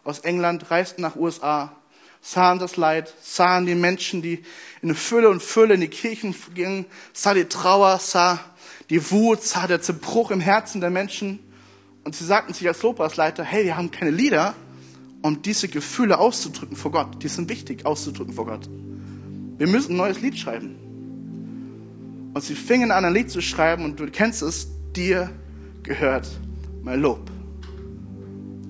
aus 0.06 0.20
England 0.20 0.72
reisten 0.72 1.02
nach 1.02 1.18
USA 1.18 1.76
sahen 2.22 2.60
das 2.60 2.78
Leid, 2.78 3.14
sahen 3.22 3.66
die 3.66 3.76
Menschen, 3.76 4.22
die 4.22 4.44
in 4.82 4.94
Fülle 4.96 5.30
und 5.30 5.42
Fülle 5.42 5.76
in 5.76 5.82
die 5.82 5.88
Kirchen 5.88 6.36
gingen, 6.54 6.86
sah 7.14 7.34
die 7.34 7.46
Trauer, 7.46 8.00
sah 8.00 8.40
die 8.90 9.12
Wut, 9.12 9.44
sah 9.44 9.68
der 9.68 9.82
Zerbruch 9.82 10.32
im 10.32 10.40
Herzen 10.40 10.82
der 10.82 10.90
Menschen. 10.90 11.40
Und 12.04 12.16
sie 12.16 12.26
sagten 12.26 12.54
sich 12.54 12.68
als 12.68 12.82
Lobpreisleiter, 12.84 13.44
hey, 13.44 13.66
wir 13.66 13.78
haben 13.78 13.92
keine 13.92 14.12
Lieder, 14.12 14.56
um 15.22 15.42
diese 15.42 15.68
Gefühle 15.68 16.20
auszudrücken 16.20 16.78
vor 16.78 16.92
Gott. 16.92 17.22
Die 17.22 17.28
sind 17.28 17.50
wichtig 17.50 17.86
auszudrücken 17.86 18.34
vor 18.34 18.46
Gott. 18.46 18.70
Wir 19.58 19.68
müssen 19.68 19.94
ein 19.94 19.98
neues 19.98 20.22
Lied 20.22 20.38
schreiben. 20.38 20.76
Und 22.34 22.44
sie 22.44 22.56
fingen 22.56 22.92
an, 22.92 23.04
ein 23.04 23.14
Lied 23.14 23.32
zu 23.32 23.42
schreiben 23.42 23.84
und 23.84 24.00
du 24.00 24.06
kennst 24.12 24.42
es, 24.42 24.68
dir 24.96 25.32
gehört 25.84 26.28
mein 26.84 27.02
Lob. 27.02 27.32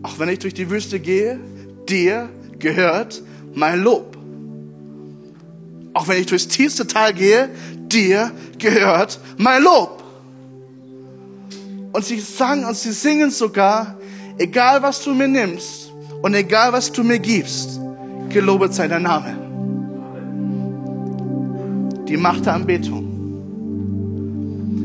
Auch 0.03 0.19
wenn 0.19 0.29
ich 0.29 0.39
durch 0.39 0.53
die 0.53 0.69
Wüste 0.69 0.99
gehe, 0.99 1.39
dir 1.87 2.29
gehört 2.59 3.21
mein 3.57 3.81
Lob. 3.81 4.15
Auch 5.93 6.07
wenn 6.07 6.19
ich 6.19 6.27
durchs 6.27 6.47
tiefste 6.47 6.85
Tal 6.85 7.13
gehe, 7.13 7.49
dir 7.91 8.31
gehört 8.59 9.19
mein 9.37 9.63
Lob. 9.63 10.03
Und 11.91 12.05
sie 12.05 12.19
sagen 12.19 12.65
und 12.65 12.75
sie 12.75 12.91
singen 12.91 13.31
sogar, 13.31 13.97
egal 14.37 14.83
was 14.83 15.03
du 15.03 15.15
mir 15.15 15.27
nimmst 15.27 15.91
und 16.21 16.35
egal 16.35 16.71
was 16.71 16.91
du 16.91 17.03
mir 17.03 17.17
gibst, 17.17 17.79
gelobet 18.29 18.75
sei 18.75 18.87
dein 18.87 19.01
Name. 19.01 19.35
Die 22.07 22.17
Macht 22.17 22.45
der 22.45 22.53
Anbetung. 22.53 23.05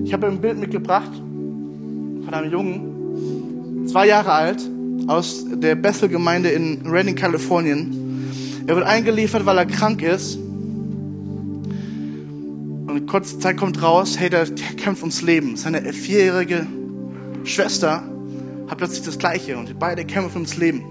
Ich 0.07 0.15
habe 0.15 0.29
ein 0.29 0.41
Bild 0.41 0.59
mitgebracht 0.59 1.13
von 1.13 2.33
einem 2.33 2.51
Jungen, 2.51 3.87
zwei 3.87 4.07
Jahre 4.07 4.33
alt, 4.33 4.63
aus 5.09 5.45
der 5.47 5.75
Bethel-Gemeinde 5.75 6.49
in 6.49 6.87
Redding, 6.87 7.17
Kalifornien. 7.17 8.03
Er 8.67 8.77
wird 8.77 8.87
eingeliefert, 8.87 9.45
weil 9.45 9.59
er 9.59 9.67
krank 9.67 10.03
ist. 10.03 10.37
Und 12.87 12.97
in 12.97 13.07
kurzer 13.07 13.41
Zeit 13.41 13.57
kommt 13.57 13.83
raus, 13.83 14.19
hey, 14.19 14.31
der, 14.31 14.45
der 14.45 14.77
kämpft 14.77 15.03
ums 15.03 15.23
Leben. 15.23 15.57
Seine 15.57 15.93
vierjährige 15.93 16.67
Schwester 17.45 18.03
hat 18.69 18.79
plötzlich 18.79 19.03
das 19.03 19.19
Gleiche 19.19 19.59
und 19.59 19.79
beide 19.79 20.05
kämpfen 20.05 20.39
ums 20.39 20.57
Leben. 20.57 20.85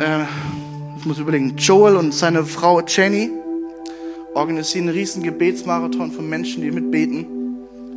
Äh, 0.00 0.24
ich 0.98 1.06
muss 1.06 1.18
überlegen, 1.18 1.56
Joel 1.56 1.96
und 1.96 2.12
seine 2.12 2.44
Frau 2.44 2.80
Jenny 2.80 3.30
organisieren 4.34 4.88
einen 4.88 4.96
riesen 4.96 5.22
Gebetsmarathon 5.22 6.12
von 6.12 6.28
Menschen, 6.28 6.62
die 6.62 6.70
mitbeten. 6.70 7.26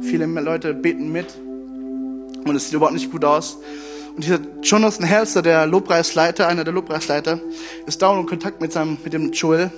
Viele 0.02 0.26
Leute 0.26 0.74
beten 0.74 1.12
mit 1.12 1.28
und 2.46 2.56
es 2.56 2.66
sieht 2.66 2.76
überhaupt 2.76 2.94
nicht 2.94 3.12
gut 3.12 3.26
aus. 3.26 3.58
Und 4.18 4.24
dieser 4.24 4.40
Jonathan 4.64 5.06
Helser, 5.06 5.44
der 5.44 5.68
Lobpreisleiter, 5.68 6.48
einer 6.48 6.64
der 6.64 6.74
Lobpreisleiter, 6.74 7.40
ist 7.86 8.02
dauernd 8.02 8.22
in 8.22 8.26
Kontakt 8.26 8.60
mit 8.60 8.74
seinem, 8.74 8.98
mit 9.04 9.14
dem 9.14 9.32
Joel, 9.32 9.70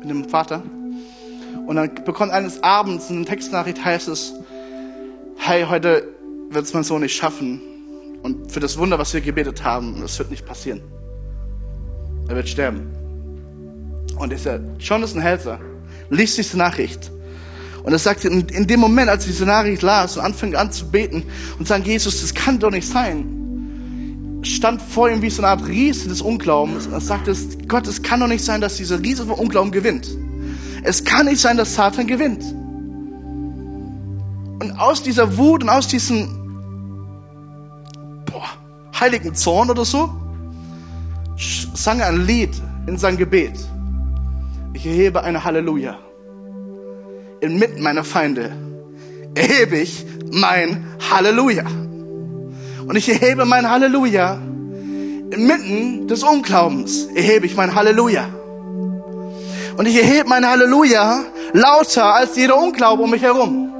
mit 0.00 0.10
dem 0.10 0.28
Vater. 0.28 0.62
Und 1.66 1.76
dann 1.76 1.94
bekommt 2.04 2.30
eines 2.30 2.62
Abends 2.62 3.08
eine 3.08 3.24
Textnachricht, 3.24 3.82
heißt 3.82 4.08
es, 4.08 4.34
hey, 5.38 5.64
heute 5.66 6.10
wird 6.50 6.66
es 6.66 6.74
mein 6.74 6.84
Sohn 6.84 7.00
nicht 7.00 7.16
schaffen. 7.16 7.62
Und 8.22 8.52
für 8.52 8.60
das 8.60 8.76
Wunder, 8.76 8.98
was 8.98 9.14
wir 9.14 9.22
gebetet 9.22 9.64
haben, 9.64 10.02
das 10.02 10.18
wird 10.18 10.30
nicht 10.30 10.44
passieren. 10.44 10.82
er 12.28 12.36
wird 12.36 12.50
sterben. 12.50 12.92
Und 14.18 14.30
dieser 14.30 14.60
Jonathan 14.78 15.22
Helser 15.22 15.58
liest 16.10 16.36
diese 16.36 16.58
Nachricht. 16.58 17.10
Und 17.82 17.92
er 17.92 17.98
sagt, 17.98 18.26
in, 18.26 18.46
in 18.50 18.66
dem 18.66 18.80
Moment, 18.80 19.08
als 19.08 19.24
er 19.24 19.30
diese 19.30 19.46
Nachricht 19.46 19.80
las 19.80 20.18
und 20.18 20.22
anfing 20.22 20.54
an 20.54 20.70
zu 20.70 20.90
beten 20.90 21.24
und 21.58 21.66
sagen, 21.66 21.84
Jesus, 21.84 22.20
das 22.20 22.34
kann 22.34 22.58
doch 22.58 22.70
nicht 22.70 22.86
sein, 22.86 23.35
stand 24.54 24.80
vor 24.82 25.10
ihm 25.10 25.22
wie 25.22 25.30
so 25.30 25.42
eine 25.42 25.48
Art 25.48 25.66
Riese 25.66 26.08
des 26.08 26.22
Unglaubens. 26.22 26.86
Und 26.86 27.02
sagte, 27.02 27.34
Gott, 27.68 27.86
es 27.86 28.02
kann 28.02 28.20
doch 28.20 28.28
nicht 28.28 28.44
sein, 28.44 28.60
dass 28.60 28.76
dieser 28.76 29.00
Riese 29.00 29.26
vom 29.26 29.38
Unglauben 29.38 29.72
gewinnt. 29.72 30.08
Es 30.82 31.04
kann 31.04 31.26
nicht 31.26 31.40
sein, 31.40 31.56
dass 31.56 31.74
Satan 31.74 32.06
gewinnt. 32.06 32.42
Und 34.62 34.72
aus 34.78 35.02
dieser 35.02 35.36
Wut 35.36 35.62
und 35.62 35.68
aus 35.68 35.88
diesem 35.88 36.28
boah, 38.26 38.48
heiligen 38.98 39.34
Zorn 39.34 39.70
oder 39.70 39.84
so, 39.84 40.10
sang 41.74 42.00
er 42.00 42.08
ein 42.08 42.26
Lied 42.26 42.50
in 42.86 42.96
sein 42.96 43.16
Gebet. 43.16 43.58
Ich 44.72 44.86
erhebe 44.86 45.22
eine 45.22 45.44
Halleluja. 45.44 45.98
Inmitten 47.40 47.82
meiner 47.82 48.04
Feinde 48.04 48.52
erhebe 49.34 49.78
ich 49.78 50.06
mein 50.32 50.86
Halleluja. 51.10 51.64
Und 52.86 52.96
ich 52.96 53.08
erhebe 53.08 53.44
mein 53.44 53.68
Halleluja. 53.68 54.38
Inmitten 55.30 56.06
des 56.06 56.22
Unglaubens 56.22 57.06
erhebe 57.14 57.46
ich 57.46 57.56
mein 57.56 57.74
Halleluja. 57.74 58.28
Und 59.76 59.86
ich 59.86 59.96
erhebe 59.96 60.28
mein 60.28 60.46
Halleluja 60.46 61.24
lauter 61.52 62.14
als 62.14 62.36
jeder 62.36 62.56
Unglaube 62.56 63.02
um 63.02 63.10
mich 63.10 63.22
herum. 63.22 63.72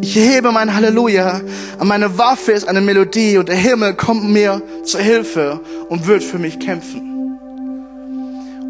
Ich 0.00 0.16
erhebe 0.16 0.52
mein 0.52 0.72
Halleluja, 0.72 1.40
und 1.78 1.88
meine 1.88 2.16
Waffe 2.18 2.52
ist 2.52 2.68
eine 2.68 2.80
Melodie 2.80 3.36
und 3.36 3.48
der 3.48 3.56
Himmel 3.56 3.94
kommt 3.94 4.24
mir 4.24 4.62
zur 4.84 5.00
Hilfe 5.00 5.60
und 5.88 6.06
wird 6.06 6.22
für 6.22 6.38
mich 6.38 6.60
kämpfen. 6.60 7.36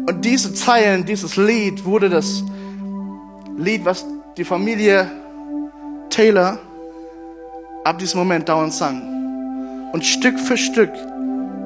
Und 0.07 0.25
diese 0.25 0.53
Zeilen, 0.55 1.05
dieses 1.05 1.35
Lied 1.35 1.85
wurde 1.85 2.09
das 2.09 2.43
Lied, 3.57 3.85
was 3.85 4.05
die 4.37 4.43
Familie 4.43 5.11
Taylor 6.09 6.57
ab 7.83 7.97
diesem 7.99 8.19
Moment 8.19 8.49
dauernd 8.49 8.73
sang. 8.73 9.01
Und 9.91 10.05
Stück 10.05 10.39
für 10.39 10.57
Stück, 10.57 10.91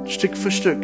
Stück 0.06 0.38
für 0.38 0.52
Stück 0.52 0.82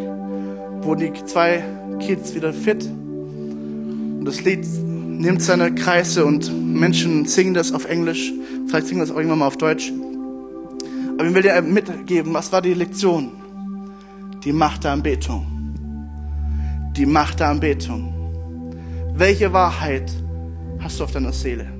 wurden 0.82 1.12
die 1.12 1.24
zwei 1.24 1.62
Kids 2.00 2.34
wieder 2.34 2.52
fit. 2.52 2.84
Und 2.84 4.24
das 4.24 4.42
Lied 4.44 4.66
nimmt 4.84 5.42
seine 5.42 5.74
Kreise 5.74 6.24
und 6.24 6.52
Menschen 6.74 7.26
singen 7.26 7.54
das 7.54 7.72
auf 7.72 7.86
Englisch. 7.86 8.32
Vielleicht 8.66 8.86
singen 8.86 9.00
das 9.00 9.10
auch 9.10 9.16
irgendwann 9.16 9.40
mal 9.40 9.46
auf 9.46 9.56
Deutsch. 9.56 9.92
Aber 11.18 11.26
ich 11.26 11.34
will 11.34 11.42
dir 11.42 11.60
mitgeben, 11.62 12.32
was 12.32 12.50
war 12.52 12.62
die 12.62 12.74
Lektion? 12.74 13.32
Die 14.44 14.52
Macht 14.52 14.84
der 14.84 14.92
Anbetung. 14.92 15.46
Die 16.96 17.06
Macht 17.06 17.40
der 17.40 17.48
Anbetung. 17.48 18.14
Welche 19.14 19.52
Wahrheit 19.52 20.10
hast 20.78 20.98
du 20.98 21.04
auf 21.04 21.12
deiner 21.12 21.32
Seele? 21.32 21.79